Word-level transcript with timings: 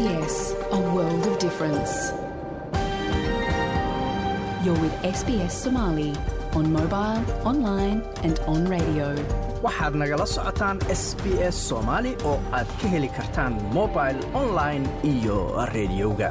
SBS, 0.00 0.36
a 0.72 0.80
world 0.94 1.24
of 1.30 1.34
difference. 1.46 1.92
You're 4.64 4.80
with 4.84 4.94
SBS 5.18 5.52
Somali 5.64 6.12
on 6.58 6.72
mobile, 6.72 7.20
online, 7.50 7.98
and 8.26 8.36
on 8.52 8.60
radio. 8.76 9.06
waxaad 9.66 9.94
nagala 10.02 10.26
socotaan 10.36 10.76
s 11.00 11.04
b 11.22 11.36
s 11.54 11.56
soomaali 11.68 12.12
oo 12.30 12.36
aad 12.58 12.68
ka 12.80 12.86
heli 12.94 13.10
kartaan 13.18 13.52
mobil 13.76 14.16
online 14.42 14.84
iyo 15.12 15.36
rediyoga 15.74 16.30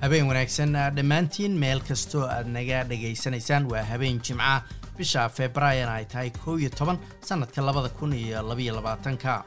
habeen 0.00 0.26
wanaagsan 0.30 0.72
dhammaantiin 0.96 1.52
meel 1.62 1.80
kastoo 1.88 2.24
aad 2.36 2.48
naga 2.56 2.82
dhegaysanaysaan 2.90 3.64
waa 3.72 3.82
habeen 3.90 4.20
jimca 4.28 4.54
bisha 4.98 5.28
februaayan 5.28 5.88
ay 5.96 6.04
tahay 6.12 6.30
kow 6.44 6.56
iyo 6.58 6.70
toban 6.78 6.98
sannadka 7.20 7.60
labada 7.62 7.88
kun 7.98 8.12
iyo 8.12 8.42
labaiyo 8.42 8.72
labaatanka 8.78 9.44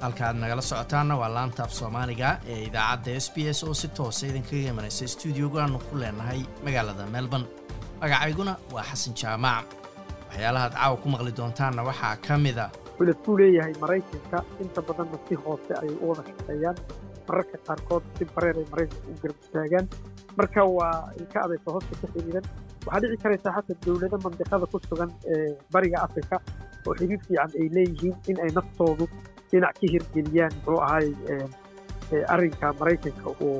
halka 0.00 0.22
aad 0.28 0.36
nagala 0.36 0.62
socotaanna 0.62 1.14
waa 1.20 1.28
laanta 1.36 1.64
af 1.64 1.72
soomaaliga 1.78 2.28
ee 2.52 2.58
idaacadda 2.68 3.10
s 3.24 3.26
b 3.34 3.36
s 3.56 3.64
oo 3.64 3.74
si 3.74 3.88
toosa 3.88 4.26
idinkaga 4.30 4.68
imanaysa 4.72 5.06
stuudiogaanu 5.14 5.78
ku 5.88 5.94
leenahay 6.02 6.40
magaalada 6.64 7.06
melbourne. 7.14 7.46
Magacayguna 8.00 8.52
waa 8.74 8.84
xasan 8.90 9.14
jaamac 9.20 9.64
waxyaalahaad 10.28 10.72
caawa 10.76 10.96
ku 11.02 11.08
maqli 11.14 11.32
doontaanna 11.38 11.82
waxaa 11.88 12.16
ka 12.26 12.34
mid 12.44 12.58
a 12.58 12.66
wuxuu 13.00 13.36
leeyahay 13.40 13.74
maraykanka 13.82 14.38
inta 14.62 14.80
badanna 14.88 15.18
si 15.28 15.34
hoose 15.44 15.72
ayay 15.80 15.96
u 16.02 16.08
wada 16.10 16.22
shaqeeyaan. 16.28 16.76
Mararka 17.28 17.56
qaarkood 17.66 18.04
si 18.18 18.24
bareer 18.34 18.56
ay 18.60 18.66
maraykanka 18.72 19.08
u 19.12 19.16
garab 19.22 19.88
marka 20.38 20.60
waa 20.78 20.96
ilka 21.20 21.38
adaysa 21.46 21.68
hoosta 21.74 21.94
ka 22.00 22.06
xidhiidan 22.14 22.44
waxaa 22.86 23.00
dhici 23.02 23.22
karaysaa 23.24 23.52
xataa 23.56 23.78
dowlado 23.86 24.16
mandiqada 24.24 24.66
ku 24.72 24.78
sugan 24.88 25.10
ee 25.34 25.48
bariga 25.74 25.98
afrika 26.06 26.36
oo 26.86 26.94
xiriir 26.98 27.20
fiican 27.28 27.50
ay 27.60 27.66
leeyihiin 27.76 28.16
in 28.30 28.36
ay 28.44 28.50
naftoodu 28.58 29.04
dhinac 29.50 29.74
ka 29.80 29.86
hirgeliyaan 29.94 30.52
muxuu 30.56 30.80
ahay 30.88 31.08
arrinka 32.34 32.66
maraykanka 32.80 33.28
uu 33.46 33.58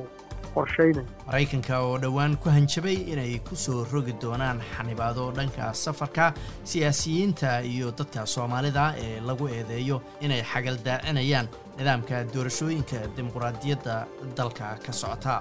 qorshaynayo 0.55 1.07
maraykanka 1.29 1.75
oo 1.87 1.95
dhowaan 2.03 2.37
ku 2.43 2.49
hanjabay 2.57 2.97
inay 3.13 3.33
ku 3.49 3.57
soo 3.65 3.79
rogi 3.93 4.13
doonaan 4.23 4.59
xanibaado 4.75 5.25
dhanka 5.39 5.73
safarka 5.85 6.27
siyaasiyiinta 6.73 7.51
iyo 7.73 7.89
dadka 7.99 8.27
soomaalida 8.35 8.85
ee 9.05 9.21
lagu 9.29 9.49
eedeeyo 9.57 9.97
inay 10.21 10.43
xagaldaacinayaan 10.53 11.47
nidaamka 11.79 12.17
doorashooyinka 12.35 12.99
dimuqraadiyadda 13.17 13.95
dalka 14.39 14.67
ka 14.85 14.93
socota. 15.01 15.35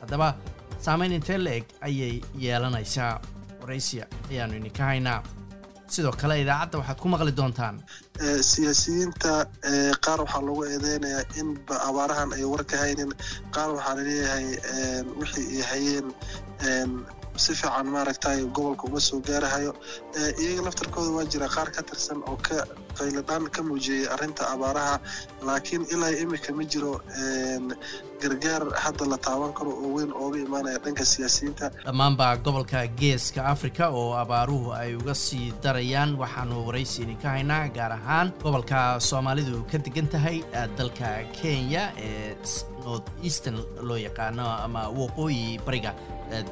Haddaba 0.00 0.28
saamayn 0.84 1.12
intee 1.18 1.38
la 1.44 1.50
eg 1.58 1.66
ayay 1.88 2.14
yeelanaysaa 2.44 3.12
waraysiya 3.60 4.04
ayaannu 4.30 4.56
idinka 4.60 4.84
haynaa. 4.90 5.20
Sidoo 5.94 6.12
kale 6.20 6.34
idaacadda 6.42 6.78
waxaad 6.78 6.98
ku 7.02 7.08
maqli 7.12 7.32
doontaan. 7.38 7.76
Siyaasiyiinta 8.50 9.32
qaar 10.04 10.18
waxaa 10.24 10.42
lagu 10.48 10.62
eedeynayaa 10.72 11.24
in 11.40 11.48
abaarahan 11.88 12.32
ay 12.36 12.44
war 12.52 12.64
ka 12.70 12.76
haynin. 12.82 13.10
Qaar 13.54 13.68
waxaa 13.76 13.94
la 13.98 14.02
leeyahay 14.08 14.46
wixii 15.20 15.46
ay 15.56 15.62
hayeen 15.70 16.06
si 17.44 17.52
fiican 17.60 17.86
maaragtay 17.94 18.38
gobolka 18.56 18.84
uma 18.88 19.00
soo 19.08 19.20
gaarahayo. 19.28 19.72
Iyaga 20.42 20.62
laftarkooda 20.66 21.10
waa 21.16 21.24
jira 21.32 21.48
qaar 21.54 21.68
ka 21.76 21.82
tirsan 21.88 22.18
oo 22.30 22.36
ka 22.46 22.58
qayladhaan 22.98 23.46
ka 23.54 23.60
muujiyey 23.68 24.04
arrinta 24.14 24.42
abaaraha 24.54 24.96
laakiin 25.46 25.84
ilaa 25.94 26.10
imika 26.22 26.50
ma 26.58 26.64
jiro 26.72 26.94
gargaar 28.22 28.62
hadda 28.84 29.04
la 29.12 29.16
taaban 29.26 29.52
karo 29.58 29.70
oo 29.82 29.90
weyn 29.96 30.10
ooga 30.22 30.38
imaanaya 30.46 30.78
dhanka 30.84 31.04
siyaasiyiinta. 31.12 31.66
Dhammaanba 31.86 32.26
gobolka 32.44 32.80
geeska 33.00 33.40
afrika 33.52 33.84
oo 34.00 34.14
abaaruhu 34.22 34.72
ay 34.80 34.94
uga 35.00 35.14
sii 35.14 35.52
darayaan 35.62 36.16
waxaanu 36.22 36.66
waraysi 36.66 37.02
idinka 37.06 37.28
haynaa 37.34 37.68
gaar 37.76 37.92
ahaan 37.98 38.32
gobolka 38.42 38.98
soomaalidu 39.08 39.62
ka 39.70 39.78
degan 39.86 40.08
tahay 40.14 40.42
dalka 40.78 41.10
kenya 41.38 41.84
ee 42.06 42.34
north 42.84 43.06
eastern 43.22 43.58
loo 43.88 43.96
yaqaano 44.06 44.46
ama 44.66 44.82
waqooyi 45.00 45.60
bariga 45.66 45.92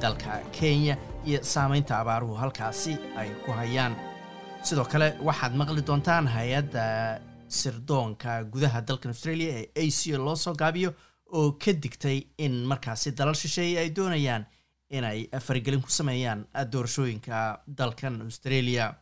dalka 0.01 0.39
kenya 0.51 0.97
iyo 1.25 1.39
saamaynta 1.43 1.99
abaaruhu 1.99 2.33
halkaasi 2.35 2.97
ay 3.17 3.29
ku 3.45 3.51
hayaan. 3.51 3.95
Sidoo 4.63 4.85
kale 4.85 5.07
waxaad 5.27 5.53
maqli 5.55 5.81
doontaan 5.87 6.27
hay'adda 6.27 6.83
sirdoonka 7.47 8.43
gudaha 8.51 8.81
dalkan 8.81 9.11
australia 9.11 9.51
ee 9.59 9.67
a 9.75 9.89
c 9.91 10.11
loo 10.17 10.35
soo 10.35 10.53
gaabiyo 10.53 10.93
oo 11.33 11.51
ka 11.51 11.71
digtay 11.73 12.17
in 12.37 12.65
markaasi 12.65 13.11
dalal 13.11 13.35
shisheeye 13.35 13.79
ay 13.79 13.89
doonayaan 13.95 14.45
inay 14.89 15.27
faragelin 15.45 15.81
ku 15.81 15.89
sameeyaan 15.89 16.45
doorashooyinka 16.71 17.61
dalkan 17.67 18.21
australia. 18.21 18.93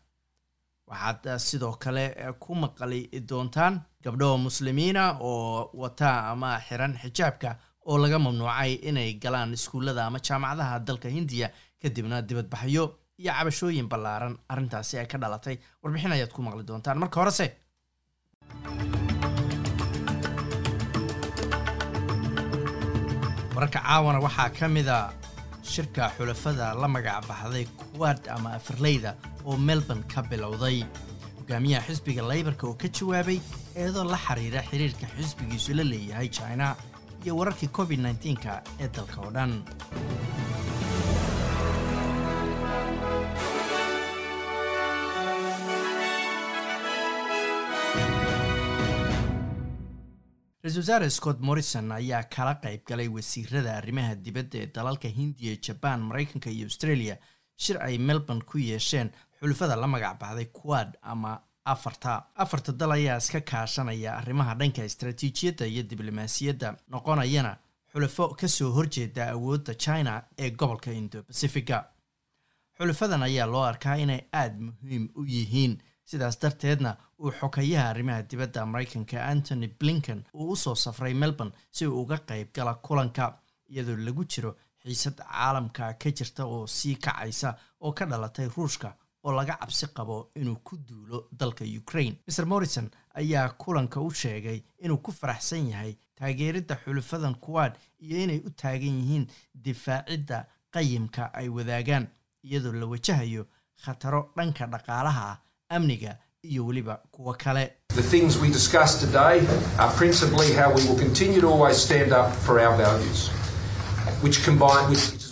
Waxaad 0.88 1.40
sidoo 1.40 1.74
kale 1.84 2.06
ku 2.40 2.56
maqli 2.56 3.10
doontaan 3.30 3.82
gabdho 4.04 4.38
muslimiina 4.38 5.18
oo 5.20 5.70
wata 5.74 6.30
ama 6.32 6.60
xiran 6.68 6.94
xijaabka 7.02 7.56
oo 7.90 7.98
laga 8.04 8.18
mamnuucay 8.20 8.72
inay 8.90 9.14
galaan 9.24 9.54
iskuullada 9.58 10.06
ama 10.08 10.20
jaamacadaha 10.28 10.80
dalka 10.88 11.10
hindiya 11.18 11.48
kadibna 11.82 12.22
dibadbaxyo 12.22 12.84
iyo 13.22 13.32
cabashooyin 13.38 13.88
ballaaran. 13.92 14.36
Arrintaasi 14.52 14.98
ay 15.00 15.08
ka 15.12 15.18
dhalatay 15.18 15.56
warbixin 15.84 16.12
ayaad 16.16 16.32
ku 16.36 16.42
maqli 16.42 16.64
doontaan. 16.68 16.98
Marka 17.00 17.20
horese 17.22 17.48
wararka 23.56 23.80
caawana 23.80 24.20
waxaa 24.26 24.50
ka 24.58 24.68
mid 24.68 24.88
a 24.88 25.14
shirka 25.64 26.12
xulafada 26.18 26.74
la 26.82 26.88
magac 26.88 27.26
baxday 27.30 27.66
kuwaad 27.80 28.22
ama 28.36 28.50
afirleyda 28.58 29.16
oo 29.46 29.58
melbourne 29.58 30.04
ka 30.14 30.22
bilowday. 30.22 30.84
Hogaamiyaha 31.40 31.88
xisbiga 31.88 32.22
laybarka 32.30 32.68
oo 32.68 32.74
ka 32.74 32.88
jawaabay 32.88 33.40
eedoo 33.76 34.04
la 34.04 34.18
xiriira 34.18 34.62
xiriirka 34.70 35.06
xisbigiisu 35.18 35.74
la 35.74 35.84
leeyahay 35.84 36.30
china 36.30 36.76
iyo 37.26 37.34
wararkii 37.40 37.72
covid 37.78 38.00
nka 38.06 38.54
ee 38.84 38.90
dalka 38.96 39.18
oo 39.26 39.32
dhan 39.36 39.52
ra'isul 50.64 50.82
wasaare 50.82 51.10
scott 51.10 51.40
morrison 51.48 51.92
ayaa 51.92 52.24
kala 52.36 52.54
qayb 52.64 52.82
galay 52.90 53.08
wasiirada 53.16 53.72
arrimaha 53.80 54.16
dibadda 54.26 54.58
ee 54.64 54.70
dalalka 54.78 55.08
hindiya 55.20 55.54
jabaan 55.68 56.02
maraykanka 56.10 56.50
iyo 56.50 56.66
australia 56.70 57.16
shir 57.64 57.78
ay 57.88 57.98
melbourne 57.98 58.44
ku 58.52 58.58
yeesheen 58.58 59.12
xulufada 59.40 59.76
la 59.76 59.88
magac 59.88 60.20
baxday 60.22 60.46
quad 60.60 60.90
ama 61.02 61.34
afarta. 61.66 62.24
Afarta 62.36 62.72
dal 62.72 62.92
ayaa 62.92 63.18
iska 63.18 63.42
kaashanaya 63.42 64.18
arrimaha 64.18 64.56
dhanka 64.56 64.84
istaraatiijiyadda 64.86 65.66
iyo 65.66 65.84
diblomaasiyadda 65.84 66.76
noqonayana 66.90 67.58
xulufo 67.92 68.28
ka 68.40 68.48
soo 68.48 68.72
horjeeda 68.72 69.32
awoodda 69.32 69.74
china 69.76 70.24
ee 70.38 70.50
gobolka 70.52 70.92
indo 70.92 71.24
bacifiga 71.28 71.86
xulufadan 72.78 73.24
ayaa 73.24 73.48
loo 73.48 73.64
arkaa 73.64 73.96
inay 73.98 74.22
aada 74.34 74.56
muhiim 74.60 75.10
u 75.16 75.24
yihiin. 75.26 75.78
Sidaas 76.06 76.38
darteedna 76.42 76.96
uu 77.20 77.32
xokayaha 77.32 77.90
arrimaha 77.90 78.22
dibadda 78.30 78.66
maraykanka 78.66 79.26
antony 79.26 79.68
blinken 79.80 80.24
uu 80.34 80.52
u 80.52 80.56
soo 80.56 80.76
safray 80.76 81.14
melbourne 81.14 81.54
si 81.72 81.88
uu 81.88 82.02
uga 82.02 82.18
qayb 82.18 82.54
gala 82.54 82.74
kulanka 82.74 83.40
iyadoo 83.70 83.96
lagu 83.98 84.24
jiro 84.26 84.52
xiisad 84.84 85.18
caalamka 85.18 85.94
ka 85.94 86.12
jirta 86.12 86.46
oo 86.46 86.68
sii 86.68 86.96
kacaysa 86.96 87.56
oo 87.82 87.92
ka 87.92 88.06
dhalatay 88.06 88.48
ruushka 88.58 88.94
oo 89.26 89.32
laga 89.32 89.58
cabsi 89.62 89.88
qabo 89.98 90.30
inuu 90.36 90.56
ku 90.64 90.78
duulo 90.88 91.18
dalka 91.40 91.66
ukraine. 91.82 92.16
Mr 92.28 92.46
morrison 92.46 92.90
ayaa 93.14 93.50
kulanka 93.62 94.00
u 94.02 94.12
sheegay 94.12 94.60
inuu 94.84 94.98
ku 94.98 95.12
faraxsan 95.12 95.70
yahay 95.70 95.94
taageeridda 96.16 96.76
xulufadan 96.86 97.36
kuwaad 97.36 97.74
iyo 98.00 98.18
inay 98.24 98.40
u 98.48 98.50
taagan 98.62 98.96
yihiin 99.02 99.26
difaacidda 99.66 100.46
qayimka 100.74 101.34
ay 101.34 101.50
wadaagaan 101.50 102.08
iyadoo 102.44 102.74
la 102.74 102.86
wajahayo 102.86 103.44
khataro 103.86 104.22
dhanka 104.38 104.66
dhaqaalaha 104.74 105.24
ah 105.32 105.38
amniga 105.76 106.18
iyo 106.44 106.66
weliba 106.66 106.96
kuwo 107.12 107.34
kale. 107.34 107.66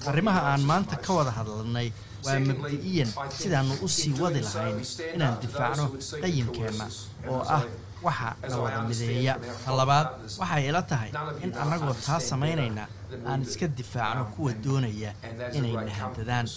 Arrimaha 0.07 0.41
aan 0.51 0.61
maanta 0.71 0.95
ka 1.05 1.13
wada 1.13 1.31
hadalnay 1.31 1.91
waa 2.25 2.39
mabdi'iyan 2.49 3.09
sidaannu 3.41 3.73
u 3.85 3.87
sii 3.97 4.13
wadi 4.21 4.39
lahayn 4.47 4.77
inaan 5.15 5.35
difaacno 5.43 5.85
qayimkeenna 6.23 6.85
oo 7.31 7.41
ah 7.57 7.63
waxa 8.05 8.29
la 8.51 8.57
wada 8.63 8.79
mideeya 8.89 9.33
ta 9.65 9.71
labaad 9.79 10.07
waxay 10.41 10.63
ila 10.69 10.81
tahay 10.91 11.09
in 11.43 11.51
annagoo 11.61 11.93
taa 12.05 12.19
samaynayna 12.31 12.83
aan 13.29 13.41
iska 13.47 13.67
difaacno 13.79 14.23
kuwa 14.35 14.51
doonaya 14.65 15.11
inay 15.57 15.73
nahandadaan 15.89 16.47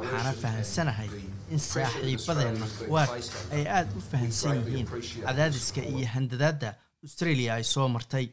waxaana 0.00 0.32
fahansanahay 0.42 1.08
in 1.54 1.58
saaxiibadeenna 1.58 2.66
kuwaad 2.78 3.08
ay 3.56 3.64
aada 3.76 3.92
u 3.98 4.02
fahansan 4.10 4.56
yihiin 4.66 4.86
cadaadiska 5.26 5.80
iyo 5.92 6.06
handadaadda 6.14 6.68
australia 7.06 7.50
ay 7.54 7.64
soo 7.74 7.88
martay 7.96 8.26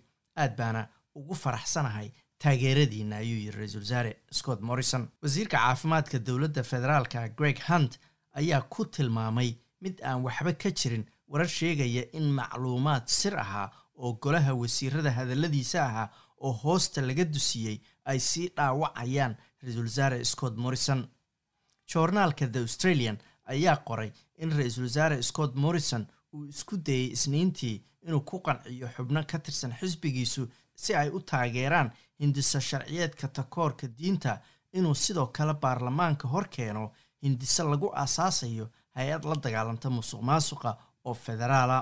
aad 0.44 0.54
baana 0.60 0.82
ugu 1.20 1.36
faraxsanahay 1.44 2.08
taageeradiina 2.40 3.16
ayuu 3.24 3.40
yiri 3.46 3.58
ra'iisul 3.60 3.82
wasaare 3.82 4.12
scott 4.32 4.62
morrison. 4.62 5.08
Wasiirka 5.24 5.58
caafimaadka 5.58 6.20
dowladda 6.20 6.64
federaalka 6.64 7.28
greg 7.30 7.60
hunt 7.70 8.00
ayaa 8.34 8.62
ku 8.62 8.86
tilmaamay 8.86 9.56
mid 9.82 10.02
aan 10.04 10.22
waxba 10.24 10.54
ka 10.54 10.70
jirin 10.72 11.06
warar 11.28 11.48
sheegaya 11.48 12.04
in 12.14 12.32
macluumaad 12.40 13.08
sir 13.08 13.36
ahaa 13.40 13.72
oo 13.98 14.14
golaha 14.14 14.54
wasiirada 14.54 15.12
hadalladiisa 15.12 15.84
ahaa 15.86 16.10
oo 16.42 16.52
hoosta 16.64 17.02
laga 17.02 17.26
dusiyey 17.26 17.78
ay 18.06 18.20
sii 18.20 18.48
dhaawacayaan 18.58 19.36
ra'iisul 19.64 19.84
wasaare 19.90 20.24
scott 20.26 20.56
morrison. 20.58 21.08
Joornaalka 21.88 22.48
the 22.52 22.60
australian 22.60 23.18
ayaa 23.46 23.76
qoray 23.88 24.12
in 24.38 24.52
ra'iisul 24.52 24.84
wasaare 24.84 25.22
scott 25.24 25.56
morrison 25.56 26.06
uu 26.34 26.46
isku 26.46 26.78
dayey 26.78 27.12
isniintii 27.16 27.82
inuu 28.08 28.22
ku 28.22 28.40
qanciyo 28.46 28.88
xubno 28.96 29.24
ka 29.28 29.40
tirsan 29.40 29.74
xisbigiisu 29.80 30.48
si 30.76 30.96
ay 30.96 31.10
u 31.10 31.20
taageeraan 31.20 31.92
hindisa 32.20 32.60
sharciyeedka 32.62 33.28
takoorka 33.28 33.88
diinta 33.98 34.38
inuu 34.74 34.96
sidoo 34.96 35.28
kale 35.28 35.54
baarlamaanka 35.54 36.28
hor 36.28 36.48
keeno 36.56 36.92
hindise 37.24 37.64
lagu 37.64 37.88
aasaasayo 37.96 38.66
hay'ad 38.96 39.24
la 39.30 39.36
dagaalanta 39.44 39.90
musuq 39.90 40.22
maasuqa 40.22 40.72
oo 41.06 41.14
federaala 41.14 41.78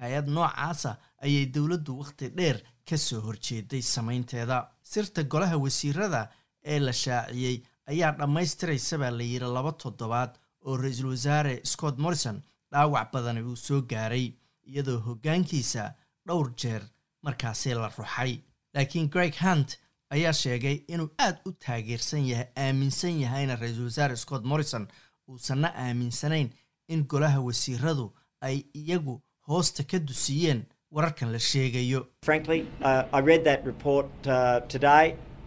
hay'ad 0.00 0.26
noocaasa 0.28 0.96
ayay 1.24 1.46
dowladdu 1.54 1.98
wakhti 2.00 2.28
dheer 2.36 2.58
ka 2.88 2.96
soo 2.96 3.20
horjeeday 3.20 3.82
samaynteeda. 3.82 4.56
Sirta 4.82 5.22
golaha 5.24 5.56
wasiirada 5.58 6.28
ee 6.64 6.78
la 6.80 6.92
shaaciyey 6.92 7.56
ayaa 7.90 8.12
dhammaystiraysa 8.18 8.98
baa 8.98 9.10
la 9.10 9.22
yidhi 9.22 9.48
laba 9.56 9.72
toddobaad 9.72 10.32
oo 10.66 10.76
ra'iisul 10.76 11.10
wasaare 11.14 11.60
scott 11.64 11.98
morrison 11.98 12.42
dhaawac 12.72 13.12
badani 13.12 13.42
uu 13.42 13.56
soo 13.56 13.80
gaaray 13.90 14.26
iyadoo 14.70 14.98
hoggaankiisa 15.06 15.92
dhowr 16.26 16.48
jeer 16.62 16.82
markaasi 17.22 17.74
la 17.74 17.88
ruxay 17.98 18.32
laakiin 18.76 19.08
greg 19.14 19.34
hunt 19.44 19.78
ayaa 20.14 20.32
sheegay 20.42 20.76
inuu 20.94 21.08
aad 21.26 21.36
u 21.48 21.52
taageersan 21.66 22.24
yahay 22.30 22.46
aaminsan 22.64 23.20
yahayna 23.24 23.56
ra'iisul 23.62 23.84
wasaare 23.90 24.16
scott 24.16 24.44
morrison 24.44 24.84
uusanna 25.28 25.68
aaminsanayn 25.84 26.48
in 26.88 27.04
golaha 27.12 27.40
wasiiradu 27.48 28.06
ay 28.40 28.56
iyagu 28.80 29.14
hoosta 29.48 29.82
ka 29.90 29.98
dusiyeen 30.08 30.60
wararkan 30.94 31.32
la 31.32 31.38
sheegayo 31.50 32.00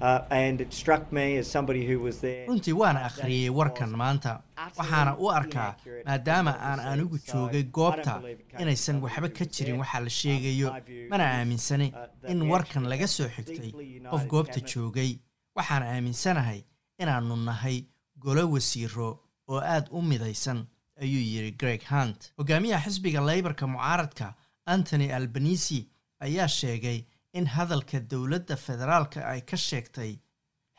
Uh, 0.01 0.05
I 0.05 0.07
read 0.07 0.19
that 0.19 0.27
report 0.29 0.29
uh, 0.29 0.29
today 0.29 0.35
uh, 0.35 0.47
and 0.49 0.61
it 0.61 0.73
struck 0.73 1.11
me 1.11 1.37
as 1.37 1.51
somebody 1.51 1.85
who 1.85 1.99
was 1.99 2.19
there. 2.21 2.47
runtii 2.47 2.73
waana 2.73 3.03
akhriyey 3.09 3.49
warkan 3.49 3.89
maanta. 3.89 4.41
waxaana 4.77 5.17
u 5.17 5.29
arkaa 5.31 5.75
maadaama 6.05 6.53
aan 6.59 6.79
anigu 6.79 7.17
joogay 7.27 7.63
goobta 7.63 8.21
inaysan 8.59 9.01
waxba 9.01 9.29
ka 9.29 9.45
jirin 9.45 9.77
waxaa 9.79 9.99
la 9.99 10.09
sheegayo 10.09 10.69
mana 11.09 11.23
aaminsani 11.23 11.93
in 12.27 12.41
warkan 12.41 12.83
laga 12.91 13.07
soo 13.07 13.27
xigtay 13.27 13.71
qof 14.11 14.25
goobta 14.27 14.59
joogay. 14.73 15.19
Waxaan 15.55 15.83
aaminsanahay 15.83 16.63
inaannu 16.99 17.35
nahay 17.35 17.85
golo 18.19 18.43
wasiiro 18.51 19.19
oo 19.47 19.59
aad 19.61 19.87
u 19.91 20.01
midaysan 20.01 20.65
ayuu 21.01 21.21
yidhi 21.31 21.51
greg 21.51 21.81
hunt. 21.91 22.31
Hogaamiyaha 22.37 22.85
xisbiga 22.89 23.21
leybarka 23.21 23.67
mucaaradka 23.67 24.33
antony 24.65 25.11
albanisi 25.13 25.87
ayaa 26.19 26.47
sheegay 26.47 27.03
in 27.33 27.45
hadalka 27.47 27.99
dowladda 27.99 28.55
federaalka 28.57 29.19
ay 29.31 29.41
ka 29.41 29.57
sheegtay 29.57 30.17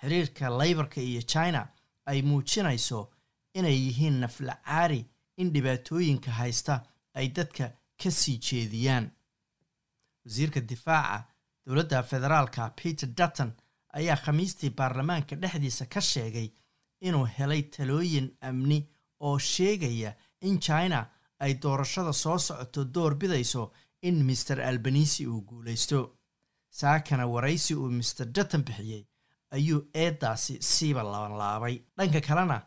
xiriirka 0.01 0.51
leybarka 0.59 1.01
iyo 1.01 1.23
china 1.23 1.69
ay 2.07 2.23
muujinayso 2.23 3.11
inay 3.55 3.77
yihiin 3.87 4.21
nafla 4.21 4.55
caari 4.65 5.05
in 5.37 5.53
dhibaatooyinka 5.53 6.31
haysta 6.31 6.83
ay 7.15 7.29
dadka 7.29 7.73
ka 8.03 8.11
sii 8.11 8.39
jeediyaan. 8.39 9.11
Wasiirka 10.25 10.61
difaaca 10.61 11.25
dowladda 11.67 12.03
federaalka 12.03 12.71
peter 12.83 13.09
dutton 13.19 13.53
ayaa 13.93 14.17
khamiistii 14.17 14.71
baarlamaanka 14.71 15.37
dhexdiisa 15.37 15.87
ka 15.87 16.01
sheegay 16.01 16.49
inuu 17.01 17.27
helay 17.39 17.63
talooyin 17.63 18.29
amni 18.41 18.79
oo 19.21 19.39
sheegaya 19.39 20.15
in 20.41 20.59
china 20.61 21.07
ay 21.41 21.55
doorashada 21.63 22.13
soo 22.13 22.39
socoto 22.39 22.85
door 22.85 23.15
bidayso 23.15 23.73
in 24.03 24.25
master 24.27 24.61
albanisi 24.61 25.27
uu 25.27 25.41
guulaysto 25.43 26.17
saakana 26.71 27.27
waraysi 27.27 27.75
uu 27.75 27.91
master 27.91 28.27
dutton 28.37 28.63
bixiyey 28.65 29.03
ayuu 29.57 29.81
eedaasi 29.95 30.55
siiba 30.71 31.03
labanlaabay 31.03 31.77
dhanka 31.99 32.21
kalena 32.29 32.59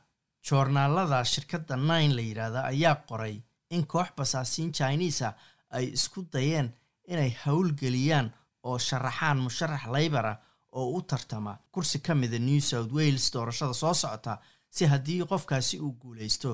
joornaalada 0.50 1.24
shirkadda 1.26 1.76
nine 1.78 2.14
la 2.16 2.22
yidhaahda 2.22 2.62
ayaa 2.72 2.96
qoray 3.10 3.36
in 3.70 3.86
koox 3.94 4.10
basaasiin 4.18 4.72
chinisa 4.78 5.34
ay 5.78 5.86
isku 5.98 6.22
dayeen 6.34 6.68
inay 7.08 7.32
howlgeliyaan 7.46 8.28
oo 8.64 8.78
sharaxaan 8.88 9.38
musharax 9.46 9.84
laybara 9.96 10.34
oo 10.72 10.88
u 10.98 11.02
tartama 11.02 11.58
kursi 11.72 12.00
ka 12.00 12.16
mida 12.16 12.40
new 12.40 12.60
south 12.62 12.92
wales 12.98 13.32
doorashada 13.34 13.74
soo 13.74 13.94
socota 13.94 14.38
si 14.70 14.86
haddii 14.86 15.24
qofkaasi 15.32 15.80
uu 15.80 15.92
guulaysto 16.02 16.52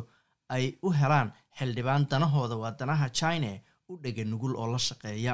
ay 0.56 0.66
u 0.84 0.92
helaan 1.00 1.34
xildhibaan 1.60 2.08
danahooda 2.12 2.56
waa 2.56 2.72
danaha 2.80 3.10
china 3.10 3.52
u 3.90 3.98
dhega 4.04 4.24
nugul 4.32 4.56
oo 4.56 4.68
la 4.72 4.80
shaqeeya 4.88 5.34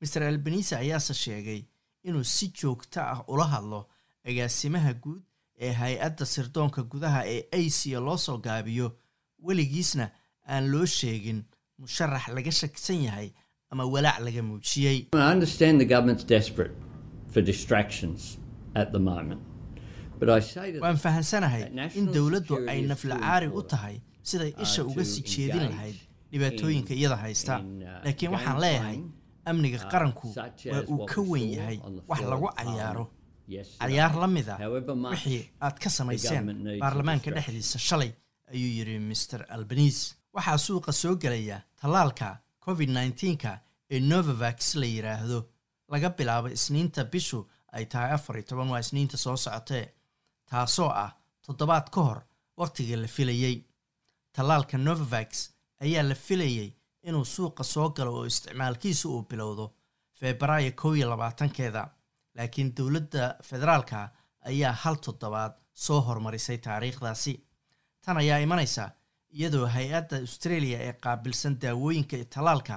master 0.00 0.22
albanise 0.22 0.74
ayaase 0.76 1.14
sheegay 1.24 1.60
inuu 2.08 2.24
si 2.24 2.46
joogto 2.60 3.00
ah 3.12 3.20
ula 3.32 3.44
hadlo 3.54 3.80
agaasimaha 4.28 4.92
guud 5.02 5.22
ee 5.66 5.72
hay'adda 5.80 6.24
sirdoonka 6.34 6.82
gudaha 6.92 7.20
ee 7.34 7.42
asia 7.60 7.98
loo 8.06 8.16
soo 8.16 8.38
gaabiyo. 8.46 8.88
Weligiisna 9.46 10.06
aan 10.52 10.64
loo 10.72 10.86
sheegin 10.86 11.38
musharax 11.78 12.24
laga 12.36 12.50
shakisan 12.60 13.00
yahay 13.06 13.28
ama 13.70 13.84
walaac 13.94 14.18
laga 14.26 14.42
muujiyey. 14.48 14.98
Waan 20.80 20.96
fahansanahay 21.04 21.62
that 21.74 21.96
in 21.96 22.06
dowladdu 22.12 22.54
ay 22.68 22.80
is 22.82 22.88
nafla 22.90 23.14
too 23.14 23.20
caari 23.24 23.48
u 23.58 23.62
tahay 23.72 23.96
siday 24.30 24.52
isha 24.64 24.82
uh, 24.84 24.90
uga 24.90 25.04
sii 25.04 25.22
jeedin 25.32 25.64
lahayd 25.72 25.96
dhibaatooyinka 26.32 26.92
in- 26.94 26.98
iyada 27.00 27.16
haysta. 27.24 27.54
uh, 27.58 28.04
laakiin 28.04 28.30
waxaan 28.34 28.58
leeyahay 28.64 28.98
amniga 29.52 29.78
uh, 29.84 29.90
qaranku 29.92 30.26
waa 30.72 30.82
uu 30.92 31.06
ka 31.10 31.20
we 31.20 31.28
weyn 31.30 31.50
yahay 31.58 31.78
wax 32.10 32.20
lagu 32.32 32.48
cayaaro. 32.58 33.04
Cayaar 33.80 34.14
la 34.22 34.26
mid 34.26 34.48
ah 34.48 34.58
much 35.04 35.12
wixii 35.12 35.42
aad 35.66 35.76
ka 35.82 35.88
samayseen 35.98 36.44
baarlamaanka 36.82 37.28
a 37.30 37.34
dhexdiisa 37.36 37.78
shalay 37.88 38.12
ayuu 38.52 38.70
yidhi 38.78 38.98
master 39.10 39.40
albanise 39.56 40.02
waxaa 40.34 40.58
suuqa 40.66 40.92
soo 40.92 41.14
gelaya 41.22 41.58
tallaalka 41.80 42.28
covid 42.64 42.90
19ka 42.90 43.52
ee 43.90 44.00
novavax 44.10 44.74
la 44.80 44.86
yidhaahdo 44.94 45.38
laga 45.92 46.08
bilaabo 46.18 46.48
isniinta 46.56 47.04
bishu 47.12 47.40
ay 47.76 47.84
tahay 47.92 48.12
afar 48.16 48.36
iyo 48.36 48.46
toban 48.48 48.68
waa 48.72 48.80
isniinta 48.84 49.16
soo 49.24 49.36
socotee 49.44 49.86
taasoo 50.50 50.90
ah 51.04 51.10
toddobaad 51.46 51.86
ka 51.94 52.00
hor 52.06 52.20
wakhtigii 52.60 52.96
la 53.04 53.08
filayey 53.16 53.56
tallaalka 54.36 54.76
novavax 54.78 55.30
ayaa 55.84 56.02
la 56.10 56.14
filayey 56.26 56.68
inuu 57.08 57.24
suuqa 57.34 57.64
soo 57.72 57.88
galo 57.96 58.12
oo 58.18 58.24
isticmaalkiisu 58.30 59.06
uu 59.14 59.22
bilowdo 59.30 59.64
febraayo 60.20 60.72
kow 60.80 60.92
iyo 60.96 61.06
labaatankeeda 61.10 61.82
laakiin 62.36 62.74
dowladda 62.76 63.22
federaalka 63.48 64.08
ayaa 64.50 64.72
hal 64.82 64.96
toddobaad 65.06 65.52
soo 65.74 66.00
hormarisay 66.06 66.58
taariikhdaasi. 66.66 67.34
Tan 68.04 68.16
ayaa 68.22 68.38
imanaysa 68.46 68.90
iyadoo 69.38 69.66
hay'adda 69.74 70.16
australia 70.24 70.78
ee 70.86 70.92
qaabilsan 71.04 71.54
daawooyinka 71.62 72.16
tallaalka 72.34 72.76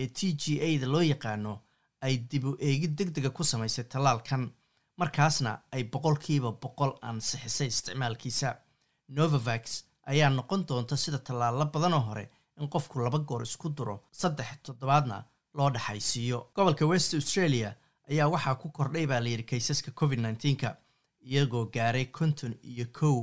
ee 0.00 0.06
t 0.06 0.18
g 0.40 0.44
a 0.66 0.68
da 0.82 0.86
loo 0.94 1.02
yaqaano 1.12 1.52
ay 2.06 2.14
dib 2.30 2.44
u 2.44 2.56
eegid 2.68 2.94
deg 2.98 3.08
dega 3.16 3.30
ku 3.30 3.44
samaysay 3.44 3.84
tallaalkan 3.84 4.42
markaasna 5.00 5.52
ay 5.72 5.82
boqolkiiba 5.92 6.50
boqol 6.62 6.92
ansixisay 7.08 7.66
isticmaalkiisa. 7.72 8.50
Novavax 9.16 9.64
ayaa 10.12 10.30
noqon 10.30 10.62
doonta 10.68 10.96
sida 10.96 11.18
tallaalo 11.18 11.64
badanoo 11.74 12.00
hore 12.08 12.24
in 12.60 12.68
qofku 12.74 13.00
laba 13.04 13.18
goor 13.18 13.42
isku 13.42 13.68
duro 13.76 13.96
saddex 14.20 14.48
toddobaadna 14.66 15.24
loo 15.54 15.70
dhexaysiiyo 15.74 16.38
gobolka 16.54 16.86
west 16.86 17.14
australia 17.14 17.70
ayaa 18.10 18.28
waxaa 18.34 18.54
ku 18.62 18.68
kordhay 18.76 19.06
baa 19.06 19.20
layidhi 19.26 19.42
kaysaska 19.50 19.90
covid 20.00 20.18
19ka 20.20 20.70
iyagoo 21.30 21.64
gaaray 21.74 22.04
konton 22.06 22.54
iyo 22.62 22.86
kow 22.98 23.18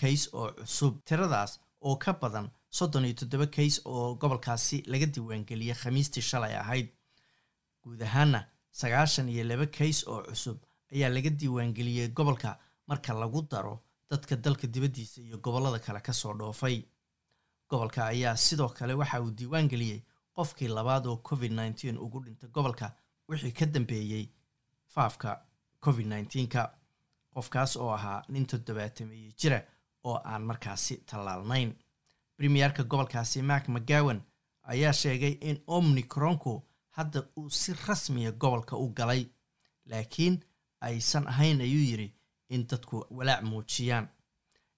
kays 0.00 0.22
oo 0.32 0.48
cusub. 0.58 0.94
Tiradaas 1.04 1.60
oo 1.80 1.96
ka 1.96 2.12
badan 2.12 2.46
soddon 2.70 3.04
iyo 3.04 3.14
toddoba 3.20 3.46
kays 3.46 3.80
oo 3.84 4.14
gobolkaasi 4.20 4.82
laga 4.86 5.06
diiwaangeliyey 5.14 5.74
khamiistii 5.82 6.22
shalay 6.30 6.54
ahayd. 6.62 6.88
Guud 7.84 8.02
ahaana 8.02 8.40
sagaashan 8.80 9.28
iyo 9.28 9.44
laba 9.44 9.66
kays 9.66 9.98
oo 10.08 10.22
cusub 10.28 10.58
ayaa 10.92 11.08
laga 11.16 11.30
diiwaangeliyey 11.40 12.08
gobolka 12.08 12.58
marka 12.88 13.12
lagu 13.14 13.42
daro 13.50 13.74
dadka 14.10 14.36
dalka 14.36 14.66
dibaddiisa 14.66 15.20
iyo 15.20 15.36
gobollada 15.44 15.78
kale 15.78 16.00
ka 16.00 16.12
soo 16.12 16.34
dhoofay 16.38 16.76
gobolka 17.72 18.06
ayaa 18.06 18.36
sidoo 18.36 18.68
kale 18.68 18.94
waxa 19.00 19.20
uu 19.22 19.30
diiwaangeliyey 19.38 20.00
qofkii 20.36 20.68
labaad 20.76 21.06
oo 21.06 21.16
covid 21.28 21.52
19 21.52 21.98
ugu 22.04 22.18
dhintay 22.24 22.50
gobolka 22.56 22.86
wixii 23.28 23.52
ka 23.58 23.66
dambeeyey 23.66 24.26
faafka 24.94 25.30
covid 25.84 26.06
19ka 26.06 26.62
qofkaas 27.34 27.76
oo 27.76 27.90
ahaa 27.98 28.22
nin 28.28 28.46
toddobaatameeye 28.46 29.30
jira 29.40 29.58
oo 30.04 30.16
aan 30.24 30.42
markaasi 30.50 30.96
tallaalnayn. 31.08 31.70
Premierka 32.36 32.82
gobolkaasi 32.84 33.42
mark 33.42 33.68
mcgowan 33.68 34.20
ayaa 34.72 34.92
sheegay 34.92 35.34
in 35.48 35.58
omnicronku 35.66 36.52
hadda 36.96 37.22
uu 37.38 37.50
si 37.50 37.72
rasmiya 37.86 38.32
gobolka 38.32 38.76
u 38.76 38.88
galay 38.98 39.22
laakiin 39.90 40.40
aysan 40.80 41.26
ahayn 41.28 41.60
ayuu 41.60 41.84
yidhi 41.90 42.08
in 42.48 42.66
dadku 42.66 43.06
walaac 43.10 43.42
muujiyaan. 43.44 44.08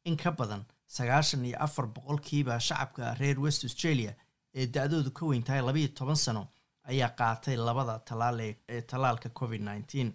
In 0.05 0.17
ka 0.17 0.31
badan 0.33 0.65
sagaashan 0.97 1.45
iyo 1.49 1.57
afar 1.67 1.87
boqolkiiba 1.97 2.61
shacabka 2.67 3.15
reer 3.21 3.39
west 3.45 3.65
australia 3.69 4.13
ee 4.55 4.67
da-doodu 4.75 5.11
ka 5.19 5.27
weyn 5.31 5.43
tahay 5.47 5.63
labayo 5.69 5.89
toban 5.99 6.17
sano 6.25 6.43
ayaa 6.91 7.11
qaatay 7.21 7.57
labada 7.69 7.95
talaal 8.09 8.41
ee 8.75 8.81
tallaalka 8.91 9.29
covid 9.41 9.61
nneteen 9.69 10.13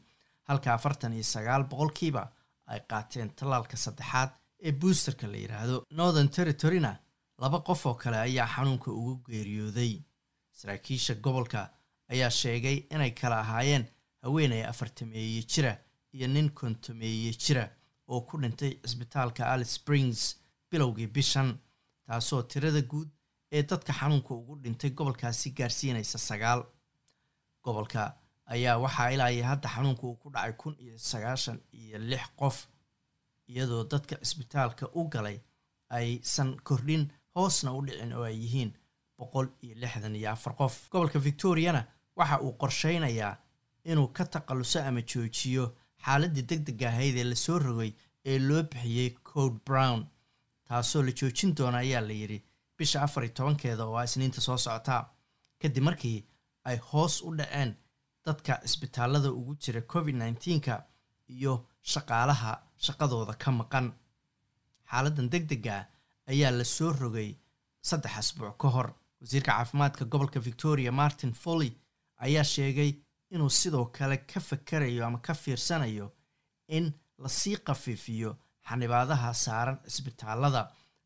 halka 0.49 0.73
afartan 0.73 1.13
iyo 1.13 1.23
sagaal 1.33 1.63
boqolkiiba 1.71 2.23
ay 2.71 2.79
qaateen 2.91 3.29
tallaalka 3.39 3.77
saddexaad 3.85 4.29
ee 4.67 4.71
boosterka 4.81 5.27
la 5.31 5.37
yidhaahdo 5.43 5.77
northern 5.99 6.29
territoryna 6.37 6.91
laba 7.43 7.59
qof 7.67 7.85
oo 7.85 7.93
kale 8.03 8.17
ayaa 8.27 8.47
xanuunka 8.55 8.89
ugu 8.91 9.13
geeriyooday. 9.27 9.93
Saraakiisha 10.59 11.13
gobolka 11.25 11.69
ayaa 12.13 12.29
sheegay 12.29 12.77
inay 12.95 13.11
kala 13.11 13.39
ahaayeen 13.43 13.85
haweenay 14.23 14.63
afartameeye 14.71 15.41
jira 15.51 15.71
iyo 16.13 16.27
nin 16.27 16.49
kontomeeye 16.59 17.31
jira 17.43 17.63
oo 18.07 18.21
ku 18.21 18.37
dhintay 18.41 18.71
cisbitaalka 18.83 19.41
alice 19.53 19.71
springs 19.77 20.21
bilowgii 20.71 21.07
bishan 21.07 21.49
taasoo 22.05 22.41
tirada 22.43 22.81
guud 22.81 23.09
ee 23.51 23.63
dadka 23.63 23.93
xanuunka 23.99 24.33
ugu 24.33 24.55
dhintay 24.63 24.89
gobolkaasi 24.97 25.51
gaarsiinaysa 25.57 26.17
sagaal. 26.17 26.61
Gobolka 27.63 28.01
ayaa 28.45 28.77
waxaa 28.77 29.09
ilaa 29.11 29.47
hadda 29.51 29.69
xanuunka 29.75 30.03
uu 30.07 30.15
ku 30.15 30.29
dhacay 30.33 30.53
kun 30.61 30.75
iyo 30.79 30.97
sagaashan 30.97 31.59
iyo 31.73 31.97
lix 31.99 32.25
qof 32.39 32.57
iyadoo 33.47 33.83
dadka 33.91 34.15
cisbitaalka 34.23 34.85
u 34.99 35.07
galay 35.13 35.37
aysan 35.89 36.49
kordhin 36.67 37.03
hoosna 37.35 37.73
u 37.73 37.81
dhicin 37.85 38.13
oo 38.13 38.23
ay 38.23 38.37
yihiin 38.43 38.71
boqol 39.17 39.47
iyo 39.63 39.75
lixdan 39.81 40.15
iyo 40.15 40.31
afar 40.31 40.53
qof. 40.55 40.89
Gobolka 40.91 41.19
victoriana 41.19 41.81
waxa 42.15 42.41
uu 42.41 42.53
qorsheynayaa 42.61 43.35
inuu 43.85 44.07
ka 44.07 44.25
takhalluso 44.25 44.79
ama 44.87 45.01
joojiyo 45.01 45.65
xaaladii 46.05 46.41
deg 46.49 46.61
deg 46.67 46.81
ahayd 46.83 47.17
ee 47.17 47.23
la 47.23 47.35
soo 47.35 47.59
rogay 47.59 47.91
ee 48.25 48.39
loo 48.39 48.63
bixiyey 48.63 49.09
code 49.23 49.59
brown 49.65 50.05
taasoo 50.69 51.01
la 51.07 51.11
joojin 51.19 51.51
doona 51.57 51.77
ayaa 51.85 52.01
la 52.09 52.13
yidhi 52.21 52.39
bisha 52.77 53.01
afar 53.05 53.23
iyo 53.23 53.33
tobankeeda 53.37 53.83
oo 53.85 54.03
isniinta 54.07 54.41
soo 54.47 54.57
socotaa 54.65 55.01
kadib 55.61 55.83
markii 55.87 56.17
ay 56.69 56.77
hoos 56.89 57.15
u 57.27 57.29
dhaceen 57.37 57.71
dadka 58.25 58.53
cisbitaalada 58.63 59.29
ugu 59.39 59.53
jira 59.63 59.81
covid 59.93 60.15
nneteenka 60.15 60.73
iyo 61.35 61.53
shaqaalaha 61.91 62.51
shaqadooda 62.85 63.33
ka 63.43 63.49
maqan 63.59 63.87
xaaladan 64.91 65.29
deg 65.33 65.43
dega 65.51 65.75
ayaa 66.31 66.51
la 66.59 66.63
soo 66.75 66.91
rogay 67.01 67.29
saddex 67.89 68.13
asbuuc 68.21 68.57
ka 68.61 68.67
hor. 68.75 68.89
Wasiirka 69.21 69.51
caafimaadka 69.51 70.03
gobolka 70.11 70.39
victoria 70.39 70.91
martin 70.91 71.33
foley 71.41 71.71
ayaa 72.25 72.43
sheegay 72.53 72.91
inuu 73.33 73.49
sidoo 73.59 73.85
kale 73.95 74.17
ka 74.31 74.39
fakarayo 74.47 75.01
ama 75.05 75.19
ka 75.25 75.33
fiirsanayo 75.33 76.07
in 76.77 76.85
la 77.23 77.29
sii 77.39 77.57
khafiifiyo 77.65 78.31
xanibaadaha 78.69 79.33
saaran 79.43 79.77
cisbitaalada 79.93 80.61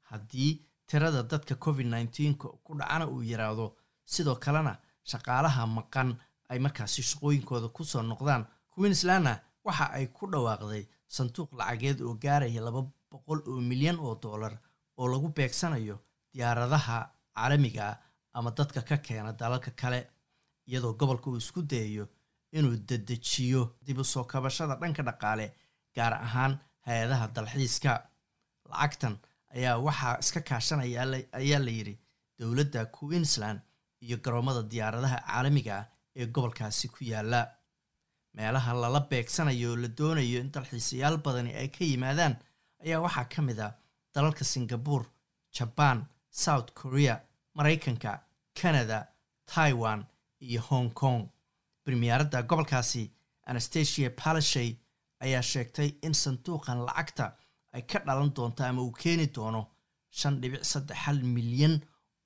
haddii 0.09 0.51
tirada 0.87 1.21
dadka 1.31 1.55
covid 1.55 1.87
nneteenka 1.87 2.47
ku 2.65 2.71
dhacana 2.79 3.05
uu 3.13 3.21
yiraahdo 3.31 3.65
sidoo 4.13 4.35
kalena 4.43 4.73
shaqaalaha 5.11 5.63
maqan 5.77 6.09
ay 6.51 6.59
markaasi 6.65 7.01
shaqooyinkooda 7.09 7.67
ku 7.75 7.83
soo 7.91 8.01
noqdaan. 8.01 8.43
Queenslandna 8.73 9.33
waxa 9.65 9.85
ay 9.97 10.05
ku 10.15 10.23
dhawaaqday 10.31 10.83
sanduuq 11.15 11.49
lacageed 11.59 11.99
oo 12.01 12.13
gaaraya 12.23 12.61
laba 12.67 12.81
boqol 13.11 13.39
oo 13.49 13.61
milyan 13.69 13.97
oo 14.05 14.15
dollar 14.23 14.53
oo 14.99 15.07
lagu 15.13 15.27
beegsanayo 15.37 15.95
diyaaradaha 16.33 16.97
caalamiga 17.35 17.83
ah 17.91 17.97
ama 18.37 18.49
dadka 18.57 18.81
ka 18.89 18.97
keena 19.05 19.31
dalalka 19.39 19.71
kale 19.81 19.99
iyadoo 20.67 20.93
gobolka 20.99 21.27
uu 21.29 21.37
isku 21.43 21.61
dayayo 21.71 22.05
inuu 22.57 22.75
dedejiyo 22.89 23.61
dib 23.85 23.97
u 23.99 24.03
soo 24.03 24.23
kabashada 24.31 24.75
dhanka 24.81 25.03
dhaqaale 25.07 25.45
gaar 25.95 26.13
ahaan 26.25 26.53
hay'adaha 26.87 27.27
dalxiiska. 27.35 27.93
Lacagtan 28.69 29.15
ayaa 29.55 29.77
waxaa 29.87 30.17
iska 30.23 30.41
kaashanaya 30.41 31.01
ayaa 31.39 31.59
la 31.65 31.71
yidhi 31.77 31.95
dowladda 32.39 32.85
queensland 32.85 33.59
iyo 34.01 34.17
garoomada 34.23 34.61
diyaaradaha 34.71 35.17
caalamiga 35.27 35.73
ah 35.79 35.85
ee 36.15 36.25
gobolkaasi 36.25 36.87
ku 36.93 36.99
yaalla 37.11 37.41
meelaha 38.35 38.73
lala 38.81 38.99
beegsanayo 39.11 39.69
oo 39.71 39.75
la 39.83 39.87
doonayo 39.97 40.39
in 40.41 40.51
dalxiisayaal 40.51 41.17
badani 41.25 41.51
ay 41.61 41.67
ka 41.75 41.83
yimaadaan 41.85 42.35
ayaa 42.83 42.99
waxaa 43.05 43.25
ka 43.33 43.41
mid 43.41 43.59
ah 43.59 43.71
dalalka 44.15 44.43
singapore 44.53 45.05
jabaan 45.57 45.99
south 46.29 46.69
korea 46.79 47.15
maraykanka 47.57 48.11
canada 48.61 49.07
taiwan 49.45 50.05
iyo 50.41 50.61
hong 50.69 50.89
kong. 50.93 51.29
Bremiyaaradda 51.85 52.41
gobolkaasi 52.49 53.11
anastasia 53.45 54.09
palashay 54.09 54.69
ayaa 55.25 55.41
sheegtay 55.51 55.89
in 56.07 56.13
sanduuqan 56.23 56.79
lacagta 56.87 57.25
ay 57.75 57.81
ka 57.91 57.99
dhalan 58.05 58.31
doonto 58.35 58.61
ama 58.69 58.81
uu 58.81 58.91
keeni 59.01 59.27
doono 59.35 59.61
shan 60.19 60.35
dhibic 60.41 60.63
saddex 60.71 60.97
hal 61.05 61.19
milyan 61.35 61.75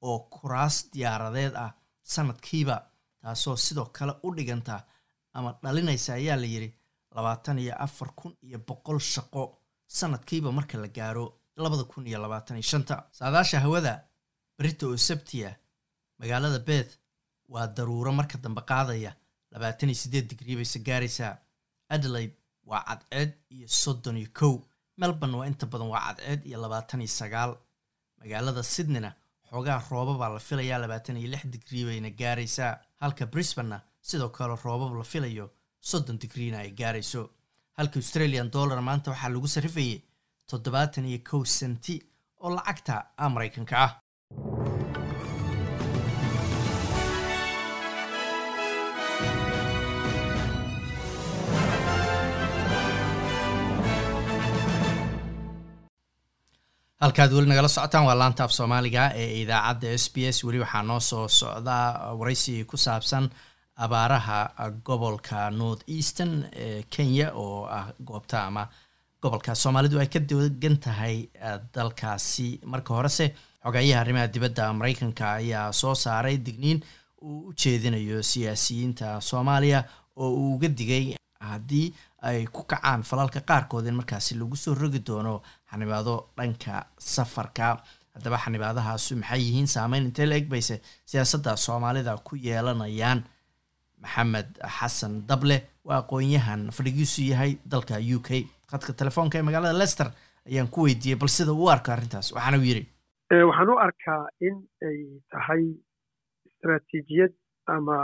oo 0.08 0.18
kuraas 0.34 0.76
diyaaradeed 0.94 1.54
ah 1.66 1.72
sanadkiiba 2.14 2.76
taasoo 3.22 3.56
sidoo 3.66 3.86
kale 3.98 4.14
u 4.26 4.30
dhiganta 4.38 4.76
ama 5.38 5.50
dhalinaysa 5.64 6.12
ayaa 6.20 6.38
la 6.44 6.48
yidhi 6.54 6.70
labaatan 7.16 7.58
iyo 7.64 7.74
afar 7.86 8.10
kun 8.20 8.34
iyo 8.48 8.58
boqol 8.68 9.00
shaqo 9.14 9.44
sanadkiiba 9.98 10.50
marka 10.58 10.76
la 10.84 10.88
gaaro 10.98 11.26
labada 11.64 11.84
kun 11.92 12.08
iyo 12.08 12.20
labaatan 12.22 12.58
iyo 12.58 12.64
shanta. 12.72 12.96
Saadaasha 13.18 13.60
hawada 13.66 13.94
berita 14.58 14.84
oo 14.88 14.98
sabtiya 15.08 15.50
magaalada 16.20 16.60
beth 16.70 16.92
waa 17.54 17.68
daruuro 17.76 18.12
marka 18.20 18.38
dambe 18.44 18.62
qaadaya 18.72 19.12
labaatan 19.54 19.90
iyo 19.90 20.00
siddeed 20.04 20.28
digrii 20.30 20.56
bayse 20.60 20.80
gaaraysaa. 20.88 21.34
Adelaide 21.94 22.36
waa 22.70 22.84
cadceed 22.88 23.32
iyo 23.56 23.68
soddon 23.68 24.18
iyo 24.18 24.30
kow. 24.40 24.56
Melbourne 24.98 25.38
waa 25.38 25.48
inta 25.52 25.66
badan 25.72 25.88
waa 25.94 26.02
cadceed 26.08 26.42
iyo 26.46 26.58
labaatan 26.64 27.02
iyo 27.02 27.08
sagaal. 27.20 27.52
Magaalada 28.20 28.64
sydneyna 28.64 29.12
xoogaa 29.50 29.80
rooba 29.92 30.14
baa 30.22 30.30
la 30.36 30.40
filayaa 30.40 30.80
labaatan 30.84 31.18
iyo 31.18 31.30
lix 31.34 31.44
digrii 31.54 31.86
bayna 31.90 32.10
gaaraysaa. 32.20 32.74
Halka 33.02 33.26
brisbanna 33.26 33.78
sidoo 34.02 34.30
kale 34.30 34.56
roobab 34.64 34.94
la 34.98 35.04
filayo 35.04 35.46
soddon 35.90 36.18
digriina 36.22 36.58
ay 36.60 36.72
gaarayso. 36.80 37.22
Halka 37.78 38.00
australian 38.00 38.50
dollar 38.52 38.82
maanta 38.82 39.12
waxaa 39.12 39.30
lagu 39.30 39.48
sarrifayay 39.48 40.02
toddobaatan 40.50 41.06
iyo 41.06 41.20
kow 41.30 41.44
senti 41.46 41.96
oo 42.44 42.50
lacagta 42.56 42.94
maraykanka 43.34 43.76
ah 43.86 43.92
halkaad 57.02 57.32
weli 57.34 57.48
nagala 57.50 57.68
socotaan 57.68 58.06
waa 58.06 58.16
laanta 58.20 58.44
af 58.44 58.52
soomaaliga 58.52 59.12
ee 59.16 59.42
idaacadda 59.42 59.88
s 59.98 60.10
b 60.14 60.18
s. 60.32 60.44
Weli 60.44 60.60
waxaa 60.60 60.84
noo 60.84 61.00
soo 61.00 61.28
socdaa 61.28 62.14
waraysi 62.20 62.66
ku 62.66 62.78
saabsan 62.78 63.30
abaaraha 63.76 64.40
gobolka 64.86 65.50
north 65.52 65.84
eastern 65.88 66.46
ee 66.56 66.84
kenya 66.90 67.32
oo 67.34 67.66
ah 67.66 67.88
goobta 68.06 68.44
ama 68.46 68.68
gobolka. 69.22 69.56
Soomaalidu 69.56 70.00
ay 70.00 70.08
ka 70.08 70.20
degan 70.20 70.78
tahay 70.78 71.30
dalkaasi. 71.74 72.60
Marka 72.66 72.94
horese 72.94 73.36
xogeeyaha 73.64 74.02
arrimaha 74.02 74.28
dibadda 74.28 74.74
mareykanka 74.74 75.32
ayaa 75.34 75.72
soo 75.74 75.96
saaray 75.96 76.38
digniin 76.38 76.82
uu 77.22 77.40
u 77.50 77.54
jeedinayo 77.54 78.24
siyaasiyiinta 78.24 79.22
soomaaliya 79.22 79.84
oo 80.16 80.30
uu 80.34 80.56
uga 80.56 80.68
digay 80.68 81.16
haddii 81.40 81.94
ay 82.22 82.46
ku 82.46 82.64
kacaan 82.64 83.04
falalka 83.04 83.40
qaarkood 83.42 83.86
in 83.88 83.96
markaasi 83.96 84.36
lagu 84.36 84.56
soo 84.56 84.74
rogi 84.74 85.00
doono 85.08 85.42
xanibaado 85.72 86.16
dhanka 86.38 86.86
safarka. 86.98 87.68
Haddaba 88.16 88.38
xanibaadahaasu 88.44 89.16
maxay 89.22 89.42
yihiin? 89.48 89.68
Saameyn 89.76 90.06
intee 90.10 90.26
la 90.26 90.36
eg 90.42 90.48
bayse 90.50 90.76
siyaasadda 91.06 91.56
soomaalida 91.66 92.18
ku 92.28 92.36
yeelanayaan 92.36 93.20
maxamed 94.04 94.50
xasan 94.78 95.14
dable 95.30 95.58
waa 95.88 96.00
aqoon-yahan 96.04 96.62
fadhigiisu 96.76 97.22
yahay 97.32 97.52
dalka 97.66 97.96
u 98.16 98.20
k. 98.28 98.30
Khadka 98.72 98.94
telefoonka 98.94 99.38
ee 99.40 99.42
magaalada 99.48 99.78
lester 99.82 100.08
ayaan 100.50 100.68
ku 100.74 100.84
weydiiyey 100.86 101.20
bal 101.20 101.30
sida 101.30 101.52
uu 101.54 101.70
arko 101.76 101.92
arrintaas 101.92 102.32
waxaana 102.36 102.58
uu 102.58 102.68
yidhi 102.72 102.84
waxaan 103.50 103.70
u 103.74 103.78
arkaa 103.88 104.22
in 104.48 104.56
ay 104.88 105.00
tahay 105.32 105.64
istaraatiijiyad 106.48 107.34
ama 107.76 107.98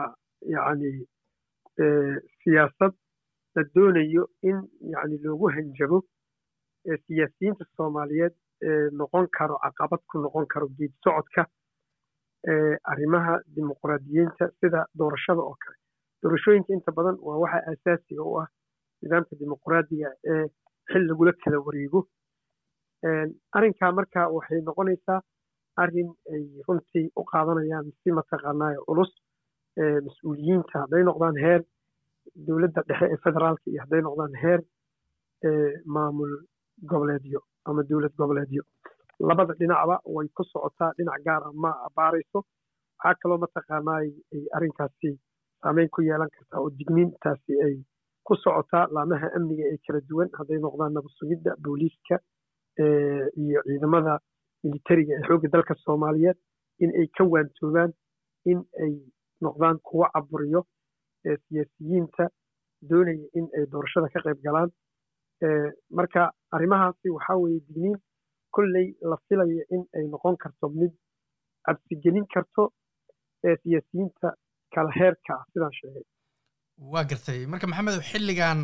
yacni 0.56 0.92
siyaasad 2.44 2.94
la 3.56 3.64
doonayo 3.76 4.24
in 4.50 4.58
yani 4.94 5.18
loogu 5.24 5.48
hanjabo 5.56 5.98
siyaasiyiinta 7.06 7.66
soomaaliyeed 7.78 8.34
ee 8.70 8.90
noqon 9.00 9.28
karo 9.38 9.56
caqabad 9.64 10.02
ku 10.12 10.18
noqon 10.26 10.46
karo 10.54 10.68
geed 10.78 10.94
socodka 11.04 11.44
arrimaha 12.92 13.34
dimuqraadiyiinta 13.56 14.46
sida 14.60 14.86
doorashada 15.00 15.42
oo 15.42 15.56
kale. 15.64 15.78
Doorashooyinka 16.24 16.74
inta 16.74 16.92
badan 16.98 17.18
waa 17.28 17.38
waxa 17.44 17.60
asaasiga 17.72 18.24
u 18.24 18.34
ah 18.42 18.48
nidaamka 19.02 19.36
dimuqraadiga 19.40 20.10
ee 20.34 20.46
xil 20.92 21.04
lagula 21.10 21.32
kala 21.44 21.58
wareego. 21.66 22.00
Arrinkaa 23.58 23.92
marka 23.92 24.30
waxay 24.36 24.62
noqonaysaa 24.62 25.22
arrin 25.84 26.10
ay 26.34 26.44
runtii 26.68 27.08
u 27.20 27.24
qaadanayaan 27.32 27.92
si 28.04 28.12
mataqaanaayo 28.18 28.84
culus 28.88 29.12
mas'uuliyiinta 30.06 30.80
hadday 30.84 31.04
noqdaan 31.04 31.38
heer 31.44 31.62
dowladda 32.48 32.82
dhexe 32.90 33.06
ee 33.14 33.18
federaalka 33.26 33.66
iyo 33.72 33.80
hadday 33.84 34.02
noqdaan 34.08 34.36
heer 34.44 34.60
maamul 35.96 36.34
goboleedyo 36.82 37.40
ama 37.66 37.84
dowlad 37.90 38.14
goboleedyo. 38.18 38.64
Labada 39.20 39.54
dhinacba 39.60 39.96
way 40.06 40.28
ku 40.36 40.44
socotaa 40.44 40.92
dhinac 40.98 41.22
gaara 41.26 41.52
ma 41.54 41.72
baarayso 41.96 42.40
waxaa 43.04 43.16
kaloo 43.22 43.38
mataqaanaa 43.44 44.00
ay 44.04 44.44
arrinkaasi 44.56 45.10
saameyn 45.62 45.90
ku 45.90 46.02
yeelan 46.02 46.30
kartaa 46.36 46.60
oo 46.64 46.70
digniintaasi 46.78 47.54
ay 47.66 47.76
ku 48.28 48.36
socotaa 48.36 48.88
laamaha 48.96 49.28
amniga 49.38 49.64
ee 49.74 49.78
kala 49.88 50.00
duwan. 50.10 50.30
Hadday 50.38 50.60
noqdaan 50.60 50.94
nabad 50.94 51.12
sugidda 51.20 51.52
booliiska 51.64 52.16
iyo 53.44 53.60
ciidamada 53.68 54.14
militariga 54.64 55.14
ee 55.18 55.24
xoogga 55.28 55.48
dalka 55.54 55.74
soomaaliyeed 55.86 56.38
in 56.84 56.92
ay 57.00 57.08
ka 57.18 57.24
waantoobaan 57.34 57.92
in 58.52 58.60
ay 58.84 58.94
noqdaan 59.42 59.78
kuwo 59.88 60.06
caburiyo 60.14 60.62
siyaasiyiinta 61.48 62.26
doonaya 62.90 63.28
in 63.40 63.48
ay 63.58 63.66
doorashada 63.72 64.08
ka 64.14 64.20
qayb 64.26 64.40
galaan 64.48 64.70
marka 65.98 66.22
arrimahaasi 66.56 67.08
waxaa 67.16 67.38
weeye 67.44 67.60
digniin 67.68 67.98
kolley 68.56 68.88
la 69.12 69.18
filaya 69.28 69.64
in 69.76 69.84
ay 69.98 70.06
noqon 70.14 70.38
karto 70.44 70.70
mid 70.80 70.92
cabsigelin 71.66 72.26
karto 72.34 72.64
siyaasiyiinta 73.42 74.28
kala 74.76 74.92
heerka 75.00 75.34
ah 75.40 75.44
sidaan 75.54 75.74
sheegay. 75.80 76.04
Waa 76.94 77.04
gartay. 77.10 77.40
Marka 77.52 77.68
maxamedow 77.68 78.02
xilligan 78.12 78.60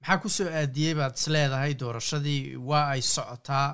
maxaa 0.00 0.18
ku 0.22 0.28
soo 0.36 0.48
aadiyey 0.60 0.94
baad 1.00 1.14
is 1.20 1.26
leedahay 1.34 1.72
doorashadii? 1.80 2.56
Waa 2.70 2.84
ay 2.94 3.02
socotaa 3.14 3.68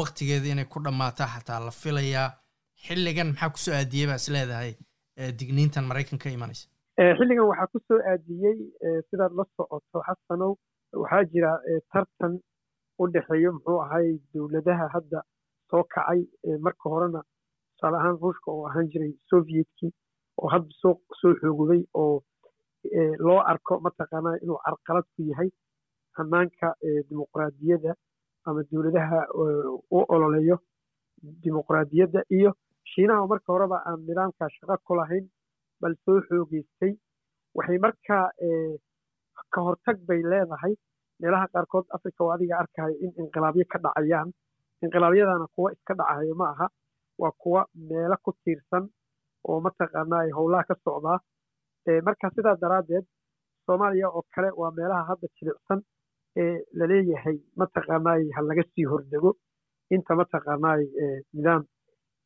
waktigeeda 0.00 0.46
inay 0.52 0.64
ku 0.72 0.80
dhammaataa 0.84 1.28
xataa 1.34 1.60
la 1.66 1.70
filayaa 1.82 2.28
xilligan 2.86 3.28
maxaa 3.32 3.50
ku 3.54 3.58
soo 3.64 3.74
aadiyey 3.80 4.06
baa 4.10 4.16
is 4.22 4.28
leedahay 4.36 4.72
digniintan 5.38 5.84
maraykan 5.90 6.18
ka 6.22 6.30
imanaysa 6.36 6.68
xilligan 7.18 7.46
waxaa 7.50 7.66
ku 7.72 7.78
soo 7.88 7.98
aadiyey 8.12 8.56
sidaad 9.10 9.32
la 9.38 9.44
socoto 9.56 9.98
xasanow 10.08 10.52
waxaa 10.92 11.24
jira 11.32 11.50
tartan 11.92 12.38
u 12.98 13.06
dhexeeyo 13.12 13.52
muxuu 13.52 13.78
ahay 13.84 14.18
dowladaha 14.34 14.88
hadda 14.94 15.22
soo 15.70 15.82
kacay 15.94 16.20
marka 16.64 16.90
horena 16.92 17.20
tusaale 17.74 17.96
ahaan 18.00 18.18
ruushka 18.22 18.50
oo 18.52 18.66
ahaan 18.70 18.88
jiray 18.92 19.12
sovietkii 19.30 19.92
oo 20.40 20.48
hadda 20.54 20.70
soo 20.80 20.94
soo 21.20 21.34
xoogubay 21.40 21.82
oo 21.94 22.22
loo 23.26 23.40
arko 23.52 23.80
mataqaanaa 23.86 24.36
inuu 24.42 24.58
carqalad 24.66 25.06
ku 25.16 25.22
yahay 25.30 25.50
hanaanka 26.18 26.68
dimuqraadiyadda 27.08 27.92
ama 28.46 28.62
dowladaha 28.72 29.20
u 29.96 29.98
ololeeyo 30.14 30.56
dimuqraadiyadda 31.44 32.20
iyo 32.38 32.50
shiinaha 32.92 33.26
marka 33.32 33.52
horeba 33.52 33.78
aan 33.88 34.00
nidaamkaa 34.08 34.48
shaqo 34.56 34.76
ku 34.86 34.94
lahayn 34.98 35.26
bal 35.80 35.94
soo 36.04 36.20
xoogeystay. 36.28 36.92
Waxay 37.56 37.78
markaa 37.78 38.24
ka 39.54 39.60
hortag 39.66 39.98
bay 40.08 40.20
leedahay. 40.32 40.74
Meelaha 41.20 41.46
qaarkood 41.52 41.86
africa 41.96 42.20
oo 42.24 42.30
adiga 42.34 42.58
arkayo 42.62 42.94
in 43.04 43.12
inqilaabyo 43.22 43.64
ka 43.72 43.78
dhacayaan. 43.84 44.30
Inqilaabyadana 44.82 45.46
kuwa 45.54 45.72
iska 45.72 45.94
dhacayo 45.94 46.34
ma 46.40 46.46
aha. 46.52 46.66
Waa 47.20 47.32
kuwa 47.42 47.66
meelo 47.88 48.16
ku 48.24 48.30
tiirsan 48.44 48.84
oo 49.48 49.60
mataqaanaa 49.60 50.30
howlaha 50.36 50.64
ka 50.68 50.74
socdaa. 50.84 51.18
Marka 52.06 52.30
sidaa 52.34 52.56
daraaddeed 52.62 53.04
soomaaliya 53.66 54.08
oo 54.10 54.22
kale 54.34 54.48
waa 54.60 54.70
meelaha 54.78 55.04
hadda 55.10 55.26
jilicsan 55.36 55.80
ee 56.40 56.56
la 56.78 56.84
leeyahay 56.90 57.36
mataqaanaay 57.60 58.22
ha 58.36 58.40
laga 58.48 58.64
sii 58.74 58.84
hordego. 58.92 59.30
Inta 59.94 60.14
mataqaanaay 60.20 60.82
nidaam 61.34 61.62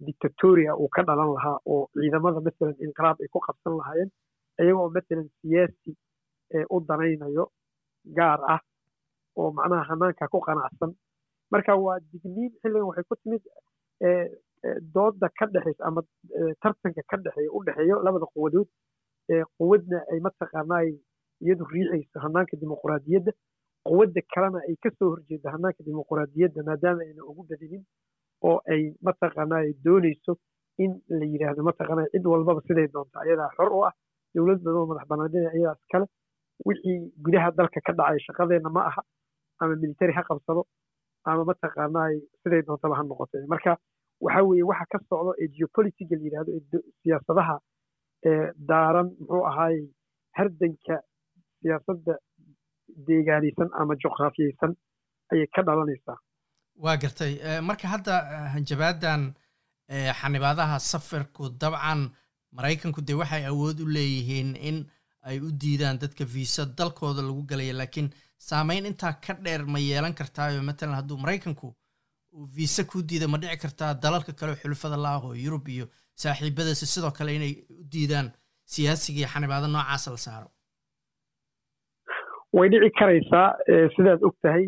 dictatoria 0.07 0.73
uu 0.77 0.89
ka 0.95 1.03
dhalan 1.03 1.31
lahaa 1.37 1.59
oo 1.73 1.89
ciidamada 1.95 2.41
masalan 2.47 2.77
inqilaab 2.85 3.17
ay 3.23 3.29
ku 3.33 3.39
qabsan 3.47 3.77
lahaayeen. 3.81 4.11
Iyagoo 4.63 4.89
masalan 4.97 5.29
siyaasi 5.41 5.91
u 6.75 6.81
danaynayo 6.89 7.45
gaar 8.19 8.41
ah 8.55 8.61
oo 9.37 9.51
macnaha 9.59 9.85
hanaanka 9.91 10.29
ku 10.33 10.39
qanacsan. 10.47 10.91
Marka 11.53 11.73
waa 11.85 11.99
digniin 12.13 12.53
xilligan 12.63 12.87
waxay 12.89 13.05
ku 13.09 13.15
timid 13.23 13.43
dooda 14.95 15.29
ka 15.39 15.47
dhexaysa 15.47 15.85
ama 15.89 16.03
tartanka 16.63 17.03
ka 17.11 17.17
dhexeeya 17.25 17.51
u 17.57 17.65
dhexeeyo 17.67 18.03
labada 18.03 18.27
quwadood 18.35 18.69
quwadna 19.59 19.99
ay 20.13 20.21
mataqaanaay 20.27 20.89
iyadu 21.45 21.65
riixayso 21.73 22.19
hanaanka 22.25 22.57
dimuqraadiyadda 22.61 23.33
quwadda 23.89 24.21
kalena 24.35 24.59
ay 24.69 24.77
ka 24.83 24.91
soo 24.99 25.11
horjeedo 25.15 25.49
hanaanka 25.55 25.85
dimuqraadiyadda 25.87 26.63
maadaama 26.69 27.03
ayna 27.09 27.23
ugu 27.31 27.43
badinin 27.51 27.83
oo 28.49 28.57
ay 28.73 28.83
mataqaanaay 29.07 29.73
doonayso 29.85 30.33
in 30.85 30.93
la 31.09 31.25
yidhaahdo 31.33 31.63
mataqaanaa 31.71 32.09
cid 32.13 32.25
walbaba 32.33 32.61
siday 32.69 32.89
doonto 32.95 33.19
ayadaa 33.25 33.51
xor 33.57 33.71
u 33.79 33.81
ah 33.89 33.93
dowlad 34.35 34.61
badanoo 34.65 34.87
madax 34.91 35.07
banaanida 35.13 35.51
ayadaa 35.55 35.77
iskale 35.83 36.07
wixii 36.69 36.99
gudaha 37.25 37.51
dalka 37.59 37.81
ka 37.87 37.93
dhacay 37.99 38.19
shaqadeenna 38.27 38.71
ma 38.77 38.83
aha 38.91 39.03
ama 39.61 39.75
military 39.83 40.13
ha 40.19 40.23
qabsado 40.29 40.63
ama 41.25 41.43
mataqaanaay 41.51 42.15
siday 42.43 42.63
doontaba 42.67 42.95
ha 42.99 43.03
noqotay. 43.03 43.43
Marka 43.53 43.73
waxa 44.21 44.43
weeye 44.49 44.63
waxa 44.71 44.87
ka 44.93 44.99
socdo 45.09 45.31
ee 45.43 45.49
geopolitiga 45.57 46.17
la 46.17 46.25
yidhahdo 46.27 46.51
ee 46.57 46.81
siyaasadaha 47.03 47.57
daaran 48.71 49.09
muxuu 49.21 49.45
ahaayey 49.51 49.85
hardanka 50.39 50.97
siyaasadda 51.61 52.15
deegaanaysan 53.09 53.69
ama 53.81 53.95
juqraafiyeysan 54.03 54.73
ayay 55.33 55.47
ka 55.55 55.63
dhalanaysaa. 55.63 56.19
Waa 56.85 56.97
gartay. 56.97 57.33
Marka 57.69 57.89
hadda 57.95 58.15
hanjabaadan 58.55 59.23
xanibaadaha 60.21 60.79
safarku 60.91 61.49
dabcan 61.63 62.01
maraykanku 62.57 63.01
dee 63.09 63.15
waxay 63.23 63.45
awood 63.53 63.81
u 63.81 63.87
leeyihiin 63.97 64.57
in 64.69 64.77
ay 65.29 65.37
u 65.47 65.49
diidaan 65.63 65.99
dadka 66.03 66.25
viisa 66.35 66.63
dalkooda 66.79 67.23
lagu 67.29 67.43
galaya 67.51 67.75
laakiin 67.81 68.09
saameyn 68.49 68.87
intaa 68.91 69.13
ka 69.27 69.33
dheer 69.45 69.63
ma 69.75 69.79
yeelan 69.89 70.15
kartaayo 70.21 70.63
matalan 70.69 70.97
hadduu 71.01 71.19
maraykanku 71.25 71.69
uu 72.37 72.47
viisa 72.57 72.83
kuu 72.91 73.03
diida 73.11 73.27
ma 73.33 73.39
dhici 73.43 73.57
kartaa 73.65 73.93
dalalka 74.05 74.33
kale 74.39 74.55
xulufada 74.63 74.97
la 75.05 75.11
ah 75.17 75.23
oo 75.27 75.35
yurub 75.45 75.69
iyo 75.69 75.87
saaxiibadasi 76.23 76.87
sidoo 76.95 77.11
kale 77.19 77.31
inay 77.39 77.53
u 77.81 77.83
diidaan 77.93 78.29
siyaasigii 78.73 79.27
xanibaado 79.33 79.67
noocaas 79.69 80.07
la 80.15 80.21
saaro. 80.27 80.49
Way 82.57 82.69
dhici 82.73 82.91
karaysaa 82.99 83.49
sidaad 83.97 84.21
og 84.29 84.35
tahay 84.43 84.65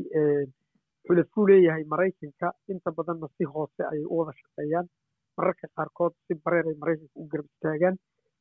xulafuu 1.06 1.46
leeyahay 1.48 1.84
maraykanka. 1.92 2.48
Inta 2.72 2.90
badanna 2.96 3.28
si 3.36 3.44
hoose 3.44 3.82
ayay 3.90 4.04
u 4.12 4.16
wada 4.18 4.32
shaqeeyaan. 4.40 4.86
Mararka 5.36 5.66
qaarkood 5.76 6.14
si 6.26 6.34
bareer 6.44 6.66
ay 6.70 6.76
maraykanka 6.82 7.16
u 7.22 7.28
garab 7.32 7.46
istaagaan 7.52 7.96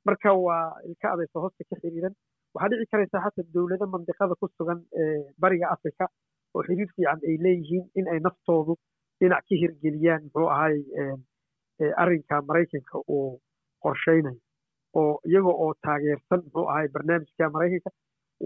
marka 0.07 0.29
waa 0.47 0.65
ilka 0.89 1.07
adaysa 1.13 1.39
hoosta 1.43 1.63
ka 1.69 1.75
xiriiran 1.81 2.13
waxaa 2.55 2.69
dhici 2.71 2.91
karaysaa 2.91 3.23
xataa 3.25 3.49
dowlado 3.55 3.85
mandiqada 3.95 4.35
ku 4.41 4.47
sugan 4.57 4.79
bariga 5.43 5.67
africa 5.75 6.05
oo 6.55 6.63
xiriir 6.67 6.89
fiican 6.95 7.19
ay 7.29 7.35
leeyihiin 7.45 7.85
in 7.99 8.05
ay 8.13 8.19
naftoodu 8.27 8.73
dhinac 9.19 9.43
ka 9.49 9.55
hirgeliyaan 9.61 10.23
muxuu 10.25 10.47
ahay 10.55 10.75
arrinka 12.01 12.41
maraykanka 12.49 12.97
uu 13.15 13.41
qorshaynayo 13.83 14.39
oo 14.99 15.13
iyaga 15.29 15.51
oo 15.63 15.73
taageersan 15.85 16.39
muxuu 16.45 16.67
ahay 16.71 16.87
barnaamijka 16.95 17.49
maraykanka 17.55 17.89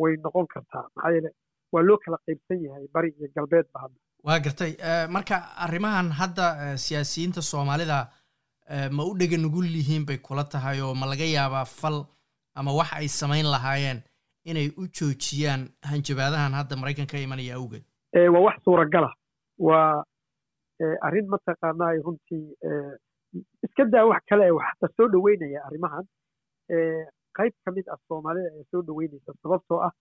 way 0.01 0.13
noqon 0.23 0.47
kartaa. 0.53 0.85
Maxaa 0.95 1.11
yeele 1.15 1.29
waa 1.73 1.83
loo 1.87 1.97
kala 2.03 2.17
qaybsan 2.25 2.59
yahay 2.65 2.85
bari 2.93 3.09
iyo 3.19 3.27
galbeedba 3.35 3.79
hadda. 3.83 3.97
Waa 4.27 4.39
gartay. 4.45 4.71
Marka 5.15 5.35
arrimahan 5.65 6.07
hadda 6.21 6.45
siyaasiyiinta 6.85 7.41
soomaalida 7.51 7.97
ma 8.91 9.03
u 9.09 9.13
dhega 9.19 9.37
nugul 9.37 9.65
yihiin 9.65 10.05
bay 10.05 10.17
kula 10.17 10.43
tahay 10.43 10.81
oo 10.81 10.93
ma 10.95 11.05
laga 11.11 11.25
yaabaa 11.25 11.65
fal 11.65 11.97
ama 12.55 12.71
wax 12.79 12.89
ay 12.93 13.07
samayn 13.07 13.45
lahaayeen 13.53 13.99
inay 14.45 14.67
u 14.77 14.87
joojiyaan 14.97 15.61
hanjabaadahan 15.89 16.53
hadda 16.59 16.75
maraykanka 16.75 17.11
ka 17.17 17.23
imanaya 17.23 17.55
awgeed. 17.55 17.83
Waa 18.33 18.41
wax 18.47 18.57
suuragala 18.63 19.09
waa 19.57 20.03
arrin 21.07 21.27
mataqaanaa 21.33 21.91
runtii 22.05 22.45
iska 23.65 23.85
daa 23.85 24.05
wax 24.11 24.21
kale 24.29 24.51
waxta 24.51 24.87
soo 24.97 25.07
dhoweynaya 25.13 25.65
arrimahan. 25.67 26.05
Qayb 27.37 27.53
ka 27.65 27.71
mid 27.71 27.85
ah 27.93 27.97
soomaalida 28.07 28.49
ee 28.59 28.63
soo 28.71 28.81
dhoweynaysa 28.87 29.33
sababtoo 29.43 29.79
ah 29.87 29.91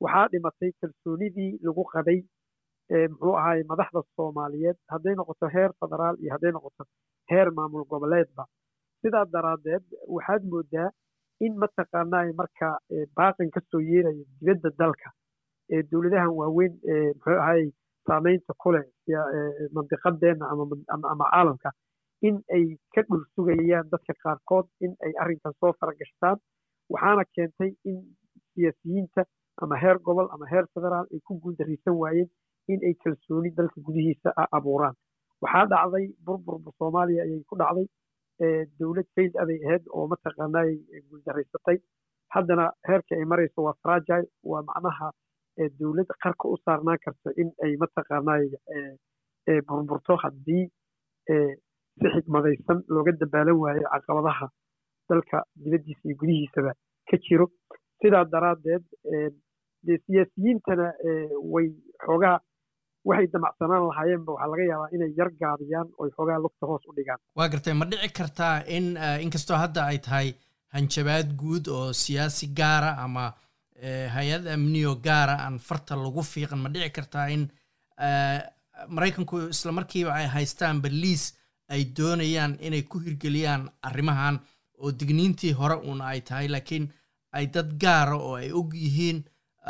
waxaa 0.00 0.28
dhimatay 0.32 0.72
kalsoonidii 0.80 1.58
lagu 1.66 1.84
qabay 1.92 2.18
muxuu 2.90 3.34
ahaay 3.40 3.62
madaxda 3.72 4.00
soomaaliyeed 4.16 4.76
hadday 4.94 5.14
noqoto 5.20 5.46
heer 5.54 5.70
federaal 5.80 6.16
iyo 6.22 6.30
hadday 6.34 6.52
noqoto 6.52 6.84
heer 7.30 7.48
maamul 7.58 7.84
goboleedba. 7.90 8.44
Sidaa 9.02 9.24
daraaddeed 9.32 9.84
waxaad 10.16 10.42
moodaa 10.52 10.88
in 11.46 11.52
mataqaanaa 11.62 12.24
marka 12.40 12.68
baaqan 13.16 13.50
ka 13.54 13.60
soo 13.70 13.80
dibadda 14.40 14.70
dalka 14.78 15.08
ee 15.74 15.82
dowladahan 15.90 16.32
waaweyn 16.40 16.72
muxuu 17.16 17.38
ahaay 17.42 17.64
saamaynta 18.08 18.52
ku 18.62 18.72
leh 18.74 18.84
mandiqadeenna 19.76 20.46
ama 20.94 21.24
caalamka 21.32 21.70
in 22.22 22.36
ay 22.56 22.64
ka 22.94 23.02
dhul 23.08 23.24
sugayaan 23.34 23.88
dadka 23.92 24.12
qaarkood 24.22 24.66
in 24.80 24.92
ay 25.04 25.12
arrinkan 25.22 25.52
soo 25.60 25.72
faragashtaan 25.80 26.36
waxaana 26.94 27.24
keentay 27.34 27.70
in 27.90 27.96
siyaasiyiinta 28.54 29.22
ama 29.62 29.76
heer 29.82 29.98
gobol 30.06 30.28
ama 30.34 30.46
heer 30.52 30.64
federaal 30.74 31.06
ay 31.12 31.20
ku 31.26 31.32
guuldaraysan 31.42 31.94
waayeen 32.02 32.28
in 32.68 32.80
ay 32.88 32.94
kalsooni 33.04 33.50
dalka 33.56 33.80
gudihiisa 33.86 34.30
abuuraan. 34.58 34.94
Waxaa 35.42 35.66
dhacday 35.72 36.06
burburba 36.26 36.70
soomaaliya 36.78 37.22
ayay 37.26 37.42
ku 37.48 37.56
dhacday 37.62 37.86
dowlad 38.78 39.06
fail 39.14 39.32
aday 39.42 39.58
ahayd 39.66 39.84
oo 39.96 40.06
mataqaanaa 40.12 40.64
guuldaraysatay 41.10 41.78
haddana 42.34 42.66
heerka 42.88 43.12
ay 43.16 43.24
marayso 43.32 43.62
waa 43.66 43.74
fragile 43.82 44.26
waa 44.50 44.62
macnaha 44.68 45.08
dowlad 45.80 46.08
qarka 46.24 46.48
u 46.54 46.56
saarnaan 46.64 46.98
karta 47.04 47.30
in 47.42 47.50
ay 47.64 47.72
mataqaanaa 47.82 48.38
burburto 49.68 50.16
haddii 50.22 50.64
si 52.00 52.06
xikmadaysan 52.14 52.78
looga 52.94 53.12
dabaalan 53.20 53.56
waayo 53.62 53.84
caqabadaha 53.92 54.46
dalka 55.10 55.38
dibaddiisa 55.62 56.02
iyo 56.08 56.16
gudihiisaba 56.20 56.72
ka 57.10 57.16
jiro. 57.26 57.46
Sidaa 58.02 58.24
daraaddeed 58.32 58.84
dee 59.86 59.98
siyaasiyiintana 60.06 60.86
way 61.54 61.68
xoogaa 62.04 62.38
waxay 63.08 63.26
damacsanaan 63.32 63.84
lahaayeenba 63.88 64.30
waxaa 64.32 64.50
laga 64.52 64.64
yaabaa 64.70 64.90
inay 64.96 65.10
yar 65.18 65.30
gaabiyaan 65.40 65.88
oy 66.00 66.10
xoogaa 66.16 66.38
lugta 66.44 66.64
hoos 66.70 66.82
u 66.88 66.92
dhigaan. 66.96 67.18
Waa 67.38 67.48
gartay 67.52 67.74
ma 67.80 67.84
dhici 67.90 68.08
kartaa 68.18 68.54
in 68.76 68.86
inkastoo 69.24 69.56
hadda 69.64 69.80
ay 69.90 69.98
tahay 70.06 70.28
hanjabaad 70.74 71.28
guud 71.40 71.64
oo 71.78 71.92
siyaasi 72.02 72.46
gaara 72.58 72.90
ama 73.04 73.24
hay'ad 74.16 74.44
amniyo 74.54 74.92
gaara 75.06 75.34
aan 75.44 75.58
farta 75.68 75.96
lagu 76.04 76.22
fiiqan 76.32 76.58
ma 76.64 76.68
dhici 76.74 76.90
kartaa 76.96 77.26
in 77.34 77.42
maraykanku 78.88 79.36
isla 79.54 79.72
markiiba 79.78 80.10
ay 80.14 80.26
haystaan 80.36 80.80
baliis 80.84 81.24
ay 81.68 81.82
doonayaan 81.96 82.52
inay 82.66 82.82
ku 82.90 82.98
hirgeliyaan 83.04 83.62
arrimahan 83.88 84.36
oo 84.82 84.90
digniintii 84.98 85.52
hore 85.60 85.76
uun 85.86 86.00
ay 86.10 86.20
tahay 86.28 86.48
laakiin 86.54 86.84
ay 87.36 87.46
dad 87.54 87.70
gaara 87.82 88.16
oo 88.16 88.34
ay 88.42 88.50
og 88.58 88.74
yihiin 88.74 89.18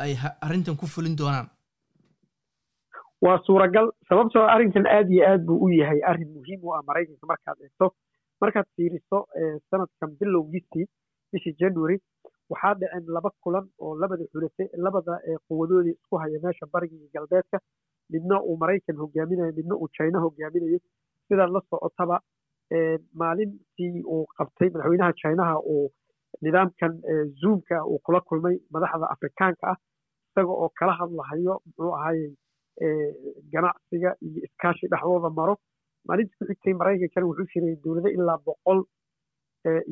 ay 0.02 0.12
arrintan 0.44 0.76
ku 0.80 0.86
fulin 0.86 1.16
doonaan 1.20 1.48
waa 3.24 3.38
suuragal 3.46 3.86
sababtoo 4.08 4.44
arrinkan 4.54 4.86
aad 4.86 5.10
iyo 5.10 5.22
aad 5.30 5.42
buu 5.46 5.58
u 5.64 5.68
yahay 5.80 6.00
arrin 6.10 6.30
muhiim 6.36 6.60
u 6.66 6.74
ah 6.76 6.82
maraykanka 6.88 7.26
markaad 7.32 7.58
eegto. 7.64 7.86
Markaad 8.40 8.66
fiiriso 8.76 9.18
sanadkan 9.70 10.10
bilowgiisii 10.20 10.86
bishii 11.32 11.56
january 11.60 11.96
waxaa 12.50 12.74
dhaceen 12.80 13.06
laba 13.16 13.30
kulan 13.42 13.66
oo 13.80 13.94
labada 14.02 14.24
xulafe 14.32 14.64
labada 14.84 15.12
quwadoodii 15.48 15.94
isku 15.98 16.16
haya 16.22 16.38
meesha 16.44 16.66
bariga 16.72 16.96
iyo 16.96 17.08
galbeedka. 17.14 17.58
Midna 18.12 18.36
uu 18.42 18.56
maraykan 18.62 18.96
hogaaminayo 19.02 19.52
midna 19.58 19.74
uu 19.76 19.88
china 19.96 20.18
hogaaminayo 20.24 20.78
sidaad 21.28 21.50
la 21.56 21.60
socotaba 21.70 22.16
maalintii 23.20 24.02
uu 24.12 24.24
qabtay 24.36 24.68
madaxweynaha 24.74 25.12
chinaha 25.22 25.56
uu 25.72 25.90
nidaamkan 26.42 26.92
zoomka 27.40 27.76
uu 27.90 27.98
kula 28.06 28.20
kulmay 28.20 28.56
madaxda 28.74 29.06
afrikaanka 29.14 29.66
ah. 29.72 29.76
Isaga 30.30 30.52
oo 30.62 30.68
kala 30.78 30.92
hadlahayo 31.00 31.54
muxuu 31.66 31.92
ahayey 31.98 32.30
ganacsiga 33.52 34.10
iyo 34.26 34.40
iskaashi 34.46 34.86
dhexdooda 34.92 35.30
maro. 35.30 35.56
Maalintii 36.08 36.38
ku 36.38 36.44
xigtay 36.48 36.74
maraykankana 36.74 37.26
wuxuu 37.26 37.46
jiray 37.52 37.76
dowlado 37.84 38.08
ilaa 38.08 38.38
boqol 38.46 38.84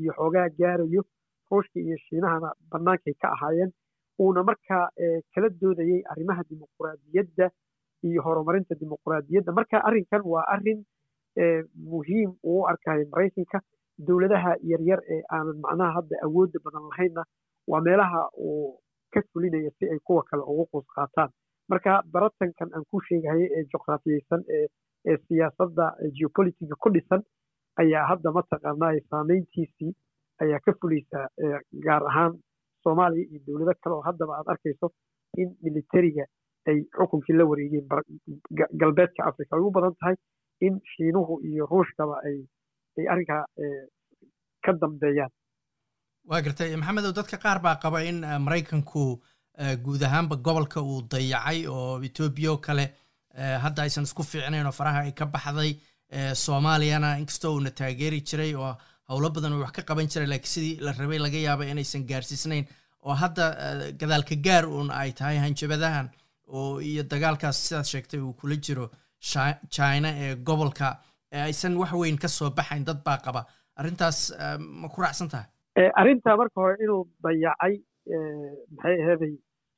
iyo 0.01 0.13
xoogaa 0.19 0.49
gaarayo. 0.59 1.03
Ruushka 1.51 1.79
iyo 1.81 1.97
shiinahana 2.07 2.53
bannaankay 2.71 3.15
ka 3.23 3.29
ahaayeen. 3.35 3.73
Uuna 4.21 4.43
markaa 4.43 4.89
kala 5.35 5.49
doodayey 5.61 6.03
arrimaha 6.11 6.43
dimuquraadiyadda 6.51 7.51
iyo 8.05 8.23
horumarinta 8.23 8.75
dimuquraadiyadda 8.81 9.53
marka 9.53 9.77
arrinkan 9.89 10.23
waa 10.25 10.45
arrin 10.55 10.85
muhiim 11.91 12.31
uu 12.43 12.61
u 12.63 12.67
arkayo 12.67 13.07
maraykanka. 13.13 13.61
Dowladaha 13.99 14.57
yaryar 14.71 15.01
ee 15.15 15.23
aanan 15.31 15.59
macnaha 15.65 15.93
hadda 15.99 16.17
awoodda 16.27 16.59
badan 16.65 16.89
lahaynna 16.91 17.23
waa 17.71 17.81
meelaha 17.81 18.21
uu 18.39 18.79
ka 19.13 19.21
fulinaya 19.33 19.71
si 19.79 19.85
ay 19.91 19.99
kuwa 20.07 20.23
kale 20.31 20.43
ugu 20.43 20.65
quus 20.73 20.87
qaataan 20.97 21.31
marka 21.69 21.93
baratankan 22.15 22.69
aan 22.75 22.85
ku 22.91 23.01
sheegahayo 23.09 23.47
ee 23.59 23.65
juqraafiyeysan 23.73 24.43
ee 24.59 25.17
siyaasadda 25.29 25.87
geopolitica 26.19 26.75
ku 26.85 26.89
dhisan 26.97 27.23
ayaa 27.83 28.05
hadda 28.11 28.33
mataqaanaa 28.39 28.93
saameyntiisii 29.11 29.93
ayaa 30.45 30.61
ka 30.67 30.73
fulaysaa 30.81 31.27
gaar 31.87 32.03
ahaan 32.11 32.33
soomaaliya 32.85 33.27
iyo 33.31 33.41
dowlado 33.47 33.75
kale 33.83 33.95
oo 33.97 34.03
haddaba 34.09 34.33
aad 34.39 34.49
arkayso 34.55 34.87
in 35.43 35.49
militariga 35.67 36.25
ay 36.71 36.79
xukunkii 36.99 37.37
la 37.39 37.45
wareegeen 37.51 37.87
galbeedka 38.83 39.25
africa 39.31 39.53
ay 39.57 39.63
u 39.69 39.71
badan 39.77 39.95
tahay 40.01 40.17
in 40.67 40.75
shiinuhu 40.93 41.41
iyo 41.51 41.67
ruushkaba 41.73 42.17
ay 42.29 42.37
arrinkaa 43.13 43.43
ka 44.65 44.73
dambeeyaan. 44.83 45.31
Waa 46.31 46.41
gartay 46.45 46.77
maxamedow 46.77 47.13
dadka 47.19 47.37
qaar 47.45 47.59
baa 47.67 47.77
qaba 47.85 47.99
in 48.11 48.19
maraykanku 48.47 49.03
guud 49.85 50.03
ahaanba 50.03 50.37
gobolka 50.37 50.81
uu 50.83 51.03
dayacay 51.13 51.67
oo 51.67 52.01
etoobiya 52.09 52.51
oo 52.53 52.59
kale 52.67 52.85
hadda 53.65 53.83
aysan 53.87 54.05
isku 54.09 54.23
fiicnayn 54.31 54.67
oo 54.67 54.73
faraha 54.81 55.01
ay 55.07 55.13
ka 55.13 55.27
baxday 55.27 55.73
soomaaliyana 56.45 57.17
inkastoo 57.23 57.53
uuna 57.55 57.71
taageeri 57.71 58.21
jiray 58.29 58.55
oo 58.55 58.73
howlo 59.11 59.31
badan 59.31 59.53
uu 59.53 59.61
wax 59.65 59.73
ka 59.77 59.83
qaban 59.83 60.07
jiray 60.13 60.27
laakiin 60.33 60.53
sidii 60.55 60.77
la 60.87 60.93
rabay 60.99 61.19
laga 61.19 61.39
yaaba 61.47 61.65
inaysan 61.73 62.07
gaarsiisnayn. 62.11 62.65
Oo 63.07 63.15
hadda 63.23 63.45
gadaalka 64.01 64.35
gaar 64.47 64.65
uun 64.67 64.91
ay 64.91 65.13
tahay 65.13 65.39
hanjabadahan 65.45 66.07
oo 66.49 66.81
iyo 66.81 67.03
dagaalkaas 67.03 67.59
sidaad 67.69 67.85
sheegtay 67.93 68.21
uu 68.21 68.33
kula 68.33 68.57
jiro 68.57 68.91
china 69.77 70.09
ee 70.25 70.35
gobolka 70.37 70.97
aysan 71.33 71.77
wax 71.77 71.93
weyn 71.93 72.19
ka 72.19 72.29
soo 72.29 72.51
baxayn 72.51 72.85
dad 72.85 73.01
baa 73.05 73.19
qaba. 73.19 73.45
Arrintaas 73.77 74.19
ma 74.59 74.89
ku 74.89 75.03
raacsan 75.03 75.29
tahay? 75.29 75.47
Arrintaa 76.01 76.37
marka 76.41 76.61
hore 76.61 76.77
inuu 76.85 77.03
dayacay 77.25 77.75
maxay 78.77 78.97
aheeday 79.03 79.35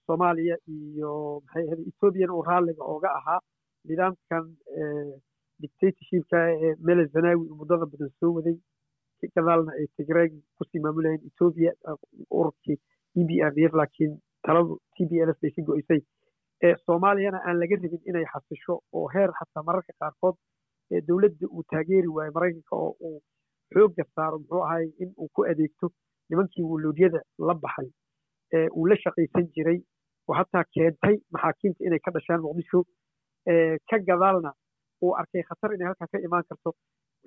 soomaaliya 0.06 0.56
iyo 0.76 1.12
maxay 1.44 1.64
aheeday 1.66 1.86
ethoobiyan 1.92 2.30
uu 2.36 2.42
raalliga 2.48 2.84
ooga 2.94 3.10
ahaa. 3.18 3.40
Nidaamkan 3.88 4.44
dictatorshipka 5.62 6.38
ee 6.50 6.74
mele 6.86 7.04
zanawi 7.14 7.44
muddada 7.58 7.86
badan 7.92 8.10
soo 8.20 8.32
waday. 8.36 8.56
Gadaalna 9.36 9.72
ay 9.80 9.86
tigreeg 9.96 10.32
ku 10.56 10.64
sii 10.70 10.80
maamulayeen 10.84 11.22
etoobiya 11.28 11.72
ururkii 12.38 12.76
e 13.20 13.22
b 13.28 13.30
r 13.48 13.52
d 13.56 13.58
laakiin 13.80 14.12
taladu 14.46 14.78
t 14.94 15.06
b 15.10 15.12
l 15.28 15.32
bay 15.42 15.50
ka 15.56 15.62
go'isay 15.68 16.00
soomaaliyana 16.86 17.38
aan 17.46 17.58
laga 17.60 17.76
rabin 17.82 18.02
inay 18.10 18.24
xasisho 18.32 18.74
oo 18.92 19.06
heer 19.14 19.30
xataa 19.38 19.62
mararka 19.68 19.92
qaarkood 20.00 20.36
dowladda 21.08 21.46
uu 21.54 21.62
taageeri 21.72 22.08
waayo 22.16 22.32
maraykanka 22.36 22.74
oo 22.76 22.92
uu 23.08 23.18
xoogga 23.74 24.04
saaro 24.14 24.38
muxuu 24.38 24.62
ahay 24.68 24.86
in 25.02 25.10
uu 25.20 25.28
ku 25.34 25.40
adeegto 25.50 25.86
nimankii 26.30 26.62
wuluudyada 26.70 27.20
la 27.48 27.54
baxay 27.54 27.88
uu 28.76 28.86
la 28.90 28.96
shaqaysan 29.04 29.46
jiray 29.54 29.78
oo 30.28 30.34
hataa 30.40 30.64
keentay 30.74 31.16
maxaakiimta 31.32 31.84
inay 31.86 31.98
ka 32.04 32.10
dhashaan 32.16 32.40
muqdisho 32.46 32.84
ka 33.90 33.96
gadaalna 34.08 34.52
uu 35.02 35.12
arkay 35.20 35.42
khatar 35.48 35.74
inay 35.74 35.86
halkaa 35.86 36.06
ka 36.12 36.18
imaan 36.26 36.44
karto. 36.48 36.72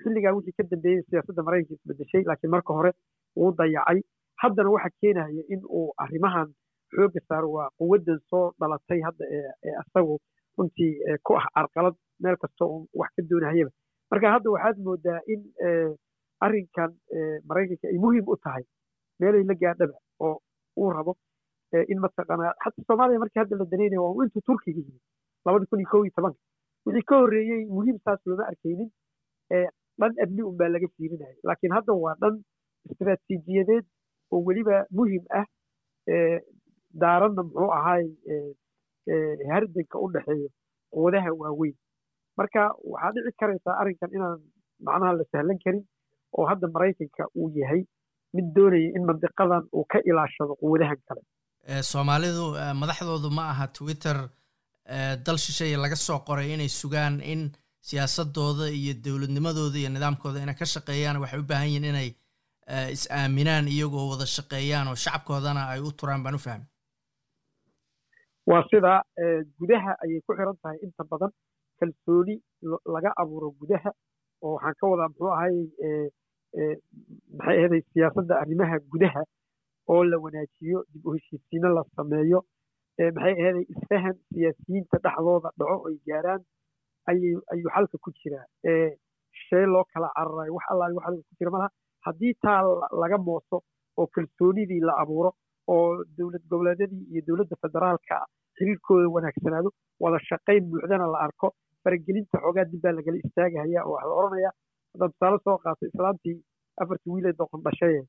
Xilligaa 0.03 0.33
wixii 0.35 0.55
ka 0.57 0.63
dambeeyey 0.71 1.01
siyaasadda 1.09 1.43
maraykanka 1.47 1.75
isbedeshay 1.81 2.23
laakiin 2.29 2.51
marka 2.55 2.73
hore 2.73 2.91
wuu 3.35 3.51
dayacay. 3.57 3.99
Haddana 4.41 4.69
waxa 4.75 4.89
keenaya 5.01 5.43
in 5.53 5.61
uu 5.77 5.93
arrimahan 6.03 6.49
xoogga 6.95 7.21
saaro 7.29 7.49
waa 7.55 7.69
quwaddan 7.79 8.19
soo 8.29 8.45
dhalatay 8.59 8.99
hadda 9.07 9.25
ee 9.37 9.73
asagu 9.81 10.15
runtii 10.57 10.93
ku 11.23 11.35
ah 11.39 11.45
carqalad 11.55 11.95
meel 12.23 12.37
kasta 12.41 12.65
oo 12.65 12.85
wax 12.99 13.09
ka 13.15 13.21
doonahayaba. 13.29 13.71
Marka 14.11 14.31
hadda 14.35 14.49
waxaad 14.55 14.77
moodaa 14.87 15.19
in 15.33 15.41
arrinkan 16.45 16.91
maraykanka 17.49 17.87
ay 17.91 17.97
muhiim 18.03 18.25
u 18.33 18.35
tahay 18.43 18.63
meelay 19.19 19.43
la 19.49 19.55
gaadhaba 19.63 19.97
uu 20.81 20.89
rabo 20.97 21.13
in 21.93 21.99
mataqaanaa 22.05 22.53
xataa 22.63 22.85
soomaaliya 22.89 23.19
markii 23.23 23.41
hadda 23.43 23.57
la 23.61 23.65
danaynaya 23.73 24.01
waa 24.05 24.25
intuu 24.27 24.43
turkiga 24.49 24.81
yimi 24.85 24.99
labada 25.45 25.65
kun 25.69 25.79
iyo 25.83 25.89
kow 25.91 26.01
iyo 26.05 26.13
tobanka. 26.17 26.39
Wixii 26.85 27.05
ka 27.09 27.15
horreeyey 27.21 27.61
muhiim 27.75 27.97
saas 28.05 28.19
looma 28.29 28.45
arkaynin 28.51 28.89
dhan 29.99 30.13
amni 30.23 30.41
un 30.49 30.55
baa 30.59 30.69
laga 30.75 30.87
fiirinaya 30.95 31.35
laakiin 31.47 31.73
hadda 31.77 31.93
waa 32.03 32.15
dhan 32.21 32.35
istiraatiijiyadeed 32.91 33.85
oo 34.33 34.39
weliba 34.47 34.75
muhiim 34.97 35.23
ah 35.39 35.45
daaranna 37.01 37.43
muxuu 37.47 37.69
ahaay 37.79 38.05
hardanka 39.53 39.97
u 40.05 40.07
dhexeeyo 40.15 40.49
quwadaha 40.93 41.31
waaweyn. 41.41 41.75
Marka 42.37 42.61
waxaa 42.91 43.11
dhici 43.15 43.31
karaysaa 43.41 43.75
arrinkan 43.81 44.11
inaan 44.17 44.39
macnaha 44.87 45.13
la 45.19 45.23
sahlan 45.31 45.59
karin 45.63 45.83
oo 46.37 46.45
hadda 46.51 46.67
maraykanka 46.75 47.23
uu 47.39 47.49
yahay 47.61 47.81
mid 48.33 48.47
doonaya 48.55 48.89
in 48.97 49.03
mandiqadan 49.09 49.63
uu 49.73 49.85
ka 49.91 49.99
ilaashado 50.09 50.53
quwadahan 50.61 50.99
kale. 51.07 51.21
Soomaalidu 51.91 52.45
madaxdoodu 52.81 53.29
ma 53.37 53.43
aha 53.53 53.67
twitter 53.77 54.17
dal 55.25 55.37
shisheeye 55.45 55.77
laga 55.77 55.95
soo 55.95 56.19
qoray 56.27 56.53
inay 56.53 56.69
sugaan 56.81 57.21
in 57.33 57.41
siyaasadooda 57.89 58.65
iyo 58.79 58.93
dowladnimadooda 59.05 59.77
iyo 59.81 59.89
nidaamkooda 59.95 60.39
inay 60.43 60.55
ka 60.61 60.65
shaqeeyaan. 60.73 61.17
Waxay 61.23 61.39
u 61.39 61.43
baahan 61.51 61.67
yihiin 61.69 61.85
inay 61.91 62.09
is-aaminaan 62.95 63.65
iyagoo 63.75 64.05
wada 64.11 64.25
shaqeeyaan 64.37 64.87
oo 64.91 64.95
shacabkoodana 65.03 65.61
ay 65.73 65.79
u 65.87 65.91
turaan 65.99 66.23
baan 66.23 66.35
u 66.35 66.41
fahmay 66.45 66.67
waa 68.49 68.63
sidaa 68.71 68.99
gudaha 69.59 69.91
ayay 70.03 70.21
ku 70.25 70.33
xiran 70.37 70.57
tahay. 70.61 70.77
Inta 70.85 71.03
badan 71.11 71.31
kalsooni 71.79 72.35
laga 72.95 73.11
abuuro 73.21 73.49
gudaha 73.59 73.91
oo 74.41 74.53
waxaan 74.55 74.75
ka 74.79 74.85
wadaa 74.91 75.09
muxuu 75.11 75.31
ahay 75.37 75.55
maxay 77.37 77.57
ahaday 77.59 77.81
siyaasadda 77.93 78.39
arrimaha 78.43 78.79
gudaha 78.91 79.23
oo 79.93 80.03
la 80.03 80.17
wanaajiyo 80.25 80.83
dib 80.93 81.05
u 81.07 81.13
heshiisiino 81.15 81.69
la 81.77 81.83
sameeyo 81.95 82.39
maxay 83.17 83.35
ahaday 83.41 83.65
isfahan 83.75 84.15
siyaasiyiinta 84.33 84.97
dhexdooda 85.05 85.49
dhaco 85.59 85.77
ay 85.89 85.97
gaaraan 86.07 86.41
ayuu 87.11 87.41
xalka 87.75 87.97
ku 88.03 88.09
jiraa. 88.19 88.45
Shee 89.43 89.65
loo 89.73 89.83
kala 89.93 90.09
cararayo 90.15 90.53
wax 90.57 90.65
allaali 90.73 90.95
wax 90.97 91.05
ku 91.27 91.35
jira 91.39 91.51
malaha. 91.51 91.69
Haddii 92.05 92.33
taa 92.43 92.61
laga 93.01 93.17
mooso 93.17 93.57
oo 93.99 94.07
kalsoonidii 94.13 94.79
la 94.87 94.93
abuuro 95.01 95.31
oo 95.73 96.03
dowlad 96.17 96.43
goboleedyadii 96.49 97.05
iyo 97.11 97.21
dowladda 97.27 97.55
federaalka 97.63 98.15
xiriirkooda 98.57 99.07
wanaagsanaado 99.15 99.69
wada 100.03 100.19
shaqayn 100.29 100.63
buuxdana 100.69 101.07
la 101.13 101.19
arko 101.25 101.47
faragelinta 101.83 102.37
xoogaa 102.43 102.65
dib 102.71 102.81
baa 102.83 102.91
lagala 102.97 103.17
istaagahaya 103.23 103.79
oo 103.85 103.93
waxaa 103.93 104.09
la 104.09 104.15
odhanaya 104.21 104.51
haddaan 104.93 105.11
tusaale 105.13 105.39
soo 105.45 105.57
qaatay 105.63 105.89
islaantii 105.91 106.37
afartii 106.81 107.11
wiilee 107.13 107.33
doqon 107.41 107.61
dhashaye 107.65 108.01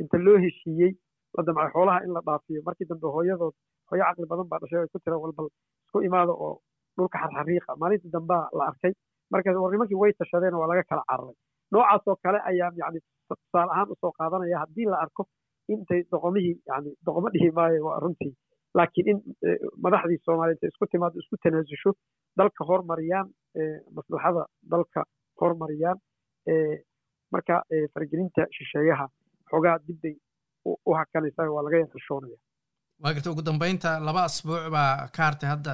inta 0.00 0.16
loo 0.26 0.38
heshiiyey 0.44 0.92
la 1.36 1.42
damcay 1.46 1.70
xoolaha 1.74 1.98
in 2.06 2.12
la 2.16 2.20
dhaafiyo. 2.26 2.60
Markii 2.66 2.86
dambe 2.90 3.06
hooyadood 3.16 3.54
hooyo 3.90 4.04
caqli 4.08 4.26
badan 4.32 4.48
baa 4.50 4.58
dhashay 4.62 4.80
ay 4.82 4.88
ku 4.92 4.98
tira 5.04 5.16
walbal 5.22 5.48
isku 5.86 5.98
imaada 6.08 6.32
oo 6.44 6.54
dhulka 6.96 7.18
xarxariiqa. 7.22 7.76
Maalintii 7.80 8.10
dambaa 8.16 8.44
la 8.58 8.64
arkay. 8.70 8.92
Marka 9.30 9.50
war 9.62 9.72
way 10.02 10.12
tashadeen 10.18 10.54
waa 10.60 10.68
laga 10.70 10.82
kala 10.90 11.02
cararay 11.10 11.36
noocaas 11.72 12.02
oo 12.08 12.16
kale 12.24 12.38
ayaa 12.50 12.70
yani 12.80 12.98
tusaale 13.28 13.70
ahaan 13.74 13.88
u 13.92 13.94
soo 14.00 14.12
qaadanaya 14.18 14.58
haddii 14.62 14.86
la 14.92 14.96
arko 15.04 15.22
intay 15.72 16.00
doqomihii 16.12 16.56
yani 16.70 16.90
doqomo 17.06 17.28
dhihi 17.34 17.50
maayo 17.58 17.84
waa 17.86 18.00
runtii. 18.02 18.32
Laakiin 18.74 19.08
in 19.10 19.18
madaxdii 19.84 20.18
soomaaliyeed 20.26 20.66
isku 20.72 20.86
timaado 20.90 21.18
isku 21.22 21.36
tanaasusho 21.42 21.90
dalka 22.38 22.64
hormariyaan 22.70 23.28
maslaxada 23.96 24.42
dalka 24.72 25.00
hormariyaan 25.40 25.98
marka 27.34 27.62
faragelinta 27.94 28.46
shisheeyaha 28.56 29.06
xoogaa 29.50 29.78
dibbay 29.88 30.14
u 30.88 30.92
hakanaysaa 31.00 31.48
waa 31.56 31.62
laga 31.66 31.78
yaxishoonaya 31.84 32.38
waa 33.02 33.12
garta 33.14 33.30
ugu 33.32 33.42
dambeynta 33.50 33.90
laba 34.08 34.24
asbuuc 34.28 34.64
baa 34.76 35.08
ka 35.16 35.22
hartay 35.28 35.48
hadda 35.54 35.72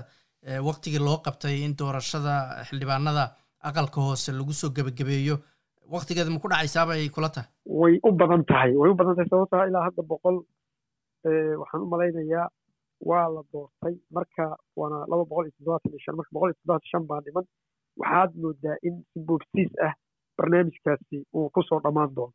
waktigii 0.68 1.02
loo 1.08 1.18
qabtay 1.26 1.54
in 1.66 1.74
doorashada 1.80 2.34
xildhibaanada 2.68 3.24
aqalka 3.68 4.00
hoose 4.06 4.30
lagu 4.38 4.52
soo 4.60 4.70
gebagabeeyo 4.76 5.36
waktigeeda 5.94 6.30
ma 6.34 6.38
ku 6.44 6.48
dhacaysaaba 6.52 6.92
ay 6.98 7.08
kula 7.16 7.28
tahay? 7.34 7.48
Way 7.80 7.94
u 8.08 8.10
badan 8.20 8.42
tahay 8.50 8.70
way 8.80 8.90
u 8.90 8.94
badan 9.00 9.14
tahay 9.16 9.28
sababtaa 9.32 9.66
ilaa 9.70 9.84
hadda 9.88 10.02
boqol 10.12 10.36
waxaan 11.60 11.82
u 11.84 11.88
malaynayaa 11.92 12.46
waa 13.10 13.26
la 13.34 13.42
doortay. 13.52 13.94
Marka 14.16 14.44
waana 14.80 14.98
laba 15.10 15.24
boqol 15.30 15.46
iyo 15.46 15.54
toddobaatan 15.58 15.90
iyo 15.92 16.00
shan 16.04 16.16
marka 16.18 16.30
boqol 16.36 16.50
iyo 16.50 16.56
toddobaatan 16.58 16.90
shan 16.92 17.04
baa 17.10 17.20
dhiman. 17.26 17.46
Waxaad 18.00 18.30
moodaa 18.42 18.76
in 18.88 18.94
si 19.12 19.18
boobsiis 19.28 19.72
ah 19.86 19.94
barnaamijkaasi 20.38 21.16
uu 21.34 21.50
ku 21.54 21.62
soo 21.68 21.80
dhammaan 21.84 22.14
doono. 22.16 22.32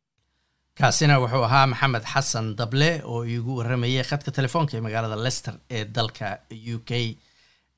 Kaasina 0.78 1.18
wuxuu 1.22 1.44
ahaa 1.48 1.66
maxamed 1.66 2.04
xasan 2.12 2.46
dable 2.58 2.90
oo 3.04 3.24
iigu 3.24 3.56
warramayay 3.58 4.04
khadka 4.10 4.30
telefoonka 4.38 4.76
ee 4.76 4.80
magaalada 4.86 5.16
lester 5.26 5.54
ee 5.70 5.84
dalka 5.84 6.26
u 6.74 6.78
k. 6.88 6.90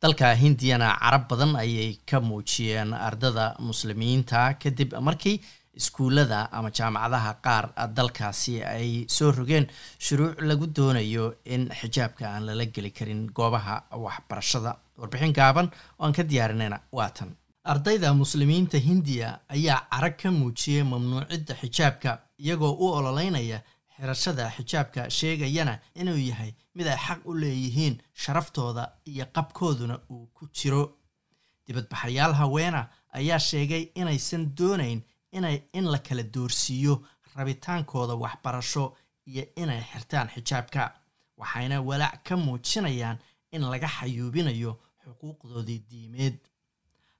Dalka 0.02 0.34
hindiyana 0.42 0.88
carab 1.02 1.24
badan 1.30 1.52
ayay 1.56 1.90
ka 2.10 2.20
muujiyeen 2.20 2.90
ardada 3.08 3.44
muslimiinta 3.68 4.40
kadib 4.62 4.90
markii 5.08 5.36
iskuullada 5.80 6.38
ama 6.52 6.70
jaamacadaha 6.78 7.30
qaar 7.46 7.64
dalkaasi 7.96 8.54
ay 8.64 8.90
soo 9.16 9.30
rogeen 9.38 9.66
shuruuc 10.06 10.34
lagu 10.48 10.66
doonayo 10.76 11.24
in 11.54 11.62
xijaabka 11.80 12.24
aan 12.34 12.46
lala 12.46 12.64
geli 12.74 12.90
karin 12.90 13.22
goobaha 13.38 13.76
waxbarashada. 14.04 14.72
Warbixin 15.00 15.32
gaaban 15.38 15.66
oo 15.98 16.04
aan 16.06 16.12
ka 16.18 16.22
diyaarinayna 16.22 16.78
waatan 16.92 17.30
ardayda 17.64 18.14
muslimiinta 18.14 18.78
hindiya 18.78 19.40
ayaa 19.48 19.86
carag 19.90 20.16
ka 20.22 20.30
muujiyey 20.30 20.82
mamnuucidda 20.84 21.54
xijaabka 21.60 22.10
iyagoo 22.38 22.72
u 22.72 22.86
ololeynaya 22.92 23.62
xirashada 23.96 24.50
xijaabka 24.56 25.10
sheegayana 25.10 25.78
inuu 25.94 26.16
yahay 26.18 26.52
mid 26.74 26.86
ay 26.86 26.96
xaq 27.06 27.20
u 27.24 27.34
leeyihiin 27.34 28.00
sharaftooda 28.14 28.92
iyo 29.06 29.24
qabkooduna 29.26 29.98
uu 30.10 30.26
ku 30.34 30.48
jiro. 30.52 30.82
Dibadbaxayaal 31.66 32.34
haweena 32.34 32.88
ayaa 33.12 33.38
sheegay 33.38 33.82
inaysan 33.94 34.52
doonayn 34.58 35.02
inay 35.32 35.62
in 35.72 35.84
la 35.92 35.98
kala 35.98 36.22
doorsiiyo 36.22 37.02
rabitaankooda 37.36 38.14
waxbarasho 38.14 38.96
iyo 39.26 39.44
inay 39.56 39.80
xirtaan 39.92 40.28
xijaabka 40.34 40.92
waxayna 41.38 41.80
walaac 41.80 42.22
ka 42.28 42.36
muujinayaan 42.36 43.18
in 43.52 43.62
laga 43.70 43.88
xayuubinayo 43.88 44.72
xuquuqdoodii 45.04 45.80
diimeed 45.90 46.36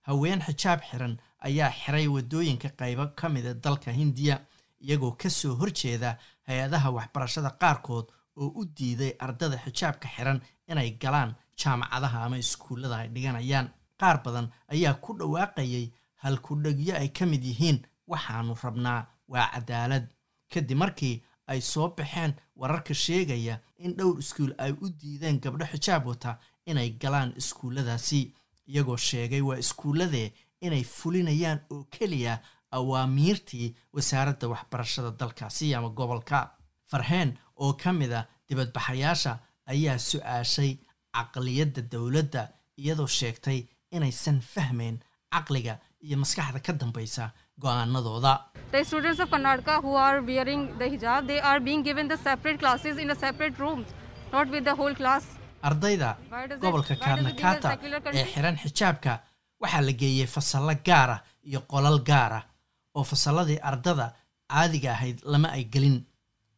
haween 0.09 0.41
xijaab 0.47 0.81
xiran 0.91 1.15
ayaa 1.47 1.71
xiray 1.81 2.07
waddooyinka 2.15 2.69
qaybo 2.81 3.05
ka 3.19 3.29
mida 3.29 3.55
dalka 3.55 3.91
hindiya 3.93 4.37
iyagoo 4.85 5.13
ka 5.21 5.31
soo 5.31 5.55
horjeeda 5.61 6.19
hay'adaha 6.49 6.89
waxbarashada 6.97 7.51
qaarkood 7.61 8.07
oo 8.41 8.49
u 8.61 8.65
diiday 8.77 9.13
ardada 9.25 9.57
xijaabka 9.65 10.09
xiran 10.17 10.41
inay 10.71 10.91
galaan 11.03 11.35
jaamacadaha 11.61 12.25
ama 12.25 12.37
iskuullada 12.39 12.97
ay 12.99 13.09
dhiganayaan. 13.15 13.69
Qaar 14.01 14.17
badan 14.25 14.47
ayaa 14.75 14.95
ku 15.05 15.11
dhawaaqayay 15.19 15.87
halkudhegyo 16.23 16.95
ay 16.97 17.09
ka 17.17 17.25
mid 17.27 17.45
yihiin 17.45 17.79
waxaanu 18.11 18.55
rabnaa 18.63 19.07
waa 19.33 19.47
cadaalad 19.55 20.07
kadib 20.53 20.79
markii 20.79 21.23
ay 21.47 21.61
soo 21.61 21.89
baxeen 21.97 22.33
wararka 22.57 22.95
sheegaya 22.95 23.61
in 23.79 23.95
dhowr 23.97 24.19
iskuul 24.19 24.53
ay 24.59 24.73
u 24.83 24.89
diideen 25.01 25.41
gabdho 25.41 25.65
xijaab 25.73 26.07
wata 26.07 26.39
inay 26.67 26.91
galaan 27.03 27.33
iskuulladaasi 27.41 28.21
iyagoo 28.71 28.97
sheegay 28.97 29.41
waa 29.49 29.57
iskuulladee 29.65 30.33
inay 30.61 30.85
fulinayaan 30.97 31.61
oo 31.71 31.85
keliya 31.99 32.39
awaamiirtii 32.77 33.75
wasaaradda 33.95 34.49
waxbarashada 34.53 35.11
dalkaasi 35.21 35.75
ama 35.75 35.89
gobolka. 35.89 36.51
Farheen 36.91 37.39
oo 37.57 37.73
ka 37.73 37.93
mid 37.93 38.13
a 38.13 38.27
dibadbaxayaasha 38.49 39.39
ayaa 39.73 39.99
su'aashay 39.99 40.73
caqliyadda 41.15 41.83
dowladda 41.93 42.43
iyadoo 42.83 43.07
sheegtay 43.19 43.59
inaysan 43.97 44.41
fahmayn 44.41 44.97
caqliga 45.35 45.79
iyo 46.07 46.17
maskaxda 46.23 46.61
ka 46.67 46.73
dambaysa 46.73 47.31
go'aanadooda 47.61 48.33
Ardayda 55.69 56.09
gobolka 56.61 56.95
karnakata 57.05 57.69
ee 58.19 58.25
xiran 58.33 58.57
xijaabka 58.63 59.13
waxaa 59.63 59.83
la 59.87 59.93
geeyey 60.01 60.27
fasallo 60.35 60.75
gaara 60.87 61.17
iyo 61.49 61.61
qolal 61.71 61.99
gaara 62.09 62.41
oo 62.95 63.05
fasalladii 63.05 63.59
ardada 63.71 64.07
caadiga 64.51 64.91
ahayd 64.93 65.19
lama 65.33 65.49
ay 65.57 65.65
gelin. 65.73 65.97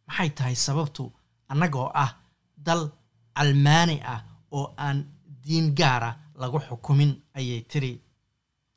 Maxay 0.07 0.31
tahay 0.37 0.55
sababtu? 0.67 1.13
Annagoo 1.49 1.91
ah 1.95 2.11
dal 2.67 2.83
calmaani 3.37 3.97
ah 4.13 4.21
oo 4.57 4.75
aan 4.77 4.99
diin 5.45 5.75
gaara 5.79 6.11
lagu 6.41 6.59
xukumin 6.69 7.13
ayay 7.39 7.61
tiri. 7.71 7.93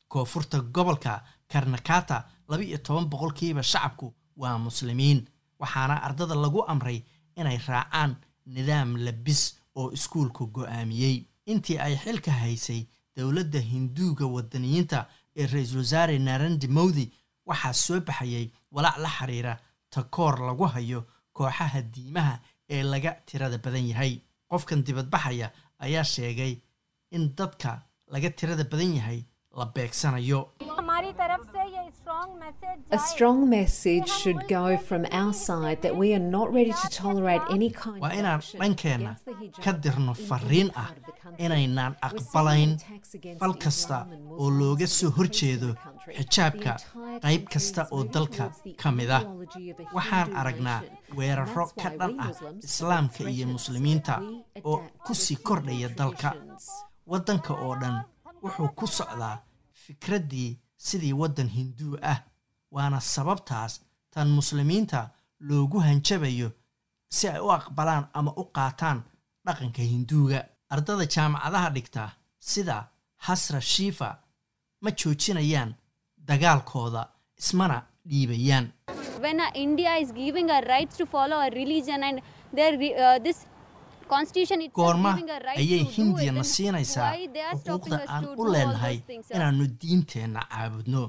Koonfurta 0.07 0.57
gobolka 0.75 1.23
karnakata 1.51 2.17
laba 2.49 2.63
iyo 2.63 2.77
toban 2.77 3.05
boqolkiiba 3.11 3.63
shacabku 3.63 4.13
waa 4.37 4.57
muslimiin 4.57 5.19
waxaana 5.59 5.95
ardada 6.05 6.35
lagu 6.35 6.61
amray 6.71 6.99
inay 7.39 7.57
raacaan 7.67 8.11
nidaam 8.45 8.89
labis 9.05 9.41
oo 9.79 9.91
iskuulku 9.97 10.43
go'aamiyey. 10.55 11.17
Intii 11.51 11.77
ay 11.85 11.95
xilka 12.03 12.31
haysay 12.31 12.81
dowladda 13.15 13.59
hinduuga 13.71 14.25
wadaniyiinta 14.35 14.99
ee 15.39 15.45
ra'iisul 15.53 15.77
wasaare 15.83 16.19
narandi 16.19 16.67
mowdi 16.77 17.05
waxaa 17.49 17.73
soo 17.73 17.99
baxayay 18.07 18.45
walaac 18.75 18.97
la 19.03 19.09
xiriira 19.17 19.53
takoor 19.93 20.35
lagu 20.47 20.65
hayo 20.75 20.99
kooxaha 21.33 21.81
diimaha 21.93 22.35
ee 22.69 22.83
laga 22.83 23.11
tirada 23.27 23.57
badan 23.57 23.87
yahay. 23.91 24.13
Qofkan 24.49 24.83
dibadbaxaya 24.85 25.47
ayaa 25.85 26.03
sheegay 26.13 26.53
in 27.15 27.23
dadka 27.37 27.71
laga 28.13 28.29
tirada 28.37 28.63
badan 28.71 28.95
yahay 28.97 29.19
la 29.57 29.65
beegsanayo 29.75 30.39
A 32.91 32.97
strong 32.99 33.47
message 33.49 34.07
should 34.09 34.41
go 34.49 34.77
from 34.77 35.05
our 35.11 35.33
side 35.33 35.81
that 35.83 35.95
we 35.95 36.13
are 36.13 36.19
not 36.37 36.51
ready 36.53 36.71
to 36.81 36.87
tolerate 36.89 37.41
any 37.55 37.69
kind 37.69 38.01
waa 38.01 38.09
of 38.09 38.17
inaan 38.19 38.37
action 38.39 38.59
dhankeenna 38.61 39.11
against 39.11 39.25
the 39.25 39.33
hijab 39.41 39.63
ka 39.63 39.71
dirno 39.83 40.13
in 40.17 40.25
fariin 40.29 40.69
ah. 40.83 40.89
inaynaan 41.45 41.93
aqbalayn 42.07 42.71
attacks 42.75 43.13
against 43.19 43.39
fal 43.41 43.53
kasta 43.63 43.97
oo 44.03 44.49
Muslims 44.49 44.59
looga 44.59 44.87
soo 44.97 45.11
country. 45.11 46.13
xijaabka 46.19 46.73
qayb 47.25 47.43
kasta 47.53 47.81
oo 47.95 48.03
dalka 48.13 48.45
ka 48.81 48.89
mid 48.97 49.11
ah 49.19 49.23
waxaan 49.97 50.29
aragnaa 50.41 50.79
weeraro 51.17 51.65
ka 51.81 51.89
dhan 51.99 52.13
ah 52.25 52.31
islaamka 52.67 53.21
iyo 53.33 53.45
muslimiinta 53.55 54.15
oo 54.69 54.77
ku 55.05 55.13
sii 55.23 55.37
kordhaya 55.47 55.89
dalka 55.99 56.29
waddanka 57.11 57.53
oo 57.65 57.75
dhan 57.81 57.95
wuxuu 58.43 58.69
ku 58.79 58.85
socdaa 58.97 59.35
fikraddii 59.83 60.51
sidii 60.87 61.13
waddan 61.21 61.49
hinduu 61.57 61.95
ah 62.11 62.19
waana 62.75 62.99
sababtaas 63.13 63.73
tan 64.13 64.27
muslimiinta 64.39 64.99
loogu 65.47 65.79
hanjabayo 65.87 66.49
si 67.15 67.27
ay 67.33 67.39
u 67.47 67.49
aqbalaan 67.57 68.05
ama 68.19 68.31
u 68.41 68.43
qaataan 68.55 68.99
dhaqanka 69.45 69.81
hinduuga. 69.93 70.39
Ardada 70.75 71.05
jaamacadaha 71.15 71.69
dhigta 71.75 72.03
sida 72.51 72.77
hasra 73.25 73.61
shiifa 73.73 74.09
ma 74.83 74.89
joojinayaan 74.99 75.71
dagaalkooda 76.29 77.01
ismana 77.41 77.77
dhiibayaan 78.09 78.65
goorma 84.73 85.11
ayay 85.57 85.83
to 85.83 85.85
do 85.85 85.91
hindiya 85.95 86.31
it, 86.31 86.37
na 86.37 86.41
then 86.43 86.51
siinaysaa 86.53 87.11
xuquuqda 87.65 87.97
aan 88.07 88.25
u 88.41 88.43
leenahay 88.53 88.97
inaannu 89.35 89.65
diinteenna 89.81 90.41
caabudno 90.51 91.03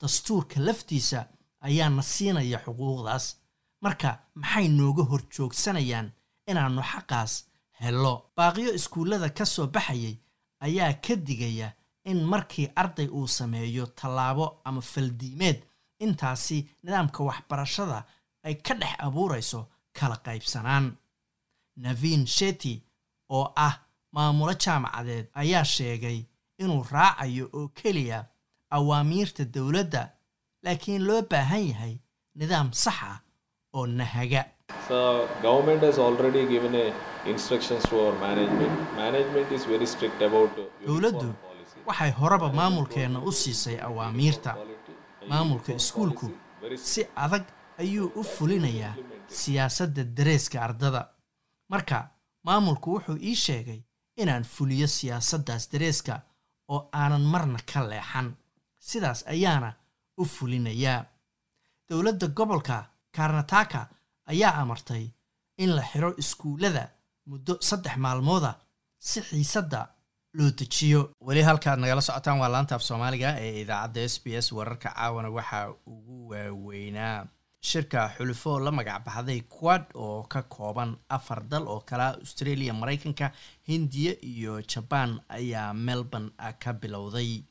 dastuurka 0.00 0.60
laftiisa 0.66 1.20
ayaa 1.68 1.88
na 1.96 2.02
siinaya 2.02 2.58
xuquuqdaas 2.64 3.24
marka 3.84 4.10
maxay 4.34 4.68
nooga 4.68 5.02
hor 5.10 5.22
joogsanayaan 5.34 6.08
inaannu 6.50 6.82
xaqaas 6.92 7.32
hello? 7.80 8.14
Baaqiyo 8.36 8.70
iskuullada 8.78 9.28
ka 9.38 9.44
soo 9.44 9.66
baxayay 9.74 10.16
ayaa 10.66 10.92
ka 11.04 11.14
digaya 11.26 11.68
in 12.10 12.18
markii 12.32 12.68
arday 12.82 13.08
uu 13.08 13.26
sameeyo 13.38 13.86
tallaabo 13.86 14.46
ama 14.64 14.80
faldiimeed 14.92 15.58
intaasi 16.04 16.58
nidaamka 16.82 17.20
waxbarashada 17.28 17.98
ay 18.46 18.54
ka 18.66 18.74
dhex 18.80 18.94
abuurayso 19.06 19.60
kala 19.98 20.16
qaybsanaan 20.26 20.86
navin 21.76 22.26
sheti 22.26 22.82
oo 23.30 23.52
ah 23.56 23.74
maamulo 24.12 24.52
jaamacadeed 24.64 25.26
ayaa 25.34 25.64
sheegay 25.64 26.18
inuu 26.58 26.82
raacayo 26.92 27.46
oo 27.52 27.68
keliya 27.68 28.18
awaamiirta 28.76 29.44
dowladda 29.54 30.02
laakiin 30.64 31.02
loo 31.08 31.22
baahan 31.30 31.64
yahay 31.70 31.94
nidaam 32.34 32.72
sax 32.72 32.98
ah 33.02 33.18
oo 33.76 33.86
nahaga. 33.86 34.42
Dowladdu 40.86 41.34
waxay 41.86 42.10
horeba 42.20 42.48
maamulkeenna 42.52 43.18
u 43.28 43.32
siisay 43.32 43.78
awaamiirta. 43.88 44.50
maamulka 45.28 45.72
iskuulku 45.74 46.30
si 46.76 47.06
adag 47.24 47.44
ayuu 47.78 48.08
u 48.20 48.22
fulinayaa 48.24 48.94
siyaasadda 49.28 50.04
dareeska 50.16 50.62
ardada 50.66 51.00
marka 51.68 52.08
maamulku 52.46 52.90
wuxuu 52.94 53.16
ii 53.22 53.34
sheegay 53.44 53.80
inaan 54.16 54.44
fuliyo 54.44 54.86
siyaasaddaas 54.86 55.72
dareeska 55.72 56.20
oo 56.68 56.88
aanan 56.92 57.22
marna 57.32 57.58
ka 57.72 57.80
leexan. 57.88 58.36
Sidaas 58.78 59.24
ayaana 59.26 59.72
u 60.20 60.24
fulinayaa. 60.24 61.04
Dowladda 61.88 62.26
gobolka 62.28 62.84
karnataka 63.16 63.86
ayaa 64.26 64.54
amartay 64.62 65.04
in 65.58 65.70
la 65.76 65.82
xiro 65.82 66.14
iskuullada 66.18 66.88
muddo 67.26 67.56
saddex 67.60 67.96
maalmooda 67.96 68.54
si 68.98 69.20
xiisadda 69.20 69.80
loo 70.34 70.50
dejiyo. 70.58 71.10
Weli 71.26 71.42
halkaad 71.42 71.78
nagala 71.78 72.00
socotaan 72.00 72.38
waa 72.40 72.48
laanta 72.52 72.74
af 72.74 72.82
soomaaliga 72.82 73.30
ee 73.40 73.60
idaacadda 73.62 74.00
s 74.08 74.20
b 74.24 74.26
s 74.44 74.52
wararka 74.52 74.88
caawana 74.94 75.28
waxaa 75.30 75.74
ugu 75.86 76.28
waaweynaa 76.30 77.26
shirka 77.68 78.00
xulufo 78.16 78.52
la 78.64 78.70
magac 78.78 79.00
baxday 79.06 79.40
quad 79.56 79.84
oo 79.94 80.22
ka 80.32 80.42
kooban 80.54 80.90
afar 81.16 81.40
dal 81.50 81.64
oo 81.68 81.80
kala 81.88 82.08
australia 82.22 82.72
maraykanka 82.80 83.26
hindiya 83.68 84.12
iyo 84.22 84.60
jabaan 84.72 85.20
ayaa 85.28 85.72
melbourne 85.74 86.30
ka 86.62 86.72
bilowday. 86.72 87.42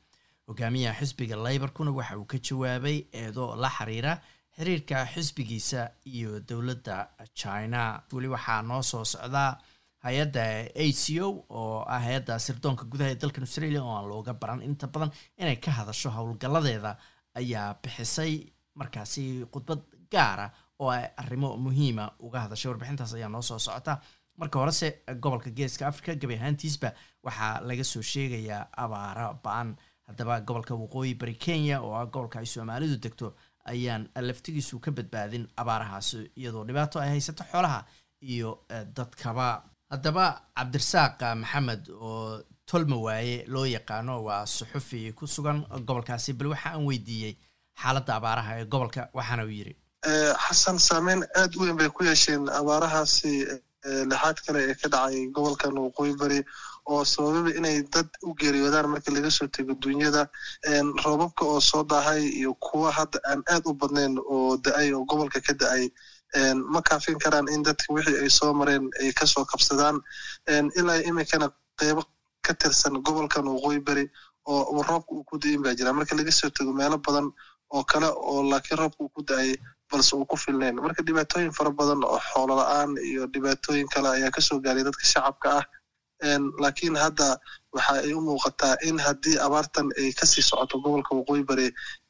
Hogaamiyaha 0.48 0.98
xisbiga 1.00 1.36
leybarkuna 1.36 1.90
waxa 1.98 2.16
uu 2.18 2.24
ka 2.32 2.38
jawaabay 2.38 2.98
eedo 3.12 3.44
la 3.62 3.68
xiriira 3.76 4.12
xiriirka 4.56 5.06
xisbigiisa 5.12 5.90
iyo 6.06 6.40
dowladda 6.48 6.96
china. 7.34 8.02
Weli 8.12 8.28
waxaa 8.28 8.62
noo 8.62 8.82
soo 8.82 9.04
socdaa 9.04 9.58
hay'adda 10.04 10.42
a 10.82 10.84
c 10.92 11.20
o 11.20 11.44
oo 11.50 11.84
ah 11.94 12.00
hay'adda 12.06 12.38
sirdoonka 12.38 12.84
gudaha 12.92 13.10
ee 13.10 13.18
dalkan 13.20 13.42
australia 13.44 13.82
oo 13.84 13.94
aan 13.98 14.08
looga 14.08 14.32
baran. 14.34 14.62
Inta 14.62 14.86
badan 14.86 15.10
inay 15.38 15.56
ka 15.56 15.70
hadasho 15.78 16.08
howlgalladeeda 16.16 16.96
ayaa 17.34 17.74
bixisay 17.82 18.46
markaasi 18.78 19.44
khudbad 19.52 19.80
gaara 20.12 20.50
oo 20.80 20.90
ay 20.90 21.04
arrimo 21.16 21.56
muhiima 21.56 22.04
uga 22.20 22.40
hadashay 22.44 22.70
warbixintaas 22.70 23.14
ayaa 23.14 23.28
noo 23.28 23.42
soo 23.42 23.58
socota. 23.58 24.00
Marka 24.38 24.58
horese 24.58 24.88
gobolka 25.20 25.50
geeska 25.50 25.86
africa 25.86 26.14
gebi 26.20 26.34
ahaantiisba 26.36 26.92
waxaa 27.24 27.60
laga 27.68 27.84
soo 27.84 28.02
sheegayaa 28.02 28.68
abaaro 28.76 29.38
ba'an. 29.44 29.76
Haddaba 30.06 30.40
gobolka 30.40 30.74
waqooyi 30.74 31.14
bari 31.14 31.34
kenya 31.34 31.80
oo 31.82 31.94
ah 31.94 32.04
gobolka 32.06 32.38
ay 32.38 32.46
soomaalidu 32.46 32.96
degto 33.02 33.34
ayaan 33.64 34.08
laftigiisu 34.28 34.78
ka 34.80 34.90
badbaadin 34.90 35.48
abaarahaasi 35.56 36.30
iyadoo 36.36 36.64
dhibaato 36.68 37.00
ay 37.00 37.08
haysato 37.08 37.44
xoolaha 37.52 37.84
iyo 38.20 38.50
dadkaba. 38.96 39.62
Haddaba 39.90 40.24
cabdirasaaq 40.56 41.20
maxamed 41.42 41.88
oo 41.90 42.42
tolma 42.66 42.96
waaye 42.96 43.44
loo 43.48 43.64
yaqaano 43.66 44.22
waa 44.24 44.46
suxufi 44.46 45.12
ku 45.12 45.26
sugan 45.26 45.64
gobolkaasi 45.86 46.32
bal 46.32 46.48
waxa 46.52 46.70
aan 46.74 46.84
weydiiyey 46.86 47.34
xaaladda 47.82 48.14
abaaraha 48.16 48.52
ee 48.60 48.64
gobolka 48.64 49.08
waxaana 49.14 49.44
uu 49.44 49.54
yidhi 49.58 49.74
xasan 50.04 50.78
saameyn 50.78 51.24
aad 51.36 51.54
u 51.56 51.60
weyn 51.64 51.76
bay 51.76 51.88
ku 51.88 52.04
yeesheen 52.04 52.48
abaarahaasi 52.48 53.46
lixaad 54.10 54.38
kale 54.46 54.60
ee 54.70 54.74
ka 54.74 54.88
dhacay 54.88 55.26
gobolkan 55.34 55.74
waqooyi 55.78 56.16
bari 56.18 56.40
oo 56.86 57.04
sabababa 57.04 57.50
inay 57.58 57.82
dad 57.82 58.08
u 58.22 58.34
geeriyoodaan 58.34 58.86
marka 58.90 59.10
laga 59.12 59.30
soo 59.30 59.46
tego 59.48 59.74
dunyada 59.74 60.28
roobabka 61.04 61.44
oo 61.44 61.60
soo 61.60 61.82
daahay 61.84 62.22
iyo 62.28 62.54
kuwa 62.54 62.92
hadda 62.92 63.18
aan 63.30 63.42
aad 63.54 63.62
u 63.66 63.72
badnayn 63.74 64.18
oo 64.18 64.56
da'ay 64.56 64.92
oo 64.94 65.04
gobolka 65.04 65.40
ka 65.40 65.52
da'ay 65.54 65.88
ma 66.72 66.82
kaafin 66.82 67.18
karaan 67.18 67.48
in 67.48 67.62
dadka 67.62 67.92
wixii 67.94 68.18
ay 68.22 68.30
soo 68.30 68.52
mareen 68.54 68.90
ay 69.00 69.12
ka 69.12 69.26
soo 69.26 69.44
kabsadaan. 69.44 70.00
Ilaa 70.76 71.00
iminkana 71.08 71.48
qeybo 71.78 72.02
ka 72.42 72.54
tirsan 72.54 73.00
gobolkan 73.02 73.46
waqooyi 73.48 73.80
beri 73.80 74.10
oo 74.46 74.82
roobka 74.82 75.12
uu 75.14 75.24
ku 75.24 75.38
da'in 75.38 75.62
baa 75.62 75.74
jira. 75.74 75.92
Marka 75.92 76.14
laga 76.16 76.32
soo 76.32 76.50
tego 76.50 76.72
meelo 76.72 76.98
badan 76.98 77.30
oo 77.70 77.84
kale 77.84 78.06
oo 78.10 78.42
laakiin 78.50 78.78
roobka 78.78 79.00
uu 79.04 79.08
ku 79.08 79.22
da'ay 79.22 79.56
balse 79.90 80.12
uu 80.16 80.26
ku 80.30 80.36
filnayn 80.36 80.76
marka 80.84 81.02
dhibaatooyin 81.08 81.52
fara 81.58 81.70
badan 81.80 82.00
oo 82.04 82.20
xoolo 82.30 82.54
la'aan 82.60 82.90
iyo 83.10 83.26
dhibaatooyin 83.34 83.88
kale 83.94 84.08
ayaa 84.16 84.30
ka 84.36 84.40
soo 84.48 84.58
gaaray 84.64 84.84
dadka 84.88 85.04
shacabka 85.12 85.48
ah 85.58 85.64
laakiin 86.62 86.96
hadda 87.04 87.28
waxa 87.76 87.92
ay 88.02 88.12
u 88.18 88.20
muuqataa 88.28 88.74
in 88.88 88.98
haddii 89.06 89.36
abaartan 89.46 89.86
ay 90.00 90.12
ka 90.18 90.26
sii 90.26 90.42
socoto 90.50 90.78
gobolka 90.84 91.12
waqooyi 91.18 91.44
bari 91.50 91.66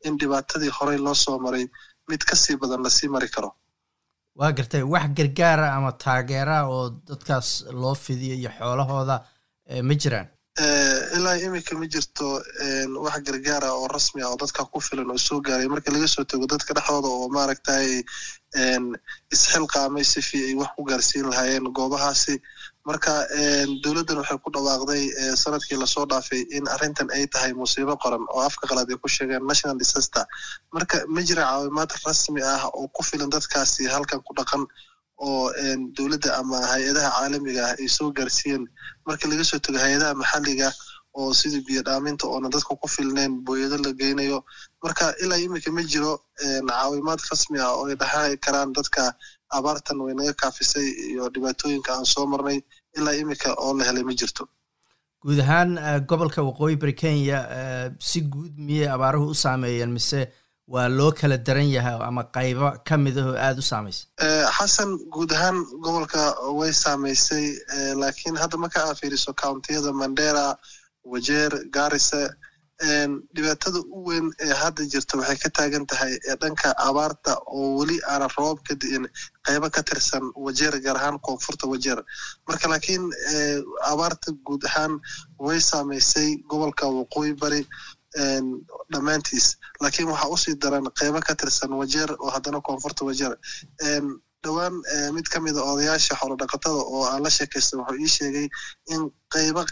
in 0.06 0.14
dhibaatadii 0.20 0.72
horey 0.78 0.98
loo 1.06 1.14
soo 1.14 1.38
maray 1.38 1.64
mid 2.08 2.22
ka 2.30 2.36
sii 2.36 2.56
badan 2.62 2.82
la 2.86 2.90
sii 2.90 3.08
mari 3.08 3.28
karo. 3.28 3.50
Waa 4.38 4.52
gartay 4.52 4.82
wax 4.82 5.06
gargaara 5.18 5.66
ama 5.76 5.92
taageera 6.04 6.56
oo 6.68 6.90
dadkaas 7.08 7.48
loo 7.82 7.94
fidiyo 7.94 8.34
iyo 8.40 8.50
xoolahooda 8.58 9.16
ma 9.88 9.94
jiraan 10.02 10.28
ilaa 11.16 11.36
iminka 11.46 11.74
ma 11.76 11.86
jirto 11.86 12.26
wax 13.04 13.16
gargaara 13.26 13.68
oo 13.76 13.86
rasmi 13.88 14.22
ah 14.22 14.30
oo 14.32 14.36
dadka 14.40 14.64
ku 14.72 14.80
filan 14.80 15.10
oo 15.10 15.18
soo 15.18 15.40
gaaray. 15.40 15.68
Marka 15.68 15.92
laga 15.92 16.08
soo 16.08 16.24
tego 16.24 16.46
dadka 16.46 16.72
dhexdooda 16.74 17.08
oo 17.08 17.28
maaragtay 17.28 18.02
isxilqaamay 19.34 20.04
sifi 20.04 20.38
ay 20.48 20.54
wax 20.60 20.70
ku 20.76 20.82
gaarsiin 20.88 21.28
lahaayeen 21.30 21.68
goobahaasi. 21.76 22.40
Marka 22.88 23.12
dowladdan 23.84 24.16
waxay 24.22 24.38
ku 24.44 24.50
dhawaaqday 24.54 25.02
sannadkii 25.42 25.76
la 25.76 25.86
soo 25.86 26.06
dhaafay 26.06 26.40
in 26.56 26.64
arrintan 26.74 27.08
ay 27.12 27.26
tahay 27.26 27.52
musiibo 27.52 27.96
qoran 28.02 28.24
oo 28.32 28.40
afka 28.48 28.64
qalaad 28.70 28.88
ay 28.90 28.96
ku 29.02 29.08
sheegeen 29.08 29.44
national 29.46 29.76
disaster. 29.76 30.24
Marka 30.72 31.04
ma 31.14 31.20
jira 31.20 31.42
caawimaad 31.44 31.90
rasmi 32.06 32.40
ah 32.42 32.64
oo 32.72 32.88
ku 32.88 33.02
filan 33.04 33.28
dadkaasi 33.30 33.92
halkan 33.92 34.20
ku 34.24 34.32
dhaqan 34.38 34.64
oo 35.18 35.52
dowladda 35.96 36.30
ama 36.40 36.58
hay'adaha 36.72 37.10
caalamiga 37.16 37.62
ah 37.68 37.74
ay 37.82 37.88
soo 37.88 38.10
gaarsiiyeen 38.18 38.64
marka 39.06 39.28
laga 39.30 39.44
soo 39.50 39.58
tego 39.58 39.78
hay'adaha 39.84 40.14
maxalliga 40.22 40.68
oo 41.18 41.32
sidii 41.40 41.62
biyo 41.66 41.82
dhaaminta 41.88 42.26
oona 42.28 42.48
dadka 42.54 42.76
ku 42.76 42.88
filnayn 42.94 43.32
booyado 43.46 43.76
la 43.84 43.90
geynayo. 44.00 44.38
Marka 44.84 45.14
ilaa 45.24 45.38
iminka 45.44 45.70
ma 45.72 45.82
jiro 45.92 46.12
caawimaad 46.68 47.20
rasmi 47.30 47.58
ah 47.66 47.72
oo 47.76 47.86
ay 47.88 47.96
dhahaan 48.02 48.36
karaan 48.44 48.72
dadka 48.76 49.02
abaartan 49.56 50.00
way 50.04 50.14
naga 50.18 50.32
kaafisay 50.42 50.88
iyo 51.10 51.28
dhibaatooyinka 51.34 51.90
aan 51.94 52.04
soo 52.04 52.26
marnay 52.32 52.58
ilaa 52.98 53.14
iminka 53.22 53.54
oo 53.64 53.72
la 53.78 53.84
helay 53.88 54.04
ma 54.04 54.12
jirto. 54.20 54.44
Guud 55.24 55.40
ahaan 55.40 55.70
gobolka 56.10 56.42
waqooyi 56.48 56.76
bari 56.82 56.92
kenya 57.02 57.38
si 58.08 58.20
guud 58.20 58.52
miyay 58.66 58.88
abaaruhu 58.96 59.32
u 59.32 59.40
saameeyeen 59.44 59.92
mise 59.96 60.20
waa 60.74 60.88
loo 60.88 61.12
kala 61.12 61.36
daran 61.46 61.68
yahay 61.76 61.96
ama 62.08 62.22
qaybo 62.36 62.68
ka 62.88 62.96
mid 63.04 63.16
ah 63.18 63.26
oo 63.30 63.36
aada 63.46 63.60
u 63.62 63.68
saamaysa 63.72 64.02
xasan 64.58 64.90
guud 65.14 65.30
ahaan 65.36 65.58
gobolka 65.84 66.22
way 66.58 66.72
saamaysay 66.84 67.46
laakiin 68.02 68.36
hadda 68.42 68.56
marka 68.64 68.78
aa 68.88 68.94
fiiriso 69.00 69.30
countiyada 69.42 69.92
mandera 70.00 70.44
wajeer 71.12 71.52
garise 71.76 72.22
dhibaatada 73.34 73.78
u 73.96 73.98
weyn 74.08 74.26
ee 74.46 74.54
hadda 74.62 74.82
jirta 74.92 75.18
waxay 75.20 75.38
ka 75.44 75.48
taagan 75.58 75.86
tahay 75.90 76.12
dhanka 76.42 76.68
abaarta 76.88 77.32
oo 77.58 77.68
weli 77.78 77.96
aanan 78.10 78.30
roobab 78.36 78.58
ka 78.68 78.74
di'in 78.82 79.04
qaybo 79.46 79.70
ka 79.76 79.82
tirsan 79.88 80.24
wajeer 80.46 80.74
gaar 80.84 80.96
ahaan 81.00 81.18
koonfurta 81.26 81.64
wajeer. 81.72 81.98
Marka 82.48 82.68
laakiin 82.72 83.04
abaarta 83.92 84.28
guud 84.46 84.62
ahaan 84.70 84.92
way 85.46 85.60
saamaysay 85.70 86.28
gobolka 86.50 86.84
waqooyi 86.98 87.32
bari 87.42 87.62
dhammaantiis. 88.92 89.46
Laakiin 89.80 90.08
waxaa 90.12 90.28
u 90.34 90.36
sii 90.36 90.54
daran 90.62 90.86
qaybo 90.98 91.20
ka 91.26 91.34
tirsan 91.34 91.72
wajeer 91.80 92.10
oo 92.18 92.30
haddana 92.34 92.60
koonfurta 92.60 93.04
wajeer. 93.08 93.32
Dhowaan 94.44 94.74
mid 95.14 95.26
ka 95.32 95.40
mida 95.40 95.60
odayaasha 95.62 96.14
xoolodhaqatada 96.20 96.80
oo 96.94 97.04
aan 97.10 97.22
la 97.22 97.30
sheekaystay 97.30 97.78
wuxuu 97.80 97.98
ii 98.04 98.08
sheegay 98.16 98.46
in 98.94 99.02
qaybo 99.34 99.64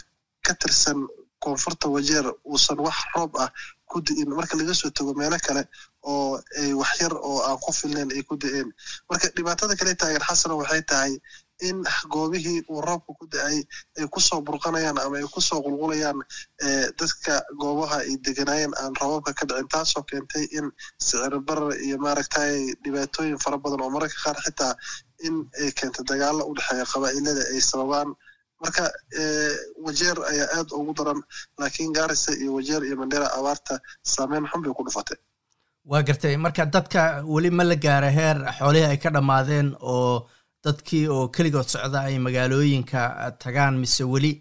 ka 0.45 0.53
tirsan 0.61 1.07
koonfurta 1.43 1.87
wajeer 1.95 2.25
uusan 2.51 2.79
wax 2.85 2.97
roob 3.15 3.31
ah 3.43 3.49
ku 3.89 4.01
di'in. 4.01 4.29
Marka 4.37 4.57
laga 4.57 4.73
soo 4.73 4.89
tego 4.89 5.13
meelo 5.13 5.37
kale 5.47 5.63
oo 6.03 6.41
ay 6.61 6.73
waxyar 6.73 7.13
oo 7.13 7.39
aan 7.47 7.57
ku 7.63 7.71
filnayn 7.79 8.09
ay 8.11 8.23
ku 8.23 8.35
da'een 8.37 8.69
marka 9.09 9.27
dhibaatada 9.35 9.75
kale 9.79 9.93
taageer 9.95 10.23
xasana 10.29 10.55
waxay 10.61 10.81
tahay 10.89 11.13
in 11.61 11.83
goobihii 12.13 12.61
uu 12.69 12.81
roobka 12.81 13.13
ku 13.19 13.25
da'ay 13.33 13.57
ay 13.99 14.05
ku 14.13 14.19
soo 14.19 14.41
burqanayaan 14.41 14.97
ama 14.99 15.17
ay 15.17 15.27
ku 15.33 15.41
soo 15.41 15.61
qulqulayaan 15.65 16.19
dadka 16.99 17.33
goobaha 17.61 17.97
ay 18.03 18.17
deganaayeen 18.25 18.73
aan 18.81 18.93
roobabka 19.01 19.33
ka 19.39 19.45
dhicin 19.49 19.67
taasoo 19.73 20.03
keentay 20.09 20.45
in 20.57 20.71
sicir 20.99 21.39
barar 21.47 21.71
iyo 21.85 21.97
maaragtay 22.05 22.73
dhibaatooyin 22.83 23.39
fara 23.43 23.57
badan 23.57 23.81
oo 23.85 23.89
mararka 23.95 24.17
qaar 24.25 24.37
xitaa 24.45 24.73
in 25.27 25.35
ay 25.61 25.71
keento 25.79 26.03
dagaalo 26.09 26.43
u 26.49 26.53
dhexeeya 26.57 26.85
qabaa'ilada 26.93 27.43
ay 27.53 27.61
sababaan. 27.71 28.09
Marka 28.63 28.83
wajeer 29.85 30.17
ayaa 30.31 30.47
aad 30.57 30.69
ugu 30.79 30.93
daran 30.97 31.19
laakiin 31.59 31.91
gaarisa 31.97 32.31
iyo 32.41 32.51
wajeer 32.57 32.83
iyo 32.87 32.95
mandera 33.01 33.27
abaarta 33.37 33.79
saameyn 34.13 34.47
xun 34.51 34.61
bay 34.63 34.73
ku 34.77 34.83
dhufatay. 34.87 35.17
Waa 35.85 36.01
gartay. 36.07 36.35
Marka 36.37 36.65
dadka 36.65 37.01
weli 37.33 37.49
ma 37.51 37.63
la 37.63 37.75
gaara 37.75 38.09
heer 38.17 38.37
xoolihii 38.59 38.89
ay 38.91 38.97
ka 39.03 39.09
dhammaadeen 39.15 39.67
oo 39.81 40.27
dadkii 40.65 41.07
oo 41.15 41.27
keligood 41.35 41.67
socda 41.73 41.99
ay 42.09 42.17
magaalooyinka 42.27 43.01
tagaan 43.43 43.75
mise 43.83 44.03
weli 44.13 44.31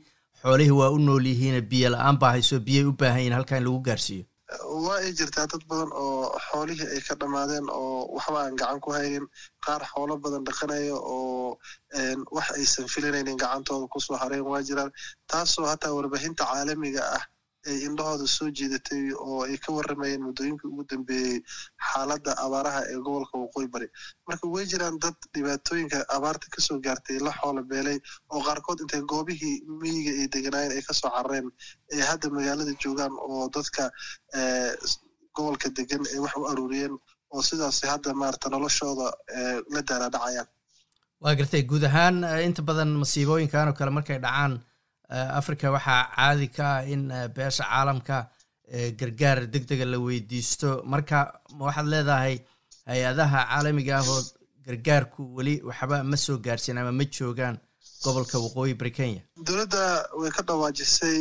xoolihii 0.43 0.77
waa 0.81 0.91
u 0.97 0.99
nool 0.99 1.27
yihiin 1.31 1.61
biyo 1.71 1.89
la'aan 1.95 2.19
baa 2.23 2.31
hayso 2.37 2.61
biyay 2.67 2.85
u 2.91 2.93
baahan 3.01 3.19
yihiin 3.21 3.37
halkaa 3.39 3.59
in 3.59 3.65
lagu 3.67 3.81
gaarsiiyo. 3.89 4.25
Waa 4.85 4.99
ay 5.05 5.13
jirtaa 5.19 5.47
dad 5.53 5.63
badan 5.71 5.91
oo 6.03 6.39
xoolihii 6.49 6.89
ay 6.95 7.01
ka 7.09 7.15
dhammaadeen 7.21 7.67
oo 7.79 7.99
waxba 8.17 8.39
aan 8.45 8.57
gacan 8.61 8.81
ku 8.85 8.91
haynin 8.97 9.27
qaar 9.67 9.83
xoolo 9.93 10.17
badan 10.25 10.45
dhaqanaya 10.49 10.95
oo 11.15 11.59
wax 12.37 12.47
aysan 12.59 12.87
filanaynin 12.95 13.37
gacantooda 13.43 13.87
ku 13.93 14.01
soo 14.01 14.17
hareen 14.23 14.45
waa 14.51 14.63
jiraan. 14.69 14.91
Taasoo 15.31 15.67
hataa 15.73 15.93
warbaahinta 15.97 16.45
caalamiga 16.45 17.03
ah 17.17 17.23
ay 17.71 17.77
indhahooda 17.89 18.27
soo 18.37 18.49
jeedatay 18.59 19.03
oo 19.27 19.39
ay 19.49 19.57
ka 19.65 19.73
warramayeen 19.77 20.23
muddooyinkii 20.27 20.69
ugu 20.73 20.85
dambeeyey 20.93 21.37
xaaladda 21.91 22.33
abaaraha 22.45 22.81
ee 22.93 22.99
gobolka 23.07 23.35
waqooyi 23.43 23.69
bari. 23.75 23.89
Marka 24.29 24.45
way 24.55 24.65
jiraan 24.73 24.99
dad 25.05 25.17
dhibaatooyinka 25.35 25.99
abaarta 26.17 26.47
ka 26.55 26.61
soo 26.69 26.79
gaartay 26.87 27.19
la 27.27 27.33
xoola 27.41 27.63
beelay 27.73 27.99
oo 28.35 28.41
qaarkood 28.49 28.81
intay 28.85 29.03
goobihii 29.13 29.57
miyiga 29.83 30.13
ay 30.21 30.29
deganaayeen 30.37 30.77
ay 30.79 30.83
ka 30.89 30.93
soo 31.01 31.11
carareen 31.17 31.49
ee 31.97 32.03
hadda 32.11 32.27
magaalada 32.37 32.73
joogaan 32.85 33.15
oo 33.29 33.45
dadka 33.57 33.85
gobolka 35.37 35.69
degan 35.79 36.03
ay 36.13 36.19
wax 36.25 36.35
u 36.41 36.45
aruuriyeen 36.53 36.95
oo 37.35 37.43
sidaas 37.49 37.79
hadda 37.93 38.11
maarata 38.23 38.49
noloshooda 38.55 39.07
la 39.75 39.81
daalaadhacayaan 39.89 40.49
waa 41.25 41.35
gartay 41.41 41.63
guud 41.71 41.85
ahaan 41.91 42.17
inta 42.47 42.63
badan 42.69 42.91
masiibooyinkan 43.03 43.69
oo 43.71 43.77
kale 43.79 43.91
markay 43.99 44.19
dhacaan 44.25 44.53
africa 45.11 45.67
waxaa 45.77 46.03
caadi 46.17 46.49
ka 46.57 46.65
ah 46.77 46.83
in 46.95 47.09
beesha 47.37 47.65
caalamka 47.65 48.19
gargaar 49.01 49.47
deg 49.53 49.65
dega 49.69 49.85
la 49.85 49.99
weydiisto. 49.99 50.83
Marka 50.93 51.19
waxaad 51.67 51.87
leedahay 51.93 52.35
hay'adaha 52.91 53.41
caalamiga 53.51 53.99
ah 54.01 54.09
oo 54.15 54.23
gargaarku 54.67 55.23
weli 55.37 55.55
waxba 55.69 56.03
ma 56.11 56.17
soo 56.17 56.39
gaarsin 56.47 56.79
ama 56.79 56.93
ma 56.93 57.05
joogaan 57.05 57.57
gobolka 58.05 58.37
waqooyi 58.45 58.75
bari 58.81 58.91
kenya 58.99 59.23
dowladda 59.47 59.83
way 60.21 60.31
ka 60.37 60.43
dhawaajisay 60.49 61.19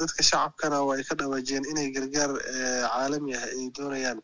dadka 0.00 0.22
shacabkana 0.28 0.78
way 0.88 1.02
ka 1.08 1.14
dhawaajiyeen 1.20 1.64
inay 1.72 1.88
gargaar 1.96 2.30
caalami 2.92 3.34
ah 3.38 3.44
ay 3.56 3.70
doonayaan. 3.76 4.20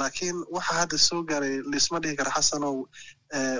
Laakiin 0.00 0.36
waxa 0.56 0.72
hadda 0.80 0.96
soo 0.98 1.22
gaaray 1.30 1.54
liisma 1.72 1.98
dhihi 2.02 2.16
kara 2.20 2.30
xasanow 2.36 2.76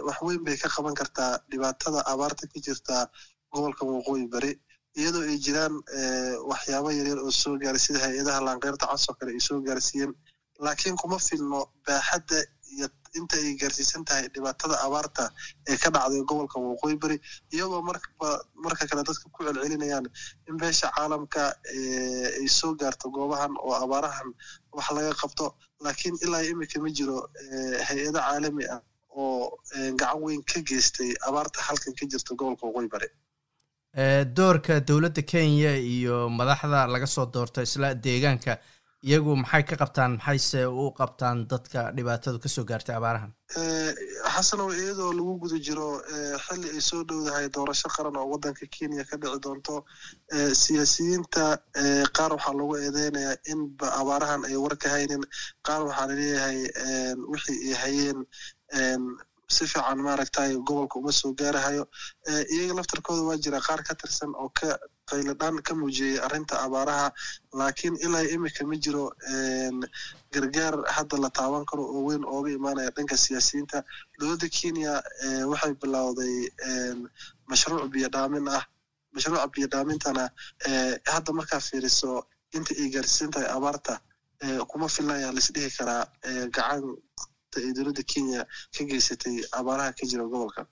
wax 0.06 0.18
weyn 0.26 0.44
bay 0.46 0.56
ka 0.62 0.68
qaban 0.74 0.94
kartaa 1.00 1.32
dhibaatada 1.50 2.00
abaarta 2.12 2.44
ka 2.52 2.58
jirta 2.66 2.96
gobolka 3.52 3.82
waqooyi 3.92 4.26
bari 4.34 4.52
iyadoo 4.98 5.22
ay 5.30 5.38
jiraan 5.44 5.74
waxyaabo 6.50 6.90
yaryar 6.98 7.18
oo 7.24 7.30
soo 7.30 7.54
gaaray 7.62 7.78
sida 7.86 7.98
hay'adaha 8.04 8.40
laanqeyrta 8.46 8.86
cas 8.90 9.08
oo 9.10 9.14
kale 9.18 9.30
ay 9.36 9.40
soo 9.40 9.60
gaarsiiyeen. 9.68 10.12
Laakiin 10.64 10.96
kuma 10.96 11.18
filno 11.18 11.60
baaxadda 11.86 12.38
iyo 12.74 12.86
inta 13.18 13.36
ay 13.36 13.54
gaarsiisan 13.60 14.04
tahay 14.04 14.26
dhibaatada 14.34 14.76
abaarta 14.86 15.24
ee 15.70 15.76
ka 15.82 15.88
dhacday 15.94 16.22
gobolka 16.30 16.56
waqooyi 16.60 16.96
bari 17.02 17.16
iyagoo 17.54 17.80
marka 18.64 18.84
kale 18.90 19.02
dadka 19.08 19.26
ku 19.34 19.40
celcelinayaan 19.46 20.06
in 20.48 20.56
beesha 20.60 20.90
caalamka 20.96 21.42
ay 22.40 22.48
soo 22.58 22.74
gaarto 22.80 23.10
goobahan 23.16 23.52
oo 23.66 23.74
abaarahan 23.84 24.28
wax 24.76 24.86
laga 24.96 25.12
qabto. 25.22 25.46
Laakiin 25.84 26.16
ilaa 26.24 26.42
imika 26.52 26.78
ma 26.82 26.90
jiro 26.96 27.16
hay'ado 27.88 28.18
caalami 28.20 28.64
ah 28.74 28.80
oo 29.16 29.58
gacan 30.00 30.20
weyn 30.24 30.42
ka 30.50 30.60
geystay 30.68 31.10
abaarta 31.28 31.58
halkan 31.68 31.94
ka 31.98 32.04
jirta 32.06 32.34
gobolka 32.38 32.66
waqooyi 32.68 32.88
bari 32.94 33.08
doorka 33.94 34.80
dowladda 34.80 35.22
kenya 35.22 35.72
iyo 35.76 36.28
madaxda 36.28 36.86
laga 36.86 37.06
soo 37.06 37.26
doorto 37.26 37.62
isla 37.62 37.94
deegaanka 37.94 38.58
iyagu 39.02 39.34
maxay 39.36 39.62
ka 39.64 39.76
qabtaan 39.76 40.12
maxayse 40.18 40.60
u 40.66 40.92
qabtaan 40.98 41.46
dadka 41.48 41.90
dhibaatadu 41.96 42.38
ka 42.38 42.48
soo 42.48 42.64
gaartay 42.64 42.94
abaarahan? 42.96 43.32
Xasanow 44.34 44.70
iyadoo 44.70 45.12
lagu 45.18 45.32
guda 45.42 45.58
jiro 45.66 45.88
xilli 46.46 46.68
ay 46.76 46.80
soo 46.80 47.02
dhowdahay 47.08 47.48
doorasho 47.48 47.88
qaran 47.96 48.16
oo 48.16 48.28
waddanka 48.32 48.66
kenya 48.76 49.02
ka 49.10 49.16
dhici 49.16 49.40
doonto 49.44 49.84
siyaasiyiinta 50.62 51.44
qaar 52.16 52.30
waxaa 52.36 52.54
lagu 52.60 52.76
eedeynayaa 52.76 53.36
in 53.52 53.60
abaarahan 54.00 54.44
ay 54.44 54.56
war 54.56 54.76
ka 54.82 54.88
haynin. 54.94 55.22
Qaar 55.66 55.82
waxaa 55.88 56.06
la 56.10 56.14
leeyahay 56.20 56.58
wixii 57.32 57.58
ay 57.68 57.74
hayeen 57.82 58.18
si 59.54 59.64
fiican 59.70 59.98
maaragtay 60.06 60.50
gobolka 60.68 60.96
uma 61.00 61.12
soo 61.20 61.32
gaarahayo. 61.40 61.84
Iyaga 62.54 62.74
laftarkooda 62.78 63.22
waa 63.28 63.36
jira. 63.44 63.60
Qaar 63.66 63.80
ka 63.88 63.94
tirsan 64.00 64.32
oo 64.42 64.48
ka 64.58 64.70
qayladhaan 65.10 65.56
ka 65.66 65.72
muujiyey 65.80 66.18
arrinta 66.26 66.54
abaaraha 66.66 67.06
laakiin 67.58 67.96
ilaa 68.04 68.22
imika 68.34 68.62
ma 68.70 68.76
jiro 68.84 69.04
gargaar 70.34 70.74
hadda 70.96 71.16
la 71.24 71.30
taaban 71.38 71.64
karo 71.70 71.82
oo 71.94 72.02
weyn 72.08 72.24
ooga 72.34 72.50
imaanaya 72.58 72.90
dhanka 72.96 73.16
siyaasiyiinta. 73.24 73.78
Dowladda 74.20 74.48
kenya 74.56 74.92
waxay 75.50 75.74
bilowday 75.82 76.34
mashruuc 77.50 77.90
biyo 77.92 78.08
dhaamin 78.14 78.46
ah 78.58 78.62
mashruuca 79.14 79.46
biyo 79.54 79.66
dhaamintana 79.72 80.24
hadda 81.12 81.30
markaa 81.38 81.60
fiiriso 81.68 82.12
inta 82.56 82.72
ay 82.82 82.88
gaarsiisan 82.94 83.30
tahay 83.34 83.48
abaarta 83.56 83.94
kuma 84.70 84.86
filnaya 84.94 85.28
laisdhihi 85.36 85.70
karaa 85.78 86.04
gacan 86.54 86.82
ay 87.58 87.72
dowladda 87.76 88.02
kenya 88.12 88.40
ka 88.74 88.82
geysatay 88.90 89.36
abaaraha 89.58 89.92
ka 89.98 90.04
jira 90.10 90.24
gobolka. 90.32 90.62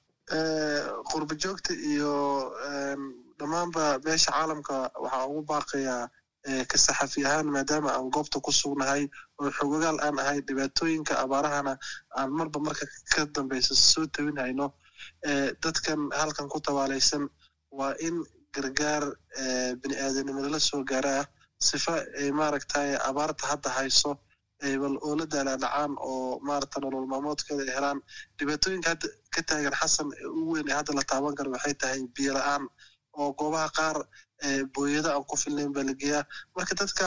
Qurba 1.11 1.35
joogta 1.43 1.73
iyo 1.75 2.13
dhammaanba 3.39 3.99
beesha 4.05 4.31
caalamka 4.33 4.77
waxaa 5.03 5.27
ugu 5.31 5.43
baaqayaa 5.51 6.05
ka 6.71 6.77
saxafi 6.79 7.25
ahaan 7.27 7.49
maadaama 7.55 7.91
aan 7.97 8.11
goobta 8.15 8.41
ku 8.41 8.53
sugnahay 8.53 9.09
oo 9.41 9.51
xogagaal 9.59 9.99
aan 10.07 10.19
ahay 10.23 10.39
dhibaatooyinka 10.49 11.15
abaarahana 11.25 11.75
aan 12.19 12.31
marba 12.39 12.59
marka 12.67 12.85
ka 13.13 13.27
dambeysa 13.35 13.75
soo 13.75 14.07
tawin 14.07 14.39
hayno 14.43 14.67
dadkan 15.63 16.01
halkan 16.21 16.49
ku 16.49 16.59
tabaalaysan 16.61 17.29
waa 17.79 17.95
in 18.07 18.17
gargaar 18.55 19.05
bini 19.83 19.97
aadanimo 20.05 20.41
lala 20.45 20.61
soo 20.61 20.83
gaaraa 20.91 21.25
sifa 21.69 21.95
ay 22.21 22.31
maaragtay 22.39 22.97
abaarta 23.09 23.45
hadda 23.51 23.71
hayso 23.79 24.11
bal 24.63 24.97
oo 25.07 25.15
la 25.19 25.27
daalaadhacaan 25.27 25.93
oo 26.11 26.41
maarata 26.49 26.81
nolol 26.81 27.07
maalmoodkeeda 27.13 27.63
ay 27.63 27.75
helaan. 27.77 27.99
Dhibaatooyinka 28.39 28.89
hadda 28.93 29.09
ka 29.35 29.41
taagan 29.49 29.75
xasan 29.81 30.09
ugu 30.39 30.53
weyn 30.55 30.69
ee 30.71 30.75
hadda 30.79 30.93
la 30.99 31.03
taaban 31.11 31.35
karo 31.39 31.51
waxay 31.55 31.75
tahay 31.83 32.01
biyo 32.17 32.33
la'aan 32.39 32.65
oo 33.19 33.33
goobaha 33.39 33.69
qaar 33.79 33.97
booyada 34.75 35.15
aan 35.15 35.25
ku 35.31 35.37
filnayn 35.37 35.73
baa 35.73 35.85
la 35.89 35.95
geeyaa. 36.03 36.25
Marka 36.57 36.75
dadka 36.81 37.07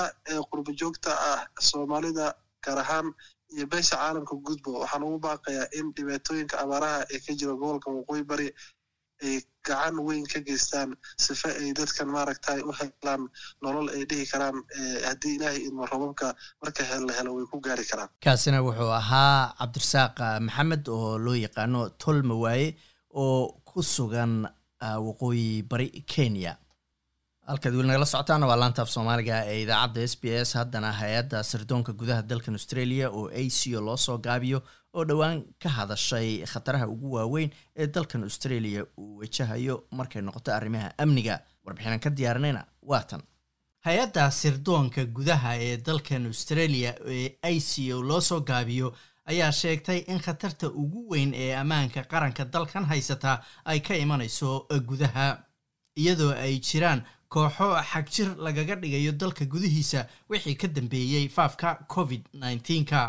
qurba 0.50 0.72
joogta 0.80 1.12
ah 1.32 1.40
soomaalida 1.70 2.34
gaar 2.66 2.80
ahaan 2.84 3.08
iyo 3.56 3.66
beesha 3.72 3.96
caalamka 4.02 4.36
gudbo 4.48 4.80
waxaan 4.84 5.04
ugu 5.04 5.20
baaqayaa 5.28 5.68
in 5.80 5.92
dhibaatooyinka 5.96 6.56
abaaraha 6.64 7.00
ee 7.14 7.20
ka 7.26 7.32
jira 7.40 7.54
gobolka 7.62 7.88
waqooyi 7.98 8.24
bari 8.32 8.48
ay 9.24 9.42
gacan 9.68 9.96
weyn 10.08 10.26
ka 10.34 10.40
geystaan. 10.48 10.96
Sife 11.18 11.50
ay 11.62 11.74
dadkan 11.78 12.08
maaragtay 12.16 12.60
u 12.66 12.72
helaan 12.80 13.30
nolol 13.62 13.88
ay 13.96 14.04
dhihi 14.10 14.26
karaan 14.32 14.58
haddii 15.08 15.36
ilaahay 15.38 15.62
idmo 15.68 15.86
robabka 15.92 16.34
marka 16.62 16.84
la 17.08 17.14
helo 17.18 17.32
way 17.38 17.46
ku 17.52 17.60
gaari 17.62 17.86
karaan. 17.92 18.10
Kaasina 18.24 18.62
wuxuu 18.66 18.92
ahaa 19.02 19.54
cabdirasaaq 19.60 20.18
maxamed 20.48 20.84
oo 20.90 21.18
loo 21.26 21.36
yaqaano 21.46 21.90
tolma 22.02 22.36
waaye 22.44 22.68
oo 23.14 23.62
ku 23.70 23.84
sugan 23.84 24.34
waqooyi 24.82 25.62
bari 25.70 25.88
kenya 26.14 26.58
halkaad 27.52 27.74
weli 27.76 27.88
nagala 27.88 28.06
socotaana 28.06 28.48
waa 28.50 28.56
laantaaf 28.62 28.90
soomaaliga 28.96 29.38
ee 29.52 29.62
idaacadda 29.64 30.02
s 30.08 30.16
b 30.22 30.24
s. 30.46 30.54
Haddana 30.60 30.92
hay'adda 31.02 31.44
sirdoonka 31.44 31.94
gudaha 31.94 32.22
dalkan 32.30 32.54
australia 32.60 33.10
oo 33.10 33.28
a 33.42 33.44
c 33.50 33.76
o 33.78 33.82
loo 33.88 33.98
soo 33.98 34.18
gaabiyo 34.18 34.60
oo 34.94 35.04
dhowaan 35.10 35.44
ka 35.64 35.70
hadashay 35.70 36.46
khataraha 36.52 36.88
ugu 36.88 37.12
waaweyn 37.16 37.50
ee 37.76 37.88
dalkan 37.88 38.24
australia 38.24 38.86
uu 38.98 39.18
wajahayo 39.22 39.84
markay 39.92 40.22
noqoto 40.22 40.52
arrimaha 40.54 40.94
amniga. 40.98 41.40
Warbixinaan 41.66 42.00
ka 42.00 42.10
diyaarinayna 42.10 42.66
waatan 42.92 43.22
hay'adda 43.86 44.32
sirdoonka 44.32 45.06
gudaha 45.06 45.52
ee 45.68 45.78
dalkan 45.78 46.26
australia 46.32 46.96
ee 47.16 47.28
a 47.42 47.60
c 47.60 47.94
o 47.94 48.02
loo 48.10 48.22
soo 48.22 48.42
gaabiyo 48.42 48.94
ayaa 49.26 49.52
sheegtay 49.52 50.00
in 50.08 50.20
khatarta 50.20 50.68
ugu 50.68 51.02
weyn 51.12 51.34
ee 51.34 51.52
ammaanka 51.56 52.04
qaranka 52.04 52.46
dalkan 52.46 52.86
haysata 52.92 53.42
ay 53.66 53.80
ka 53.80 53.94
imanayso 53.96 54.68
gudaha 54.92 55.28
iyadoo 56.02 56.32
ay 56.46 56.54
jiraan 56.60 57.02
kooxo 57.34 57.68
xagjir 57.92 58.30
lagaga 58.46 58.76
dhigayo 58.82 59.12
dalka 59.22 59.46
gudihiisa 59.54 60.00
wixii 60.30 60.56
ka 60.62 60.68
dambeeyey 60.68 61.26
faafka 61.36 61.70
covid 61.94 62.24
nneteen-ka 62.34 63.02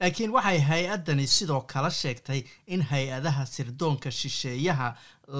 laakiin 0.00 0.30
waxay 0.36 0.58
hay'addani 0.70 1.26
sidoo 1.26 1.60
kale 1.72 1.90
sheegtay 2.00 2.40
in 2.74 2.82
hay'adaha 2.90 3.46
sirdoonka 3.54 4.10
shisheeyaha 4.10 4.88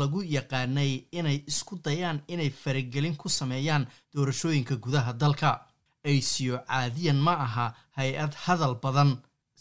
lagu 0.00 0.20
yaqaanay 0.36 0.92
inay 1.18 1.38
isku 1.50 1.74
dayaan 1.84 2.18
inay 2.32 2.50
faragelin 2.62 3.16
ku 3.20 3.28
sameeyaan 3.28 3.86
doorashooyinka 4.14 4.74
gudaha 4.84 5.12
dalka. 5.12 5.50
Aysiyo 6.10 6.56
caadiyan 6.68 7.16
ma 7.26 7.32
aha 7.46 7.66
hay'ad 7.98 8.34
hadal 8.44 8.74
badan 8.82 9.10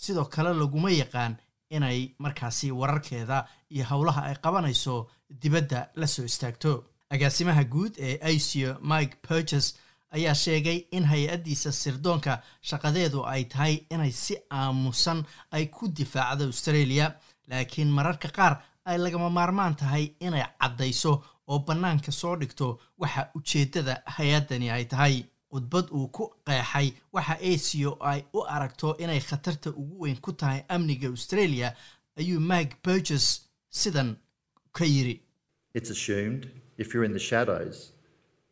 sidoo 0.01 0.26
kale 0.34 0.51
laguma 0.62 0.89
yaqaan 0.91 1.34
inay 1.76 1.99
markaasi 2.24 2.72
wararkeeda 2.72 3.38
iyo 3.74 3.84
howlaha 3.89 4.22
ay 4.30 4.36
qabanayso 4.43 4.95
dibadda 5.41 5.80
la 5.95 6.08
soo 6.08 6.26
istaagto 6.26 6.72
agaasimaha 7.10 7.64
guud 7.64 7.93
ee 7.99 8.18
acio 8.30 8.78
mike 8.82 9.16
purges 9.28 9.76
ayaa 10.12 10.36
sheegay 10.36 10.78
in 10.91 11.03
hay'addiisa 11.06 11.72
sirdoonka 11.72 12.41
shaqadeedu 12.62 13.26
ay 13.26 13.43
tahay 13.45 13.76
inay 13.89 14.12
si 14.12 14.36
aamusan 14.51 15.24
ay 15.51 15.66
ku 15.66 15.88
difaacdo 15.88 16.43
australia 16.45 17.16
laakiin 17.47 17.89
mararka 17.97 18.30
qaar 18.38 18.53
ay 18.86 18.97
lagama 18.97 19.30
maarmaan 19.30 19.76
tahay 19.76 20.06
inay 20.20 20.43
caddayso 20.62 21.24
oo 21.47 21.60
bannaanka 21.60 22.12
soo 22.12 22.36
dhigto 22.36 22.80
waxa 22.97 23.30
ujeeddada 23.36 24.01
hay'addani 24.06 24.70
ay 24.72 24.86
tahay. 24.86 25.24
Khudbad 25.56 25.88
uu 25.97 26.08
ku 26.16 26.24
qeexay 26.45 26.88
waxa 27.14 27.36
acio 27.53 27.91
ay 28.12 28.20
u 28.34 28.39
aragto 28.56 28.97
inay 29.03 29.20
khatarta 29.30 29.70
ugu 29.70 29.95
weyn 30.03 30.18
ku 30.26 30.32
tahay 30.34 30.62
amniga 30.68 31.08
australia 31.08 31.68
ayuu 32.20 32.39
mike 32.39 32.76
burges 32.84 33.26
sidan 33.70 34.10
ka 34.78 34.86
yiri 34.86 35.16
if 36.78 36.93
you're 36.93 37.05
in 37.09 37.13
the 37.13 37.19
shadows, 37.32 37.91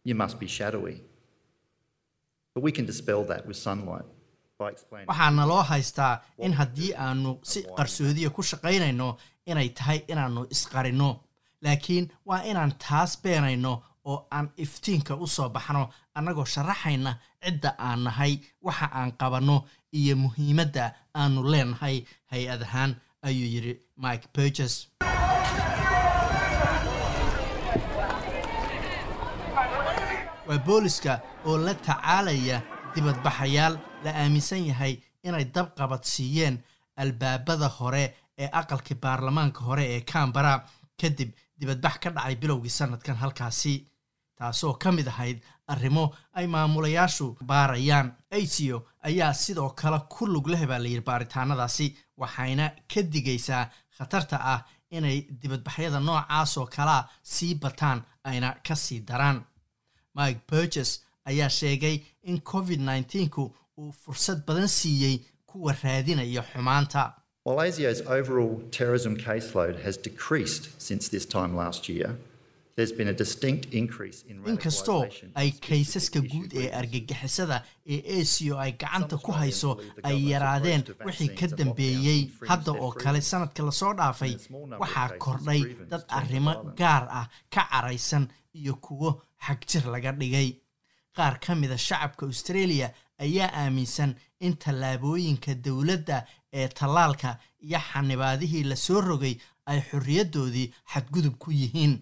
you 0.07 0.15
must 0.15 0.39
be 0.39 0.47
shadowy. 0.47 0.97
But 2.53 2.61
we 2.63 2.71
can 2.71 2.85
dispel 2.85 3.23
that 3.31 3.45
with 3.47 3.57
sunlight 3.57 4.05
by 4.59 4.69
explaining. 4.75 5.07
waxaana 5.11 5.45
loo 5.51 5.61
haystaa 5.71 6.21
in 6.37 6.53
haddii 6.59 6.91
aanu 7.05 7.31
si 7.51 7.59
qarsoodiya 7.77 8.29
ku 8.35 8.41
shaqaynayno 8.51 9.07
inay 9.51 9.69
tahay 9.79 9.99
inaannu 10.11 10.41
isqarinno 10.55 11.09
laakiin 11.65 12.05
waa 12.29 12.41
inaan 12.51 12.71
taas 12.85 13.11
beenayno 13.23 13.73
oo 14.11 14.17
aan 14.37 14.47
iftiinka 14.63 15.13
u 15.15 15.27
soo 15.35 15.49
baxno 15.55 15.83
annagoo 16.17 16.45
sharaxayna 16.53 17.11
cidda 17.43 17.69
aan 17.87 17.99
nahay 18.07 18.33
waxa 18.67 18.87
aan 18.99 19.11
qabanno 19.21 19.57
iyo 19.99 20.15
muhiimadda 20.23 20.85
aanu 21.21 21.39
leenahay 21.51 21.95
hay'ad 22.31 22.61
ahaan 22.67 22.91
ayuu 23.27 23.49
yidhi 23.55 23.73
mike 24.03 24.25
burges 24.35 24.73
waa 30.47 30.57
booliska 30.67 31.19
oo 31.45 31.57
la 31.57 31.73
tacaalaya 31.73 32.61
dibadbaxayaal 32.95 33.77
la 34.03 34.11
aaminsan 34.21 34.65
yahay 34.67 34.93
inay 35.23 35.45
dabqabad 35.55 36.03
siiyeen 36.03 36.55
albaabada 37.01 37.67
hore 37.79 38.03
ee 38.37 38.49
aqalkii 38.59 38.97
baarlamaanka 39.03 39.61
hore 39.67 39.85
ee 39.95 40.01
cambara 40.11 40.53
kadib 41.01 41.29
dibadbax 41.59 41.95
ka 42.03 42.09
dhacay 42.09 42.35
bilowgii 42.35 42.69
sanadkan 42.79 43.15
halkaasi. 43.15 43.75
Taasoo 44.37 44.73
ka 44.73 44.91
mid 44.91 45.07
ahayd 45.07 45.37
arrimo 45.67 46.05
ay 46.33 46.47
maamulayaashu 46.47 47.37
baarayaan. 47.49 48.07
Acio 48.31 48.77
ayaa 49.07 49.33
sidoo 49.33 49.69
kale 49.69 49.99
ku 50.09 50.25
lug 50.27 50.47
leh 50.47 50.65
baa 50.67 50.79
layidhi 50.79 51.01
baaritaanadaasi 51.09 51.87
waxayna 52.17 52.65
ka 52.93 53.01
digaysaa 53.11 53.69
khatarta 53.97 54.37
ah 54.53 54.61
inay 54.91 55.17
dibadbaxyada 55.41 55.99
noocaas 55.99 56.57
oo 56.57 56.65
kalea 56.75 57.07
sii 57.33 57.55
bataan 57.55 57.99
ayna 58.23 58.55
ka 58.67 58.75
sii 58.75 58.99
daraan 59.07 59.37
mike 60.15 60.39
burges 60.51 60.99
ayaa 61.25 61.49
sheegay 61.49 61.99
in 62.23 62.39
covid 62.41 62.79
nneteen-ku 62.79 63.51
uu 63.77 63.91
fursad 63.91 64.45
badan 64.47 64.67
siiyey 64.67 65.19
kuwa 65.45 65.73
raadinaya 65.83 66.43
xumaanta. 66.53 67.13
While 67.45 67.59
ASIO's 67.59 68.01
overall 68.07 68.61
terrorism 68.71 69.15
caseload 69.17 69.75
has 69.83 69.97
decreased 69.97 70.69
since 70.81 71.09
this 71.09 71.25
time 71.25 71.55
last 71.55 71.89
year, 71.89 72.15
there's 72.75 72.91
been 72.99 73.07
a 73.09 73.13
distinct 73.13 73.65
increase 73.73 74.23
in 74.29 74.37
inkastoo 74.51 75.01
ay 75.35 75.51
kaysaska 75.67 76.21
guud 76.21 76.53
ee 76.61 76.69
argagixisada 76.79 77.57
ee 77.85 77.99
acio 78.21 78.57
ay 78.59 78.71
gacanta 78.71 79.17
ku 79.17 79.31
hayso 79.31 79.71
ay 80.03 80.17
yaraadeen 80.31 80.83
wixii 81.05 81.29
ka 81.39 81.47
dambeeyey 81.57 82.21
hadda 82.49 82.71
oo 82.71 82.91
kale 82.91 83.21
sanadka 83.21 83.63
la 83.63 83.71
soo 83.71 83.93
dhaafay. 83.93 84.33
Waxaa 84.79 85.09
kordhay 85.25 85.61
dad 85.89 86.03
arrimo 86.07 86.53
gaar 86.79 87.03
ah 87.19 87.27
ka 87.53 87.67
caraysan 87.71 88.27
iyo 88.53 88.73
kuwo 88.75 89.21
xagjir 89.45 89.85
laga 89.93 90.11
dhigay. 90.19 90.49
Qaar 91.15 91.39
ka 91.39 91.55
mida 91.55 91.77
shacabka 91.77 92.25
australia 92.25 92.87
ayaa 93.19 93.49
aaminsan 93.61 94.15
in 94.39 94.53
tallaabooyinka 94.57 95.55
dowladda 95.65 96.25
ee 96.53 96.67
tallaalka 96.67 97.37
iyo 97.61 97.79
xanibaadihii 97.89 98.63
la 98.63 98.75
soo 98.75 99.01
rogay 99.01 99.35
ay 99.65 99.79
xorriyaddoodii 99.89 100.73
xadgudub 100.93 101.35
ku 101.37 101.51
yihiin. 101.51 101.93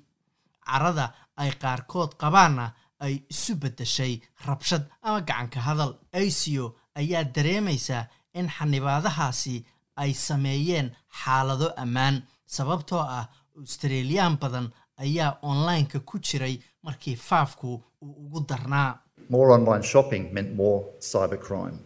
Carada 0.65 1.05
ay 1.41 1.51
qaarkood 1.61 2.11
qabaanna 2.21 2.65
ay 2.99 3.13
isu 3.33 3.55
beddeshay 3.61 4.13
rabshad 4.47 4.83
ama 5.01 5.19
gacanka 5.21 5.59
hadal. 5.67 5.91
Acio 6.13 6.75
ayaa 6.95 7.23
dareemaysaa 7.35 8.07
in 8.33 8.47
xanibaadahaasi 8.55 9.55
ay 10.01 10.13
sameeyeen 10.13 10.87
xaalado 11.21 11.67
ammaan 11.83 12.23
sababtoo 12.45 12.99
ah 13.19 13.25
australiyaan 13.59 14.37
badan 14.41 14.67
ayaa 15.03 15.37
onlineka 15.41 15.99
ku 15.99 16.19
jiray 16.19 16.55
markii 16.83 17.15
faafku 17.15 17.83
uu 18.01 18.11
ugu 18.25 18.45
darnaa 18.49 18.99
More 19.29 19.53
online 19.53 19.83
shopping 19.83 20.23
meant 20.33 20.55
more 20.55 20.83
cybercrime. 21.11 21.77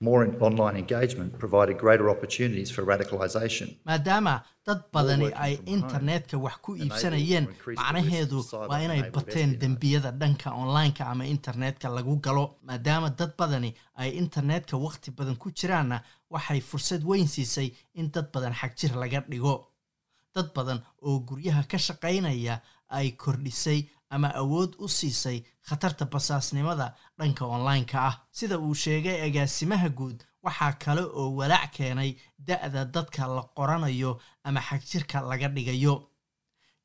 More 0.00 0.26
in- 0.26 0.36
online 0.42 0.78
engagement 0.78 1.38
provided 1.38 1.78
greater 1.78 2.08
opportunities 2.10 2.70
for 2.74 2.84
radicalisation. 2.84 3.68
maadaama 3.84 4.42
dad 4.66 4.80
badani 4.92 5.28
ay 5.34 5.54
internetka 5.76 6.38
wax 6.38 6.56
ku 6.62 6.76
iibsanayeen 6.76 7.46
macnaheedu 7.76 8.44
waa 8.70 8.80
inay 8.86 9.02
bateen 9.10 9.58
dembiyada 9.58 10.10
dhanka 10.10 10.50
onlineka 10.62 11.06
ama 11.06 11.24
internetka 11.26 11.88
lagu 11.88 12.16
galo 12.16 12.44
maadaama 12.62 13.10
dad 13.18 13.32
badani 13.38 13.74
ay 13.94 14.10
internetka 14.10 14.76
waqti 14.76 15.10
badan 15.10 15.36
ku 15.36 15.50
jiraanna 15.50 16.00
waxay 16.30 16.60
fursad 16.60 17.02
weyn 17.10 17.26
siisay 17.28 17.68
in 17.94 18.10
dad 18.12 18.26
badan 18.34 18.52
xagjir 18.60 18.92
laga 19.02 19.20
dhigo 19.30 19.54
dad 20.34 20.48
badan 20.56 20.78
oo 21.02 21.18
guryaha 21.28 21.62
ka 21.70 21.78
shaqaynaya 21.78 22.60
ay 22.88 23.10
kordhisay 23.22 23.80
ama 24.10 24.28
awood 24.34 24.74
u 24.78 24.88
siisay 24.88 25.38
khatarta 25.68 26.04
basaasnimada 26.12 26.94
dhanka 27.18 27.44
onlineka 27.46 27.98
ah. 28.08 28.14
Sida 28.30 28.58
uu 28.58 28.74
sheegay 28.74 29.18
agaasimaha 29.26 29.88
guud 29.88 30.18
waxaa 30.42 30.72
kale 30.72 31.02
oo 31.02 31.30
walaac 31.38 31.72
keenay 31.76 32.10
da-da 32.38 32.84
dadka 32.84 33.26
la 33.26 33.42
qoranayo 33.56 34.20
ama 34.44 34.60
xagjirka 34.60 35.20
laga 35.20 35.48
dhigayo. 35.48 35.94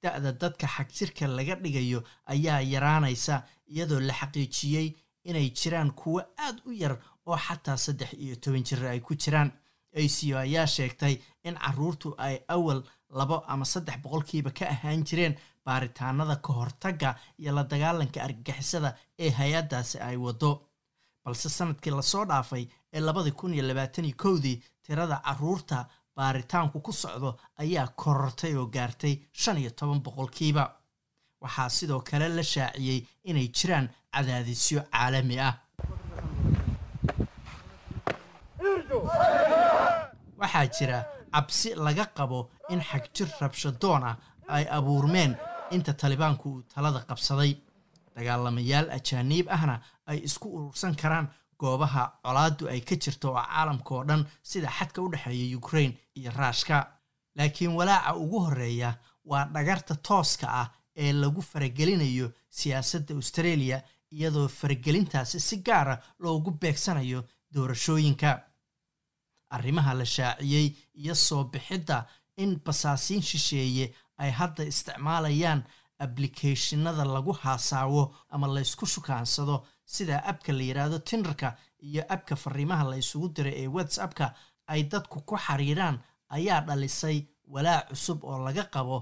Da-da 0.03 0.31
dadka 0.31 0.67
xagjirka 0.67 1.27
laga 1.27 1.55
dhigayo 1.55 2.03
ayaa 2.25 2.61
yaraanaysa 2.73 3.43
iyadoo 3.67 3.99
la 3.99 4.13
xaqiijiyey 4.13 4.87
inay 5.23 5.49
jiraan 5.59 5.91
kuwo 5.91 6.21
aad 6.37 6.57
u 6.65 6.71
yar 6.71 6.97
oo 7.27 7.37
xataa 7.37 7.77
saddex 7.77 8.13
iyo 8.13 8.35
toban 8.35 8.63
jir 8.63 8.85
ay 8.85 8.99
ku 8.99 9.13
jiraan. 9.15 9.51
Aco 9.93 10.37
ayaa 10.37 10.67
sheegtay 10.67 11.19
in 11.43 11.55
caruurtu 11.55 12.15
ay 12.17 12.39
awal 12.47 12.79
labo 13.09 13.43
ama 13.47 13.65
saddex 13.65 13.97
boqolkiiba 14.03 14.51
ka 14.57 14.65
ahaan 14.73 15.03
jireen 15.03 15.35
baaritaanada 15.65 16.35
ka 16.35 16.53
hortagga 16.53 17.15
iyo 17.39 17.51
la 17.55 17.63
dagaalanka 17.63 18.23
argagixisada 18.23 18.95
ee 19.19 19.29
hay'addaasi 19.39 19.97
ay 20.07 20.17
waddo. 20.17 20.51
Balse 21.23 21.49
sannadkii 21.49 21.91
la 21.95 22.01
soo 22.01 22.25
dhaafay 22.25 22.65
ee 22.93 22.99
labadii 22.99 23.31
kun 23.39 23.53
iyo 23.53 23.63
labaataniyo 23.67 24.15
kowdii 24.23 24.61
tirada 24.83 25.21
carruurta 25.25 25.85
baaritaanku 26.15 26.79
ku 26.85 26.91
socdo 26.93 27.29
ayaa 27.61 27.87
korortay 28.01 28.53
oo 28.57 28.65
gaartay 28.75 29.15
shan 29.31 29.57
iyo 29.57 29.69
toban 29.77 30.01
boqolkiiba. 30.05 30.63
Waxaa 31.41 31.69
sidoo 31.69 32.01
kale 32.01 32.27
la 32.29 32.43
shaaciyey 32.43 32.99
inay 33.29 33.47
jiraan 33.57 33.87
cadaadisyo 34.13 34.81
caalami 34.91 35.39
ah. 35.39 35.53
Waxaa 40.39 40.67
jira 40.75 40.97
cabsi 41.33 41.69
laga 41.75 42.05
qabo 42.17 42.49
in 42.69 42.81
xagjir 42.89 43.29
rabshadoon 43.41 44.03
ah 44.09 44.15
ay 44.55 44.65
abuurmeen 44.77 45.31
inta 45.71 45.93
talibaanku 45.93 46.49
uu 46.49 46.61
talada 46.73 46.99
qabsaday. 47.09 47.51
Dagaalamayaal 48.15 48.89
ajaaniib 48.97 49.47
ahna 49.49 49.75
ay 50.07 50.17
isku 50.27 50.47
urursan 50.57 50.95
karaan 51.01 51.27
goobaha 51.59 52.03
colaaddu 52.25 52.67
ay 52.73 52.81
ka 52.81 52.95
jirto 52.95 53.27
oo 53.31 53.41
caalamka 53.43 53.91
oo 53.95 54.03
dhan 54.03 54.25
sida 54.43 54.69
xadka 54.77 55.01
u 55.01 55.07
dhexeeya 55.11 55.57
ukraine 55.57 55.97
iyo 56.15 56.31
raashka 56.31 56.77
laakiin 57.37 57.71
walaaca 57.79 58.15
ugu 58.15 58.39
horreeya 58.45 58.89
waa 59.25 59.45
dhagarta 59.53 59.95
tooska 59.95 60.47
ah 60.61 60.67
ee 60.95 61.13
lagu 61.13 61.41
faragelinayo 61.41 62.31
siyaasadda 62.49 63.13
australia 63.15 63.81
iyadoo 64.11 64.47
faragelintaasi 64.47 65.39
si 65.39 65.57
gaara 65.57 65.95
loogu 66.19 66.51
beegsanayo 66.51 67.23
doorashooyinka. 67.53 68.31
Arrimaha 69.49 69.93
la 69.93 70.05
shaaciyey 70.05 70.67
iyo 70.93 71.15
soo 71.15 71.43
bixidda 71.43 72.05
in 72.37 72.59
basaasiin 72.65 73.21
shisheeye 73.21 73.93
ay 74.23 74.31
hadda 74.39 74.63
isticmaalayaan 74.71 75.61
ablicathonada 76.05 77.03
lagu 77.15 77.31
haasaawo 77.43 78.03
ama 78.33 78.47
laysku 78.55 78.85
shukaansado 78.93 79.55
sida 79.93 80.15
abka 80.31 80.51
la 80.57 80.63
yidhaahdo 80.69 80.99
tinderka 81.09 81.49
iyo 81.87 82.03
abka 82.15 82.35
fariimaha 82.43 82.83
la 82.91 82.95
isugu 83.03 83.27
diray 83.35 83.55
ee 83.63 83.67
whatsappka 83.75 84.25
ay 84.73 84.81
dadku 84.91 85.17
ku 85.29 85.35
xiriiraan 85.45 85.97
ayaa 86.37 86.61
dhalisay 86.67 87.17
walaac 87.53 87.87
cusub 87.89 88.19
oo 88.23 88.37
laga 88.45 88.63
qabo 88.73 88.97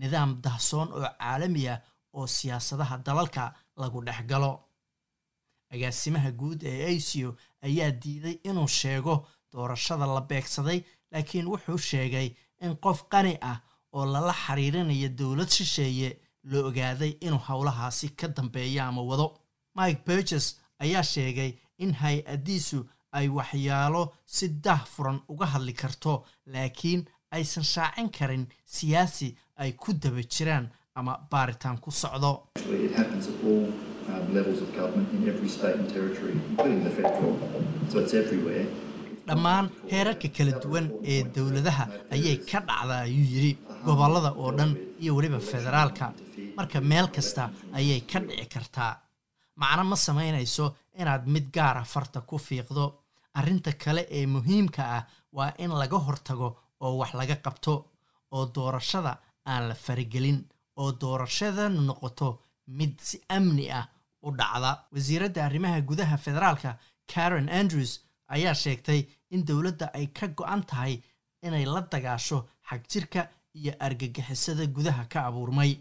nidaam 0.00 0.30
dahsoon 0.44 0.88
oo 0.96 1.02
caalami 1.20 1.62
ah 1.74 1.78
oo 2.16 2.26
siyaasadaha 2.36 2.96
dalalka 3.06 3.44
lagu 3.76 3.98
dhex 4.06 4.20
galo. 4.30 4.52
Agaasimaha 5.74 6.30
guud 6.40 6.60
ee 6.62 6.96
acio 6.96 7.30
ayaa 7.66 7.90
diiday 8.02 8.36
inuu 8.48 8.68
sheego 8.68 9.14
doorashada 9.52 10.06
la 10.06 10.20
beegsaday 10.30 10.80
laakiin 11.12 11.46
wuxuu 11.52 11.78
sheegay 11.90 12.28
in 12.64 12.76
qof 12.84 12.98
qani 13.12 13.34
ah 13.50 13.58
oo 13.96 14.04
lala 14.14 14.34
xiriirinayo 14.44 15.08
dowlad 15.18 15.50
shisheeye 15.56 16.08
la 16.50 16.58
ogaaday 16.68 17.12
inuu 17.26 17.42
howlahaasi 17.48 18.08
ka 18.18 18.26
dambeeyo 18.36 18.82
ama 18.84 19.02
wado. 19.10 19.26
Mike 19.76 20.00
burges 20.06 20.46
ayaa 20.84 21.02
sheegay 21.12 21.50
in 21.84 21.92
hay'addiisu 22.02 22.78
ay 23.18 23.26
waxyaalo 23.38 24.02
si 24.34 24.46
dah 24.64 24.82
furan 24.92 25.18
uga 25.32 25.46
hadli 25.52 25.72
karto 25.80 26.12
laakiin 26.52 27.02
aysan 27.36 27.64
shaacin 27.72 28.08
karin 28.18 28.44
siyaasi 28.74 29.28
ay 29.62 29.70
ku 29.72 29.92
daba 30.02 30.22
jiraan 30.32 30.66
ama 30.98 31.12
baaritaan 31.30 31.78
ku 31.84 31.90
socdo. 31.90 32.32
Dhammaan 39.28 39.66
heerarka 39.90 40.28
kala 40.36 40.52
duwan 40.62 40.86
ee 41.12 41.22
dowladaha 41.36 41.84
ayay 42.14 42.36
ka 42.50 42.58
dhacdaa 42.68 43.00
ayuu 43.08 43.26
yidhi 43.34 43.52
gobollada 43.86 44.30
oo 44.42 44.50
dhan 44.58 44.70
iyo 45.02 45.12
weliba 45.16 45.40
federaalka. 45.50 46.06
Marka 46.56 46.80
meel 46.80 47.08
kasta 47.14 47.50
ayay 47.78 48.00
ka 48.10 48.18
dhici 48.20 48.46
kartaa. 48.54 48.92
Macno 49.60 49.84
ma 49.84 49.96
samaynayso 49.96 50.74
inaad 51.00 51.26
mid 51.34 51.46
gaara 51.56 51.82
farta 51.84 52.20
ku 52.28 52.36
fiiqdo. 52.46 52.84
Arrinta 53.38 53.72
kale 53.82 54.02
ee 54.10 54.26
muhiimka 54.26 54.82
ah 54.96 55.02
waa 55.36 55.52
in 55.58 55.70
laga 55.80 55.98
hortago 56.06 56.48
oo 56.80 56.92
wax 57.00 57.12
laga 57.14 57.36
qabto 57.44 57.74
oo 58.34 58.44
doorashada 58.54 59.12
aan 59.50 59.68
la 59.68 59.74
faragelin 59.74 60.38
oo 60.80 60.90
doorashadanu 61.00 61.80
noqoto 61.88 62.28
mid 62.78 62.94
si 63.00 63.16
amni 63.36 63.66
ah 63.78 63.86
u 64.26 64.30
dhacda. 64.38 64.70
Wasiiradda 64.92 65.44
arrimaha 65.46 65.80
gudaha 65.88 66.16
federaalka 66.24 66.70
karen 67.12 67.48
andrews 67.60 67.92
ayaa 68.34 68.54
sheegtay 68.62 69.00
in 69.30 69.44
dowladda 69.48 69.86
ay 69.94 70.06
ka 70.16 70.26
go-an 70.36 70.62
tahay 70.70 70.94
inay 71.46 71.64
la 71.74 71.80
dagaasho 71.92 72.38
xagjirka 72.68 73.20
iyo 73.58 73.72
argagixisada 73.86 74.66
gudaha 74.76 75.04
ka 75.12 75.18
abuurmay. 75.28 75.72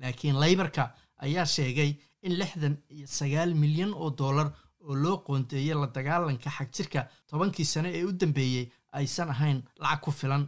Laakiin 0.00 0.36
laybarka 0.42 0.84
ayaa 1.24 1.46
sheegay 1.46 1.90
in 2.22 2.32
lixdan 2.40 2.76
iyo 2.94 3.06
sagaal 3.06 3.54
milyan 3.54 3.92
oo 3.94 4.10
dollar 4.10 4.48
oo 4.88 4.94
loo 4.94 5.16
qoonteeyey 5.26 5.74
la 5.74 5.86
dagaalanka 5.96 6.50
xagjirka 6.56 7.00
tobankii 7.30 7.64
sane 7.72 7.90
ee 7.98 8.04
u 8.04 8.12
dambeeyey 8.12 8.66
aysan 8.92 9.30
ahayn 9.30 9.62
lacag 9.82 10.00
ku 10.04 10.10
filan. 10.10 10.44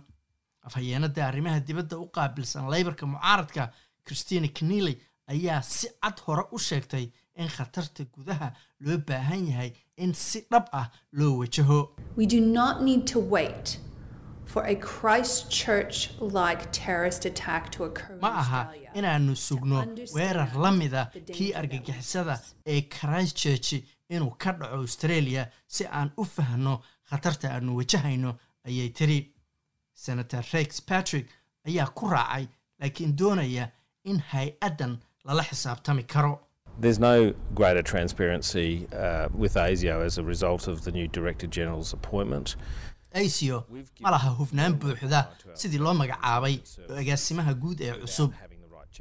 Afhayeenada 0.66 1.26
arrimaha 1.26 1.60
dibadda 1.60 1.98
u 1.98 2.06
qaabilsan 2.16 2.68
laybarka 2.72 3.06
mucaaradka 3.06 3.72
christina 4.06 4.48
knely 4.48 4.94
ayaa 5.32 5.62
si 5.62 5.88
cad 6.02 6.18
hore 6.26 6.44
u 6.52 6.58
sheegtay 6.58 7.06
in 7.40 7.48
khatarta 7.56 8.04
gudaha 8.14 8.48
loo 8.80 8.98
baahan 9.08 9.46
yahay 9.50 9.70
in 9.96 10.14
si 10.14 10.40
dhab 10.50 10.66
ah 10.72 10.86
loo 11.18 11.38
wajaho 11.40 11.78
for 14.52 14.62
a 14.66 14.74
Christchurch 14.76 15.98
like 16.20 16.62
terrorist 16.72 17.24
attack 17.30 17.70
to 17.74 17.84
occur. 17.84 18.18
ma 18.20 18.28
aha 18.42 18.60
inaannu 18.94 19.34
sugno 19.36 19.78
weerar 20.14 20.50
la 20.64 20.70
mida 20.80 21.02
kii 21.36 21.52
argagixisada 21.60 22.36
ee 22.66 22.80
christchurch 22.96 23.72
inuu 24.08 24.30
ka 24.38 24.52
dhaco 24.52 24.76
australia 24.84 25.46
si 25.66 25.84
aan 25.86 26.10
u 26.16 26.24
fahno 26.24 26.74
khatarta 27.10 27.50
aannu 27.54 27.76
wajahayno 27.80 28.34
ayay 28.68 28.88
tiri 28.98 29.18
senator 29.94 30.44
rex 30.52 30.80
patrick 30.90 31.26
ayaa 31.68 31.86
ku 31.86 32.08
raacay 32.14 32.46
laakiin 32.80 33.16
doonaya 33.22 33.68
in 34.04 34.18
hay'addan 34.32 34.98
lala 35.24 35.42
xisaabtami 35.50 36.02
karo 36.14 36.32
There's 36.80 36.98
no 36.98 37.16
greater 37.54 37.82
transparency 37.82 38.68
uh, 38.92 39.28
with 39.42 39.54
ASIO 39.64 39.96
as 40.06 40.14
a 40.18 40.22
result 40.22 40.62
of 40.72 40.76
the 40.86 40.90
new 40.98 41.06
Director 41.16 41.46
General's 41.56 41.92
appointment. 41.92 42.56
Acio 43.20 43.58
ma 44.00 44.10
laha 44.14 44.30
hufnaan 44.38 44.74
buuxda 44.80 45.20
sidii 45.60 45.78
loo 45.84 45.94
magacaabay 46.00 46.56
oo 46.90 46.96
agaasimaha 47.02 47.52
guud 47.62 47.80
ee 47.80 47.92
cusub. 48.02 48.30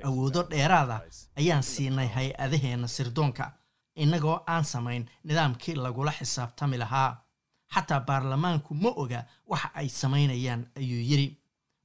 awoodo 0.08 0.42
dheeraada 0.52 0.98
ayaan 1.40 1.64
siinay 1.64 2.08
hay'adaheenna 2.16 2.88
sirdoonka 2.88 3.46
innagoo 4.04 4.38
aan 4.54 4.64
samayn 4.74 5.04
nidaamkii 5.28 5.76
lagula 5.76 6.12
xisaabtami 6.18 6.78
lahaa. 6.84 7.12
Xataa 7.74 8.00
baarlamaanku 8.08 8.74
ma 8.84 8.90
oga 9.04 9.20
waxa 9.52 9.70
ay 9.80 9.88
samaynayaan 10.02 10.62
ayuu 10.80 11.02
yidhi. 11.10 11.28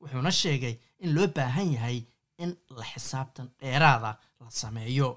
Wuxuuna 0.01 0.31
sheegay 0.41 0.75
in 1.05 1.15
loo 1.17 1.27
baahan 1.37 1.73
yahay 1.75 1.99
in 2.43 2.51
la 2.79 2.85
xisaabtan 2.93 3.49
dheeraada 3.61 4.11
la 4.41 4.51
sameeyo 4.51 5.09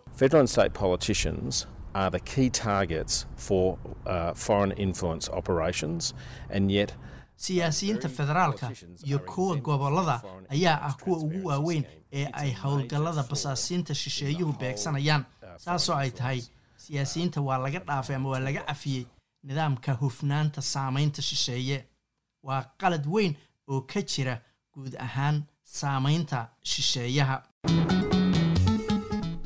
Are 1.94 2.10
the 2.12 2.20
key 2.20 2.50
targets 2.50 3.26
for 3.36 3.78
uh, 4.06 4.34
foreign 4.36 4.72
influence 4.78 5.30
operations, 5.32 6.14
and 6.50 6.72
yet 6.72 6.94
siyaasiyiinta 7.36 8.10
federaalka 8.10 8.72
iyo 9.06 9.20
kuwa 9.20 9.56
gobollada 9.56 10.22
ayaa 10.50 10.82
ah 10.82 10.94
kuwa 11.04 11.18
ugu 11.18 11.48
waaweyn 11.48 11.84
ee 12.14 12.28
ay 12.34 12.52
howlgallada 12.54 13.24
basaasiinta 13.24 13.96
shisheeyuhu 13.96 14.54
beegsanayaan 14.60 15.26
saasoo 15.58 15.96
ay 15.96 16.10
tahay 16.12 16.42
siyaasiyiinta 16.78 17.42
waa 17.42 17.58
laga 17.58 17.80
dhaafay 17.80 18.16
ama 18.16 18.30
waa 18.30 18.40
laga 18.40 18.62
cafiyey 18.64 19.06
nidaamka 19.44 19.94
hufnaanta 19.94 20.62
saamaynta 20.62 21.22
shisheeye. 21.22 21.86
Waa 22.44 22.64
qalad 22.78 23.06
weyn 23.08 23.36
oo 23.68 23.82
ka 23.82 24.02
jira 24.02 24.42
guud 24.74 24.96
ahaan 25.00 25.44
saamaynta 25.64 26.48
shisheeyaha 26.64 27.44